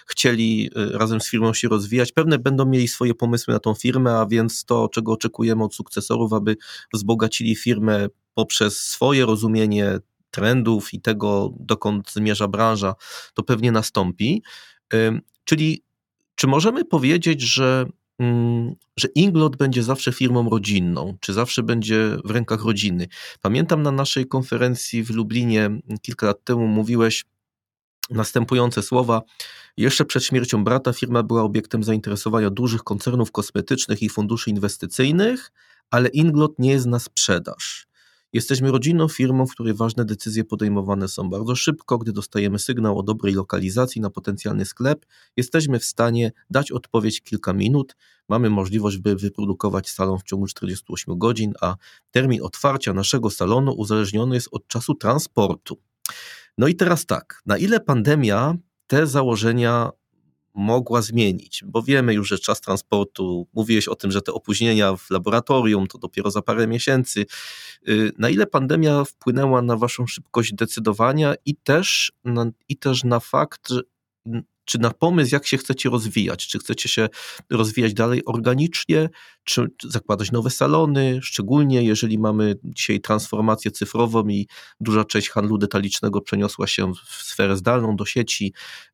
chcieli 0.06 0.70
y, 0.76 0.98
razem 0.98 1.20
z 1.20 1.30
firmą 1.30 1.54
się 1.54 1.68
rozwijać. 1.68 2.12
Pewne 2.12 2.38
będą 2.38 2.66
mieli 2.66 2.88
swoje 2.88 3.14
pomysły 3.14 3.54
na 3.54 3.60
tą 3.60 3.74
firmę, 3.74 4.18
a 4.18 4.26
więc 4.26 4.64
to, 4.64 4.88
czego 4.88 5.12
oczekujemy 5.12 5.64
od 5.64 5.74
sukcesorów, 5.74 6.32
aby 6.32 6.56
wzbogacili 6.92 7.56
firmę 7.56 8.08
poprzez 8.34 8.78
swoje 8.80 9.26
rozumienie 9.26 9.98
trendów 10.30 10.94
i 10.94 11.00
tego, 11.00 11.52
dokąd 11.60 12.12
zmierza 12.12 12.48
branża, 12.48 12.94
to 13.34 13.42
pewnie 13.42 13.72
nastąpi. 13.72 14.42
Czyli 15.44 15.82
czy 16.34 16.46
możemy 16.46 16.84
powiedzieć, 16.84 17.40
że, 17.40 17.86
mm, 18.18 18.74
że 18.96 19.08
Inglot 19.14 19.56
będzie 19.56 19.82
zawsze 19.82 20.12
firmą 20.12 20.50
rodzinną, 20.50 21.16
czy 21.20 21.32
zawsze 21.32 21.62
będzie 21.62 22.16
w 22.24 22.30
rękach 22.30 22.64
rodziny? 22.64 23.06
Pamiętam 23.40 23.82
na 23.82 23.90
naszej 23.90 24.26
konferencji 24.26 25.02
w 25.02 25.10
Lublinie 25.10 25.70
kilka 26.02 26.26
lat 26.26 26.44
temu 26.44 26.66
mówiłeś 26.66 27.24
następujące 28.10 28.82
słowa. 28.82 29.22
Jeszcze 29.76 30.04
przed 30.04 30.24
śmiercią 30.24 30.64
brata 30.64 30.92
firma 30.92 31.22
była 31.22 31.42
obiektem 31.42 31.84
zainteresowania 31.84 32.50
dużych 32.50 32.82
koncernów 32.82 33.32
kosmetycznych 33.32 34.02
i 34.02 34.08
funduszy 34.08 34.50
inwestycyjnych, 34.50 35.52
ale 35.90 36.08
Inglot 36.08 36.58
nie 36.58 36.70
jest 36.70 36.86
na 36.86 36.98
sprzedaż. 36.98 37.86
Jesteśmy 38.32 38.70
rodzinną 38.70 39.08
firmą, 39.08 39.46
w 39.46 39.50
której 39.50 39.74
ważne 39.74 40.04
decyzje 40.04 40.44
podejmowane 40.44 41.08
są 41.08 41.30
bardzo 41.30 41.56
szybko. 41.56 41.98
Gdy 41.98 42.12
dostajemy 42.12 42.58
sygnał 42.58 42.98
o 42.98 43.02
dobrej 43.02 43.34
lokalizacji 43.34 44.00
na 44.00 44.10
potencjalny 44.10 44.64
sklep, 44.64 45.06
jesteśmy 45.36 45.78
w 45.78 45.84
stanie 45.84 46.32
dać 46.50 46.72
odpowiedź 46.72 47.20
kilka 47.20 47.52
minut. 47.52 47.96
Mamy 48.28 48.50
możliwość, 48.50 48.98
by 48.98 49.16
wyprodukować 49.16 49.90
salon 49.90 50.18
w 50.18 50.22
ciągu 50.22 50.46
48 50.46 51.18
godzin, 51.18 51.52
a 51.60 51.76
termin 52.10 52.42
otwarcia 52.42 52.92
naszego 52.92 53.30
salonu 53.30 53.72
uzależniony 53.72 54.34
jest 54.34 54.48
od 54.52 54.66
czasu 54.66 54.94
transportu. 54.94 55.78
No 56.58 56.68
i 56.68 56.74
teraz 56.74 57.06
tak, 57.06 57.42
na 57.46 57.58
ile 57.58 57.80
pandemia 57.80 58.54
te 58.86 59.06
założenia 59.06 59.90
mogła 60.54 61.02
zmienić, 61.02 61.64
bo 61.66 61.82
wiemy 61.82 62.14
już, 62.14 62.28
że 62.28 62.38
czas 62.38 62.60
transportu, 62.60 63.46
mówiłeś 63.52 63.88
o 63.88 63.94
tym, 63.94 64.10
że 64.10 64.22
te 64.22 64.32
opóźnienia 64.32 64.96
w 64.96 65.10
laboratorium 65.10 65.86
to 65.86 65.98
dopiero 65.98 66.30
za 66.30 66.42
parę 66.42 66.66
miesięcy. 66.66 67.26
Y, 67.88 68.12
na 68.18 68.30
ile 68.30 68.46
pandemia 68.46 69.04
wpłynęła 69.04 69.62
na 69.62 69.76
waszą 69.76 70.06
szybkość 70.06 70.54
decydowania 70.54 71.34
i 71.44 71.56
też 71.56 72.12
na, 72.24 72.46
i 72.68 72.76
też 72.76 73.04
na 73.04 73.20
fakt, 73.20 73.72
czy 74.70 74.78
na 74.78 74.90
pomysł, 74.90 75.34
jak 75.34 75.46
się 75.46 75.56
chcecie 75.56 75.90
rozwijać? 75.90 76.46
Czy 76.46 76.58
chcecie 76.58 76.88
się 76.88 77.08
rozwijać 77.50 77.94
dalej 77.94 78.24
organicznie, 78.24 79.08
czy 79.44 79.66
zakładać 79.84 80.32
nowe 80.32 80.50
salony, 80.50 81.18
szczególnie 81.22 81.82
jeżeli 81.82 82.18
mamy 82.18 82.54
dzisiaj 82.64 83.00
transformację 83.00 83.70
cyfrową 83.70 84.28
i 84.28 84.46
duża 84.80 85.04
część 85.04 85.30
handlu 85.30 85.58
detalicznego 85.58 86.20
przeniosła 86.20 86.66
się 86.66 86.92
w 86.94 87.22
sferę 87.22 87.56
zdalną 87.56 87.96
do 87.96 88.04
sieci, 88.04 88.52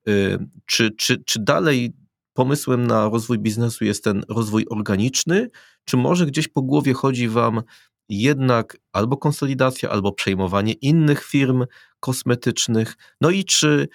y, 0.08 0.38
czy, 0.66 0.90
czy, 0.90 1.24
czy 1.24 1.40
dalej 1.40 1.92
pomysłem 2.32 2.86
na 2.86 3.08
rozwój 3.08 3.38
biznesu 3.38 3.84
jest 3.84 4.04
ten 4.04 4.22
rozwój 4.28 4.66
organiczny, 4.70 5.48
czy 5.84 5.96
może 5.96 6.26
gdzieś 6.26 6.48
po 6.48 6.62
głowie 6.62 6.92
chodzi 6.92 7.28
Wam 7.28 7.62
jednak 8.08 8.76
albo 8.92 9.16
konsolidacja, 9.16 9.90
albo 9.90 10.12
przejmowanie 10.12 10.72
innych 10.72 11.24
firm 11.24 11.64
kosmetycznych? 12.00 12.96
No 13.20 13.30
i 13.30 13.44
czy 13.44 13.88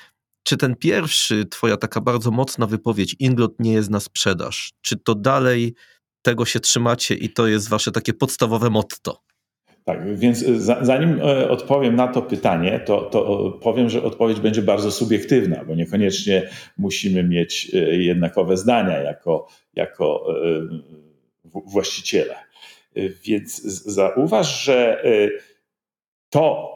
czy 0.43 0.57
ten 0.57 0.75
pierwszy, 0.75 1.45
twoja 1.45 1.77
taka 1.77 2.01
bardzo 2.01 2.31
mocna 2.31 2.67
wypowiedź, 2.67 3.15
Inglot 3.19 3.59
nie 3.59 3.73
jest 3.73 3.89
na 3.89 3.99
sprzedaż, 3.99 4.73
czy 4.81 4.97
to 4.97 5.15
dalej 5.15 5.73
tego 6.21 6.45
się 6.45 6.59
trzymacie 6.59 7.15
i 7.15 7.29
to 7.29 7.47
jest 7.47 7.69
wasze 7.69 7.91
takie 7.91 8.13
podstawowe 8.13 8.69
motto? 8.69 9.21
Tak, 9.85 10.17
więc 10.17 10.45
zanim 10.81 11.19
e, 11.19 11.49
odpowiem 11.49 11.95
na 11.95 12.07
to 12.07 12.21
pytanie, 12.21 12.79
to, 12.85 13.01
to 13.01 13.51
powiem, 13.61 13.89
że 13.89 14.03
odpowiedź 14.03 14.39
będzie 14.39 14.61
bardzo 14.61 14.91
subiektywna, 14.91 15.65
bo 15.65 15.75
niekoniecznie 15.75 16.49
musimy 16.77 17.23
mieć 17.23 17.71
e, 17.73 17.77
jednakowe 17.77 18.57
zdania 18.57 18.97
jako, 18.97 19.47
jako 19.73 20.25
e, 20.45 21.61
właściciele. 21.65 22.35
Więc 23.23 23.61
zauważ, 23.85 24.63
że 24.63 25.03
to, 26.29 26.71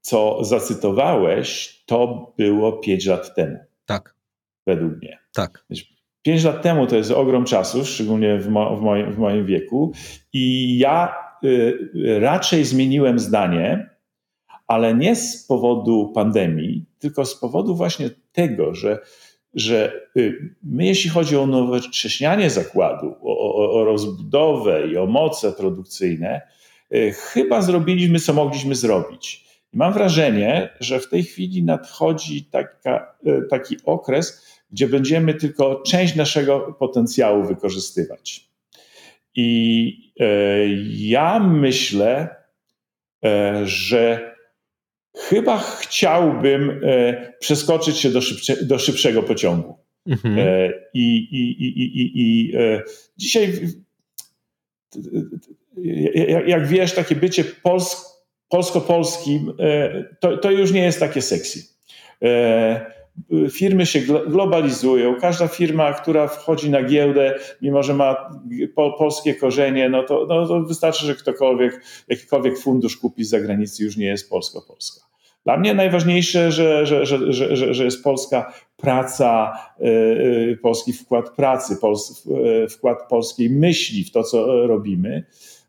co 0.00 0.44
zacytowałeś, 0.44 1.80
to 1.86 2.32
było 2.38 2.72
5 2.72 3.06
lat 3.06 3.34
temu. 3.34 3.58
Tak. 3.86 4.14
Według 4.66 4.96
mnie. 4.96 5.18
Tak. 5.32 5.64
5 6.22 6.44
lat 6.44 6.62
temu 6.62 6.86
to 6.86 6.96
jest 6.96 7.10
ogrom 7.10 7.44
czasu, 7.44 7.84
szczególnie 7.84 8.38
w, 8.38 8.48
mo, 8.48 8.76
w, 8.76 8.82
moim, 8.82 9.12
w 9.12 9.18
moim 9.18 9.46
wieku, 9.46 9.92
i 10.32 10.78
ja 10.78 11.14
y, 11.44 12.20
raczej 12.20 12.64
zmieniłem 12.64 13.18
zdanie, 13.18 13.90
ale 14.66 14.94
nie 14.94 15.16
z 15.16 15.46
powodu 15.46 16.12
pandemii, 16.14 16.84
tylko 16.98 17.24
z 17.24 17.40
powodu 17.40 17.74
właśnie 17.74 18.10
tego, 18.32 18.74
że, 18.74 18.98
że 19.54 19.92
y, 20.16 20.54
my, 20.62 20.86
jeśli 20.86 21.10
chodzi 21.10 21.36
o 21.36 21.46
nowocześnianie 21.46 22.50
zakładu, 22.50 23.14
o, 23.22 23.54
o, 23.54 23.72
o 23.72 23.84
rozbudowę 23.84 24.86
i 24.86 24.96
o 24.96 25.06
moce 25.06 25.52
produkcyjne, 25.52 26.40
y, 26.94 27.12
chyba 27.12 27.62
zrobiliśmy, 27.62 28.20
co 28.20 28.32
mogliśmy 28.32 28.74
zrobić. 28.74 29.49
I 29.72 29.76
mam 29.76 29.92
wrażenie, 29.92 30.68
że 30.80 31.00
w 31.00 31.08
tej 31.08 31.22
chwili 31.22 31.62
nadchodzi 31.62 32.44
taka, 32.44 33.16
e, 33.26 33.42
taki 33.42 33.76
okres, 33.84 34.46
gdzie 34.70 34.88
będziemy 34.88 35.34
tylko 35.34 35.82
część 35.86 36.16
naszego 36.16 36.60
potencjału 36.60 37.44
wykorzystywać. 37.44 38.48
I 39.34 40.12
e, 40.20 40.26
ja 40.96 41.40
myślę, 41.40 42.36
e, 43.24 43.62
że 43.66 44.34
chyba 45.16 45.58
chciałbym 45.58 46.80
przeskoczyć 47.40 47.98
się 47.98 48.10
do, 48.10 48.20
szybsze, 48.20 48.64
do 48.64 48.78
szybszego 48.78 49.22
pociągu. 49.22 49.78
Mhm. 50.06 50.38
I, 50.94 51.16
i, 51.16 51.64
i, 51.64 51.82
i, 51.82 52.12
i 52.14 52.52
dzisiaj, 53.16 53.68
jak 56.46 56.66
wiesz, 56.66 56.92
takie 56.92 57.16
bycie 57.16 57.44
polskie, 57.44 58.09
polsko-polskim, 58.50 59.52
e, 59.58 60.04
to, 60.20 60.36
to 60.36 60.50
już 60.50 60.72
nie 60.72 60.82
jest 60.82 61.00
takie 61.00 61.22
sexy. 61.22 61.62
E, 62.22 63.00
firmy 63.50 63.86
się 63.86 64.00
globalizują. 64.26 65.14
Każda 65.20 65.48
firma, 65.48 65.92
która 65.92 66.28
wchodzi 66.28 66.70
na 66.70 66.82
giełdę, 66.82 67.38
mimo 67.62 67.82
że 67.82 67.94
ma 67.94 68.30
polskie 68.98 69.34
korzenie, 69.34 69.88
no 69.88 70.02
to, 70.02 70.26
no 70.28 70.46
to 70.46 70.60
wystarczy, 70.60 71.06
że 71.06 71.14
ktokolwiek, 71.14 71.84
jakikolwiek 72.08 72.58
fundusz 72.58 72.96
kupi 72.96 73.24
z 73.24 73.28
zagranicy, 73.28 73.84
już 73.84 73.96
nie 73.96 74.06
jest 74.06 74.30
polsko-polska. 74.30 75.00
Dla 75.44 75.56
mnie 75.56 75.74
najważniejsze, 75.74 76.52
że, 76.52 76.86
że, 76.86 77.06
że, 77.06 77.32
że, 77.32 77.74
że 77.74 77.84
jest 77.84 78.04
polska 78.04 78.54
praca, 78.76 79.58
e, 79.80 80.56
polski 80.56 80.92
wkład 80.92 81.30
pracy, 81.30 81.76
wkład 82.70 83.08
polskiej 83.08 83.50
myśli 83.50 84.04
w 84.04 84.12
to, 84.12 84.22
co 84.22 84.66
robimy. 84.66 85.24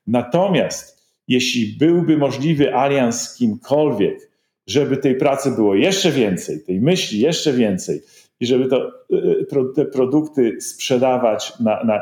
Natomiast 0.07 1.00
jeśli 1.31 1.77
byłby 1.77 2.17
możliwy 2.17 2.75
alians 2.75 3.21
z 3.21 3.37
kimkolwiek, 3.37 4.31
żeby 4.67 4.97
tej 4.97 5.15
pracy 5.15 5.51
było 5.51 5.75
jeszcze 5.75 6.11
więcej, 6.11 6.63
tej 6.63 6.81
myśli 6.81 7.19
jeszcze 7.19 7.53
więcej 7.53 8.01
i 8.39 8.45
żeby 8.45 8.67
to, 8.67 8.91
y, 9.13 9.73
te 9.75 9.85
produkty 9.85 10.61
sprzedawać 10.61 11.59
na, 11.59 11.83
na 11.83 12.01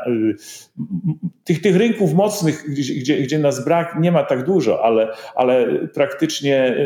tych, 1.44 1.60
tych 1.60 1.76
rynków 1.76 2.14
mocnych, 2.14 2.64
gdzie, 2.68 3.16
gdzie 3.16 3.38
nas 3.38 3.64
brak, 3.64 3.96
nie 4.00 4.12
ma 4.12 4.24
tak 4.24 4.46
dużo, 4.46 4.84
ale, 4.84 5.08
ale 5.34 5.78
praktycznie 5.94 6.76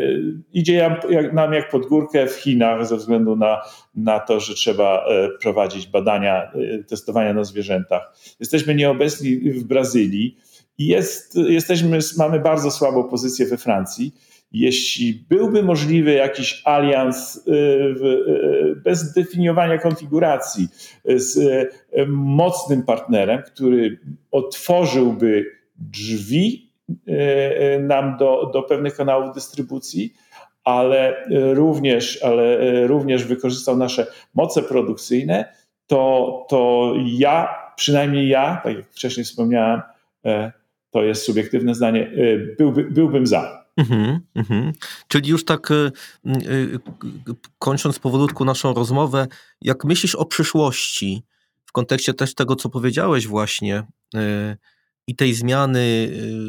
idzie 0.52 0.96
nam 1.32 1.52
jak 1.52 1.70
pod 1.70 1.86
górkę 1.86 2.26
w 2.26 2.34
Chinach 2.34 2.86
ze 2.86 2.96
względu 2.96 3.36
na, 3.36 3.62
na 3.94 4.20
to, 4.20 4.40
że 4.40 4.54
trzeba 4.54 5.06
prowadzić 5.42 5.86
badania, 5.86 6.52
testowania 6.88 7.34
na 7.34 7.44
zwierzętach. 7.44 8.12
Jesteśmy 8.40 8.74
nieobecni 8.74 9.36
w 9.36 9.64
Brazylii 9.64 10.36
jest, 10.78 11.34
jesteśmy, 11.36 11.98
mamy 12.18 12.40
bardzo 12.40 12.70
słabą 12.70 13.04
pozycję 13.04 13.46
we 13.46 13.56
Francji. 13.56 14.14
Jeśli 14.52 15.24
byłby 15.28 15.62
możliwy 15.62 16.12
jakiś 16.12 16.62
alians 16.64 17.36
y, 17.36 17.52
y, 17.52 18.76
bez 18.84 19.12
definiowania 19.12 19.78
konfiguracji 19.78 20.68
z 21.04 21.36
y, 21.36 22.06
mocnym 22.08 22.82
partnerem, 22.82 23.42
który 23.42 24.00
otworzyłby 24.30 25.46
drzwi 25.76 26.64
nam 27.80 28.16
do, 28.16 28.50
do 28.52 28.62
pewnych 28.62 28.96
kanałów 28.96 29.34
dystrybucji, 29.34 30.14
ale 30.64 31.24
również, 31.52 32.22
ale 32.22 32.58
również 32.86 33.24
wykorzystał 33.24 33.76
nasze 33.76 34.06
moce 34.34 34.62
produkcyjne, 34.62 35.54
to, 35.86 36.46
to 36.48 36.92
ja, 37.06 37.48
przynajmniej 37.76 38.28
ja, 38.28 38.60
tak 38.64 38.76
jak 38.76 38.86
wcześniej 38.86 39.24
wspomniałem, 39.24 39.80
to 40.94 41.02
jest 41.02 41.22
subiektywne 41.22 41.74
zdanie, 41.74 42.10
byłby, 42.58 42.84
byłbym 42.84 43.26
za. 43.26 43.64
Mhm, 43.76 44.20
mhm. 44.34 44.72
Czyli 45.08 45.30
już 45.30 45.44
tak 45.44 45.70
y, 45.70 45.92
y, 46.26 46.78
kończąc 47.58 47.98
powolutku 47.98 48.44
naszą 48.44 48.74
rozmowę, 48.74 49.26
jak 49.60 49.84
myślisz 49.84 50.14
o 50.14 50.24
przyszłości, 50.24 51.22
w 51.66 51.72
kontekście 51.72 52.14
też 52.14 52.34
tego, 52.34 52.56
co 52.56 52.68
powiedziałeś 52.68 53.26
właśnie, 53.26 53.82
y, 54.14 54.56
i 55.06 55.16
tej 55.16 55.34
zmiany 55.34 55.80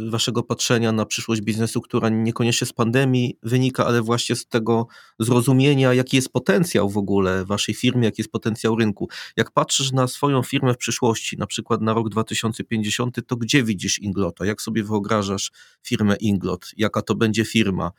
y, 0.08 0.10
waszego 0.10 0.44
patrzenia 0.44 0.92
na 0.92 1.06
przyszłość 1.06 1.42
biznesu, 1.42 1.82
która 1.82 2.10
niekoniecznie 2.10 2.68
z 2.68 2.74
pandemii 2.74 3.38
wynika, 3.44 3.86
ale 3.86 4.02
właśnie 4.02 4.36
z 4.36 4.48
tego 4.48 4.88
zrozumienia, 5.20 5.94
jaki 5.94 6.16
jest 6.16 6.30
potencjał 6.30 6.90
w 6.90 6.98
ogóle 6.98 7.46
waszej 7.46 7.76
firmy, 7.76 8.06
jaki 8.06 8.22
jest 8.22 8.32
potencjał 8.32 8.76
rynku. 8.76 9.10
Jak 9.38 9.52
patrzysz 9.52 9.92
na 9.92 10.08
swoją 10.08 10.44
firmę 10.44 10.74
w 10.74 10.78
przyszłości, 10.78 11.38
na 11.38 11.48
przykład 11.48 11.82
na 11.82 11.94
rok 11.94 12.10
2050, 12.10 13.28
to 13.28 13.36
gdzie 13.36 13.64
widzisz 13.64 14.00
Inglota? 14.00 14.46
Jak 14.46 14.62
sobie 14.62 14.84
wyobrażasz 14.84 15.52
firmę 15.84 16.16
Inglot? 16.16 16.72
Jaka 16.78 17.02
to 17.02 17.16
będzie 17.16 17.46
firma? 17.46 17.92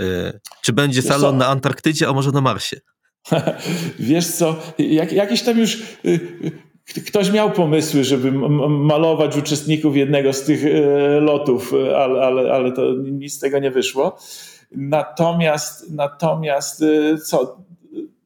Y, 0.00 0.40
czy 0.62 0.72
będzie 0.72 1.02
salon 1.02 1.36
na 1.36 1.46
Antarktydzie, 1.46 2.08
a 2.08 2.12
może 2.12 2.30
na 2.30 2.40
Marsie? 2.40 2.76
Wiesz 3.98 4.26
co, 4.26 4.62
jak, 4.78 5.12
jakieś 5.12 5.42
tam 5.42 5.58
już 5.58 5.82
y, 6.04 6.69
Ktoś 7.06 7.30
miał 7.30 7.50
pomysły, 7.50 8.04
żeby 8.04 8.32
malować 8.68 9.36
uczestników 9.36 9.96
jednego 9.96 10.32
z 10.32 10.42
tych 10.42 10.64
e, 10.64 10.70
lotów, 11.20 11.72
ale, 11.96 12.22
ale, 12.22 12.52
ale 12.52 12.72
to 12.72 12.92
nic 12.92 13.34
z 13.34 13.38
tego 13.38 13.58
nie 13.58 13.70
wyszło. 13.70 14.18
Natomiast, 14.72 15.90
natomiast 15.90 16.82
e, 16.82 17.18
co, 17.18 17.58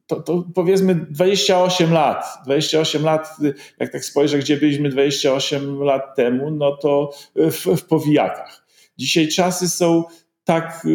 to, 0.07 0.15
to, 0.15 0.43
powiedzmy 0.55 0.95
28 0.95 1.93
lat. 1.93 2.25
28 2.45 3.03
lat, 3.03 3.37
jak 3.79 3.91
tak 3.91 4.05
spojrzę, 4.05 4.39
gdzie 4.39 4.57
byliśmy 4.57 4.89
28 4.89 5.83
lat 5.83 6.15
temu, 6.15 6.51
no 6.51 6.77
to 6.77 7.11
w, 7.35 7.65
w 7.77 7.85
powijakach. 7.85 8.65
Dzisiaj 8.97 9.27
czasy 9.27 9.69
są 9.69 10.03
tak 10.43 10.87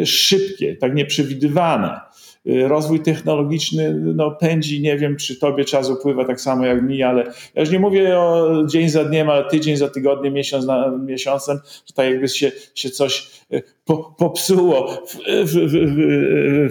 e, 0.00 0.06
szybkie, 0.06 0.76
tak 0.76 0.94
nieprzewidywane 0.94 2.00
rozwój 2.48 3.00
technologiczny 3.00 3.94
no, 3.94 4.30
pędzi, 4.30 4.80
nie 4.80 4.98
wiem, 4.98 5.16
czy 5.16 5.36
tobie 5.36 5.64
czas 5.64 5.90
upływa 5.90 6.24
tak 6.24 6.40
samo 6.40 6.66
jak 6.66 6.82
mi, 6.82 7.02
ale 7.02 7.24
ja 7.54 7.60
już 7.60 7.70
nie 7.70 7.78
mówię 7.78 8.18
o 8.18 8.48
dzień 8.66 8.88
za 8.88 9.04
dniem, 9.04 9.30
ale 9.30 9.44
tydzień 9.44 9.76
za 9.76 9.88
tygodniem, 9.88 10.34
miesiąc 10.34 10.64
za 10.64 10.92
miesiącem, 11.06 11.58
że 11.86 11.94
tak 11.94 12.06
jakby 12.06 12.28
się, 12.28 12.52
się 12.74 12.90
coś 12.90 13.30
y, 13.52 13.62
po, 13.88 14.14
popsuło 14.18 15.06
w, 15.06 15.14
w, 15.44 15.54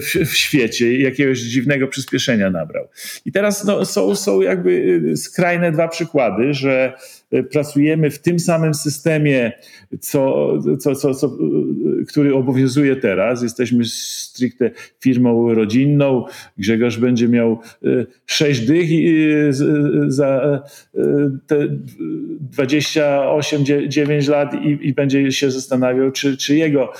w, 0.00 0.30
w, 0.30 0.36
świecie, 0.36 0.98
jakiegoś 0.98 1.38
dziwnego 1.38 1.88
przyspieszenia 1.88 2.50
nabrał. 2.50 2.88
I 3.24 3.32
teraz 3.32 3.64
no, 3.64 3.84
są, 3.84 4.14
są 4.14 4.40
jakby 4.40 4.70
y, 5.12 5.16
skrajne 5.16 5.72
dwa 5.72 5.88
przykłady, 5.88 6.54
że 6.54 6.92
pracujemy 7.50 8.10
w 8.10 8.18
tym 8.18 8.38
samym 8.38 8.74
systemie, 8.74 9.52
co, 10.00 10.52
co, 10.80 10.94
co, 10.94 11.14
co, 11.14 11.38
który 12.08 12.34
obowiązuje 12.34 12.96
teraz. 12.96 13.42
Jesteśmy 13.42 13.84
stricte 13.84 14.70
firmą 15.00 15.54
rodzinną. 15.54 16.24
Grzegorz 16.58 16.98
będzie 16.98 17.28
miał 17.28 17.58
sześć 18.26 18.60
dych 18.60 18.88
za 20.08 20.62
te 21.46 21.68
28, 22.40 23.64
9 23.88 24.28
lat 24.28 24.54
i, 24.54 24.78
i 24.88 24.92
będzie 24.94 25.32
się 25.32 25.50
zastanawiał, 25.50 26.10
czy, 26.10 26.36
czy 26.36 26.56
jego 26.56 26.92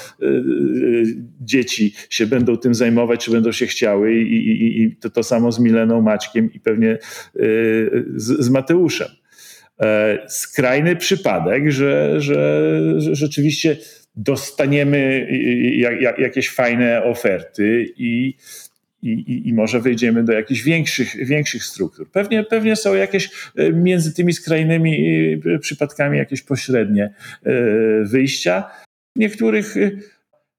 dzieci 1.41 1.95
się 2.11 2.27
będą 2.27 2.57
tym 2.57 2.75
zajmować, 2.75 3.25
czy 3.25 3.31
będą 3.31 3.53
się 3.53 3.67
chciały 3.67 4.15
i, 4.15 4.37
i, 4.37 4.83
i 4.83 4.97
to, 4.97 5.11
to 5.11 5.23
samo 5.23 5.53
z 5.53 5.61
Mileną, 5.61 6.03
Maćkiem 6.03 6.53
i 6.53 6.61
pewnie 6.61 6.99
z, 8.17 8.45
z 8.45 8.51
Mateuszem. 8.51 9.09
Skrajny 10.29 10.97
przypadek, 10.97 11.71
że, 11.71 12.21
że, 12.21 12.63
rzeczywiście 12.99 13.77
dostaniemy 14.17 15.29
jakieś 16.19 16.51
fajne 16.51 17.03
oferty 17.05 17.87
i, 17.97 18.35
i, 19.03 19.49
i, 19.49 19.55
może 19.55 19.81
wejdziemy 19.81 20.25
do 20.25 20.33
jakichś 20.33 20.63
większych, 20.63 21.27
większych 21.27 21.65
struktur. 21.65 22.11
Pewnie, 22.11 22.45
pewnie 22.45 22.77
są 22.77 22.95
jakieś 22.95 23.31
e, 23.57 23.73
między 23.73 24.15
tymi 24.15 24.33
skrajnymi 24.33 25.17
e, 25.55 25.59
przypadkami 25.59 26.19
jakieś 26.19 26.43
pośrednie 26.43 27.05
e, 27.05 27.53
wyjścia. 28.05 28.71
W 29.19 29.21
niektórych 29.21 29.75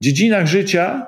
dziedzinach 0.01 0.47
życia 0.47 1.07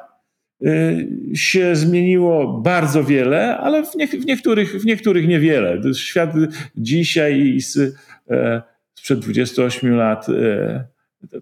się 1.34 1.76
zmieniło 1.76 2.62
bardzo 2.62 3.04
wiele, 3.04 3.58
ale 3.58 3.86
w, 3.86 3.96
nie, 3.96 4.08
w, 4.08 4.26
niektórych, 4.26 4.82
w 4.82 4.86
niektórych 4.86 5.28
niewiele. 5.28 5.82
Świat 5.94 6.34
dzisiaj 6.76 7.60
z, 7.60 7.96
sprzed 8.96 9.20
28 9.20 9.96
lat 9.96 10.28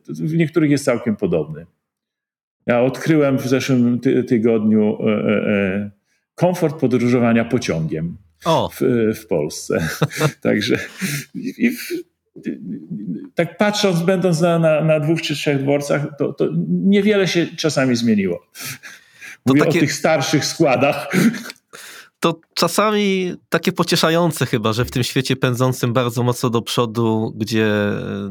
w 0.09 0.33
niektórych 0.33 0.71
jest 0.71 0.85
całkiem 0.85 1.15
podobny. 1.15 1.65
Ja 2.65 2.81
odkryłem 2.81 3.37
w 3.37 3.47
zeszłym 3.47 3.99
ty 3.99 4.23
tygodniu 4.23 4.97
e, 5.01 5.11
e, 5.11 5.47
e 5.47 5.91
komfort 6.35 6.79
podróżowania 6.79 7.45
pociągiem 7.45 8.17
w, 8.73 8.81
w, 9.15 9.27
Polsce. 9.27 9.89
Także 10.41 10.77
i, 11.35 11.71
w, 11.71 12.08
tak 13.35 13.57
patrząc, 13.57 14.01
będąc 14.01 14.41
na, 14.41 14.59
na, 14.59 14.81
na, 14.81 14.99
dwóch 14.99 15.21
czy 15.21 15.35
trzech 15.35 15.63
dworcach, 15.63 16.07
to, 16.17 16.33
to 16.33 16.49
niewiele 16.67 17.27
się 17.27 17.47
czasami 17.57 17.95
zmieniło. 17.95 18.39
Mówię 19.45 19.59
takie... 19.59 19.77
o 19.77 19.81
tych 19.81 19.93
starszych 19.93 20.45
składach 20.45 21.11
to 22.19 22.39
czasami 22.53 23.33
takie 23.49 23.71
pocieszające 23.71 24.45
chyba, 24.45 24.73
że 24.73 24.85
w 24.85 24.91
tym 24.91 25.03
świecie 25.03 25.35
pędzącym 25.35 25.93
bardzo 25.93 26.23
mocno 26.23 26.49
do 26.49 26.61
przodu, 26.61 27.33
gdzie, 27.35 27.71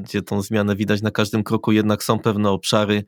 gdzie 0.00 0.22
tą 0.22 0.42
zmianę 0.42 0.76
widać 0.76 1.02
na 1.02 1.10
każdym 1.10 1.44
kroku, 1.44 1.72
jednak 1.72 2.04
są 2.04 2.18
pewne 2.18 2.50
obszary, 2.50 3.04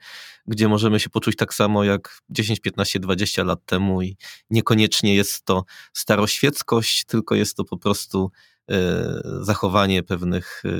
gdzie 0.46 0.68
możemy 0.68 1.01
się 1.01 1.11
poczuć 1.11 1.36
tak 1.36 1.55
samo 1.55 1.84
jak 1.84 2.20
10, 2.30 2.61
15, 2.61 3.01
20 3.01 3.44
lat 3.44 3.64
temu 3.66 4.03
i 4.03 4.16
niekoniecznie 4.51 5.14
jest 5.14 5.44
to 5.44 5.64
staroświeckość, 5.92 7.05
tylko 7.05 7.34
jest 7.34 7.57
to 7.57 7.64
po 7.64 7.76
prostu 7.76 8.30
zachowanie 9.41 10.03
pewnych 10.03 10.62
e, 10.64 10.71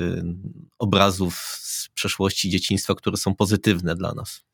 obrazów 0.79 1.35
z 1.61 1.89
przeszłości 1.89 2.49
dzieciństwa, 2.49 2.95
które 2.95 3.17
są 3.17 3.35
pozytywne 3.35 3.95
dla 3.95 4.13
nas. 4.13 4.50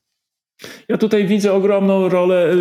Ja 0.87 0.97
tutaj 0.97 1.27
widzę 1.27 1.53
ogromną 1.53 2.09
rolę 2.09 2.55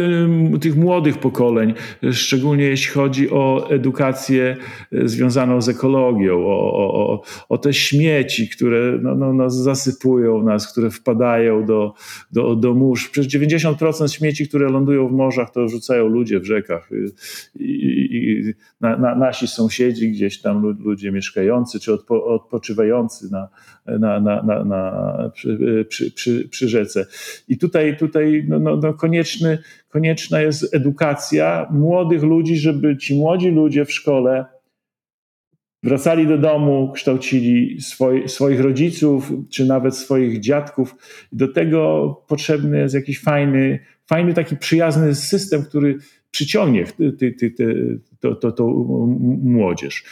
tych 0.61 0.77
młodych 0.77 1.19
pokoleń, 1.19 1.75
szczególnie 2.13 2.65
jeśli 2.65 2.93
chodzi 2.93 3.31
o 3.31 3.71
edukację 3.71 4.57
y, 4.93 5.09
związaną 5.09 5.61
z 5.63 5.69
ekologią, 5.69 6.47
o, 6.47 6.73
o, 6.73 7.23
o 7.49 7.59
te 7.59 7.75
śmieci, 7.75 8.49
które 8.49 8.99
no, 9.03 9.15
no, 9.15 9.33
no, 9.33 9.51
zasypują 9.51 10.43
nas, 10.43 10.73
które 10.73 10.91
wpadają 10.91 11.67
do, 11.67 11.95
do, 12.33 12.57
do 12.57 12.75
mórz. 12.75 13.09
Przecież 13.09 13.41
90% 13.41 14.17
śmieci, 14.17 14.49
które 14.49 14.69
lądują 14.69 15.09
w 15.09 15.13
morzach, 15.13 15.51
to 15.51 15.69
rzucają 15.69 16.07
ludzie 16.07 16.41
w 16.41 16.45
rzekach. 16.45 16.93
Y, 16.93 17.07
I, 17.55 18.09
i 18.13 18.55
na, 18.81 18.97
na, 18.97 19.15
nasi 19.15 19.49
sąsiedzi, 19.49 20.11
gdzieś 20.11 20.41
tam 20.41 20.63
ludzie 20.63 21.13
mieszkający 21.13 21.81
czy 21.81 21.93
odpo, 21.93 22.25
odpoczywający 22.25 23.31
na, 23.33 23.49
na, 23.87 24.21
na, 24.21 24.43
na, 24.43 24.65
na 24.65 25.31
przy, 25.35 25.85
przy, 25.89 26.11
przy, 26.11 26.49
przy 26.49 26.69
rzece. 26.69 27.07
I 27.49 27.59
tutaj 27.59 27.97
tutaj, 27.97 28.45
no, 28.49 28.59
no, 28.59 28.77
no 28.77 28.95
konieczny, 28.95 29.59
konieczna 29.89 30.41
jest 30.41 30.75
edukacja 30.75 31.67
młodych 31.71 32.23
ludzi, 32.23 32.57
żeby 32.57 32.97
ci 32.97 33.15
młodzi 33.15 33.49
ludzie 33.51 33.85
w 33.85 33.93
szkole 33.93 34.45
wracali 35.83 36.27
do 36.27 36.39
domu, 36.39 36.93
kształcili 36.95 37.81
swoi, 37.81 38.29
swoich 38.29 38.61
rodziców, 38.61 39.33
czy 39.51 39.67
nawet 39.67 39.97
swoich 39.97 40.41
dziadków. 40.41 40.95
Do 41.33 41.49
tego 41.49 42.11
potrzebny 42.29 42.79
jest 42.79 42.95
jakiś 42.95 43.21
fajny, 43.21 43.79
fajny 44.07 44.35
taki 44.35 44.57
przyjazny 44.57 45.15
system, 45.15 45.65
który 45.65 45.99
przyciągnie 46.31 46.85
ty, 47.19 47.33
ty, 47.33 47.51
ty, 47.51 47.99
to, 48.21 48.35
to, 48.35 48.53
to 48.53 48.67
młodzież. 49.43 50.05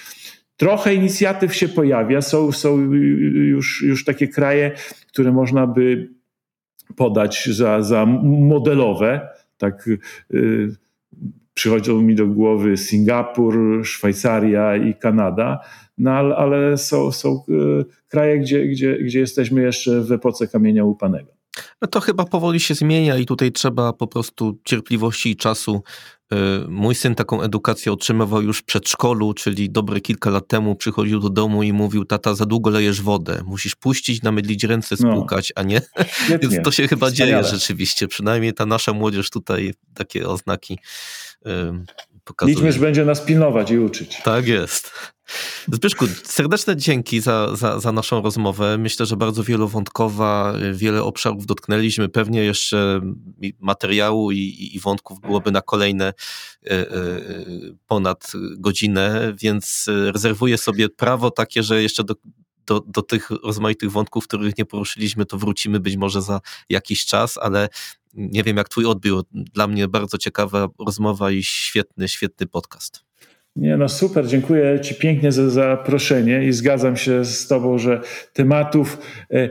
Trochę 0.57 0.95
inicjatyw 0.95 1.55
się 1.55 1.69
pojawia, 1.69 2.23
są, 2.23 2.53
są 2.53 2.93
już, 3.33 3.83
już 3.83 4.05
takie 4.05 4.29
kraje, 4.29 4.73
które 5.09 5.33
można 5.33 5.67
by 5.67 6.11
podać 6.97 7.49
za, 7.53 7.83
za 7.83 8.07
modelowe. 8.23 9.29
Tak, 9.59 9.89
yy, 10.31 10.77
przychodzą 11.55 12.03
mi 12.03 12.15
do 12.15 12.27
głowy 12.27 12.77
Singapur, 12.77 13.81
Szwajcaria 13.85 14.77
i 14.77 14.95
Kanada, 14.95 15.61
no 15.99 16.11
ale, 16.11 16.79
są, 16.79 17.13
są 17.13 17.43
yy, 17.49 17.85
kraje, 18.09 18.39
gdzie, 18.39 18.67
gdzie, 18.67 18.99
gdzie 18.99 19.21
jesteśmy 19.21 19.63
jeszcze 19.63 20.01
w 20.01 20.13
epoce 20.13 20.49
kamienia 20.49 20.85
łupanego. 20.85 21.33
No 21.83 21.89
to 21.89 22.01
chyba 22.01 22.25
powoli 22.25 22.61
się 22.61 22.75
zmienia 22.75 23.17
i 23.17 23.27
tutaj 23.27 23.53
trzeba 23.53 23.93
po 23.93 24.07
prostu 24.07 24.59
cierpliwości 24.65 25.31
i 25.31 25.37
czasu. 25.37 25.83
Y, 26.33 26.37
mój 26.69 26.95
syn 26.95 27.15
taką 27.15 27.43
edukację 27.43 27.93
otrzymywał 27.93 28.43
już 28.43 28.59
w 28.59 28.65
przedszkolu, 28.65 29.35
czyli 29.35 29.71
dobre 29.71 30.01
kilka 30.01 30.31
lat 30.31 30.49
temu 30.49 30.77
przychodził 30.77 31.21
do 31.21 31.31
domu 31.31 31.63
i 31.63 31.73
mówił, 31.73 32.05
tata, 32.05 32.35
za 32.35 32.47
długo 32.47 32.71
lejesz 32.71 33.03
wodę, 33.03 33.43
musisz 33.47 33.75
puścić, 33.75 34.23
namydlić 34.23 34.65
ręce, 34.65 34.97
no. 35.01 35.13
spłukać, 35.13 35.53
no. 35.57 35.63
a 35.63 35.65
nie? 35.65 35.81
Więc 36.43 36.65
to 36.65 36.71
się 36.71 36.89
chyba 36.89 37.07
Wspaniale. 37.07 37.43
dzieje 37.43 37.59
rzeczywiście, 37.59 38.09
przynajmniej 38.09 38.55
ta 38.55 38.67
nasza 38.67 38.93
młodzież 38.93 39.31
tutaj 39.31 39.75
takie 39.95 40.29
oznaki 40.29 40.79
pokazuje. 42.25 42.55
Liczmy, 42.55 42.73
że 42.73 42.81
będzie 42.81 43.05
nas 43.05 43.21
pilnować 43.21 43.71
i 43.71 43.79
uczyć. 43.79 44.21
Tak 44.25 44.47
jest. 44.47 44.91
Zbyszku, 45.73 46.07
serdeczne 46.25 46.77
dzięki 46.77 47.21
za, 47.21 47.57
za, 47.57 47.81
za 47.81 47.93
naszą 47.93 48.23
rozmowę. 48.23 48.79
Myślę, 48.79 49.07
że 49.07 49.17
bardzo 49.17 49.43
wielowątkowa, 49.43 50.55
wiele 50.73 51.03
obszarów 51.03 51.47
dotknęliśmy. 51.47 52.09
Pewnie 52.09 52.45
jeszcze 52.45 53.01
materiału 53.61 54.33
i, 54.33 54.71
i 54.75 54.81
wątków 54.81 55.21
byłoby 55.21 55.53
na 55.53 55.63
kolejne 55.63 56.07
e, 56.07 56.71
e, 56.71 56.87
ponad 57.87 58.33
godzinę, 58.59 59.33
więc 59.41 59.87
rezerwuję 60.13 60.59
sobie 60.59 60.89
prawo 60.89 61.31
takie, 61.31 61.63
że 61.63 61.83
jeszcze 61.83 62.05
do, 62.05 62.15
do, 62.67 62.81
do 62.87 63.03
tych 63.03 63.31
rozmaitych 63.31 63.93
wątków, 63.93 64.25
których 64.25 64.59
nie 64.59 64.65
poruszyliśmy, 64.65 65.27
to 65.27 65.39
wrócimy 65.39 65.81
być 65.81 65.97
może 65.97 66.23
za 66.23 66.41
jakiś 66.69 67.07
czas, 67.07 67.39
ale 67.39 67.69
nie 68.15 68.43
wiem 68.43 68.57
jak 68.57 68.69
twój 68.69 68.87
odbiór. 68.87 69.25
Dla 69.33 69.67
mnie 69.67 69.89
bardzo 69.89 70.19
ciekawa 70.19 70.69
rozmowa 70.87 71.31
i 71.31 71.43
świetny, 71.43 72.09
świetny 72.09 72.47
podcast. 72.47 73.05
Nie, 73.57 73.77
no 73.77 73.89
super, 73.89 74.27
dziękuję 74.27 74.81
Ci 74.81 74.95
pięknie 74.95 75.33
za 75.33 75.51
zaproszenie 75.51 76.45
i 76.45 76.53
zgadzam 76.53 76.97
się 76.97 77.25
z 77.25 77.49
Tobą, 77.49 77.79
że 77.79 78.01
tematów 78.33 78.99
e, 79.31 79.37
e, 79.37 79.51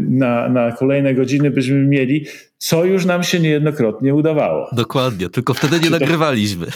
na, 0.00 0.48
na 0.48 0.72
kolejne 0.72 1.14
godziny 1.14 1.50
byśmy 1.50 1.86
mieli, 1.86 2.26
co 2.58 2.84
już 2.84 3.04
nam 3.04 3.22
się 3.22 3.40
niejednokrotnie 3.40 4.14
udawało. 4.14 4.68
Dokładnie, 4.72 5.28
tylko 5.28 5.54
wtedy 5.54 5.80
nie 5.80 5.90
nagrywaliśmy. 5.98 6.66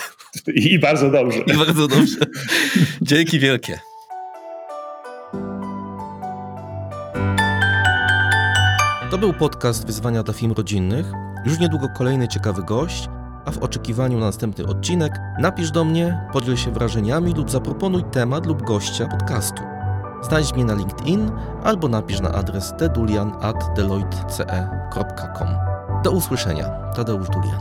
I 0.46 0.78
bardzo 0.78 1.10
dobrze. 1.10 1.38
I 1.38 1.56
bardzo 1.56 1.88
dobrze. 1.88 2.16
Dzięki 3.02 3.38
wielkie. 3.38 3.78
Był 9.24 9.32
podcast 9.32 9.86
Wyzwania 9.86 10.22
dla 10.22 10.34
Film 10.34 10.52
Rodzinnych. 10.52 11.12
Już 11.44 11.58
niedługo 11.58 11.88
kolejny 11.88 12.28
ciekawy 12.28 12.62
gość, 12.62 13.08
a 13.44 13.50
w 13.50 13.58
oczekiwaniu 13.58 14.18
na 14.18 14.26
następny 14.26 14.66
odcinek 14.66 15.20
napisz 15.38 15.70
do 15.70 15.84
mnie, 15.84 16.20
podziel 16.32 16.56
się 16.56 16.70
wrażeniami 16.70 17.34
lub 17.34 17.50
zaproponuj 17.50 18.04
temat 18.04 18.46
lub 18.46 18.62
gościa 18.62 19.06
podcastu. 19.06 19.62
Znajdź 20.22 20.54
mnie 20.54 20.64
na 20.64 20.74
LinkedIn 20.74 21.30
albo 21.62 21.88
napisz 21.88 22.20
na 22.20 22.32
adres 22.32 22.74
tedulian.deloitte.com. 22.78 25.48
Do 26.04 26.10
usłyszenia. 26.10 26.68
Tadeusz 26.96 27.28
Dulian. 27.28 27.60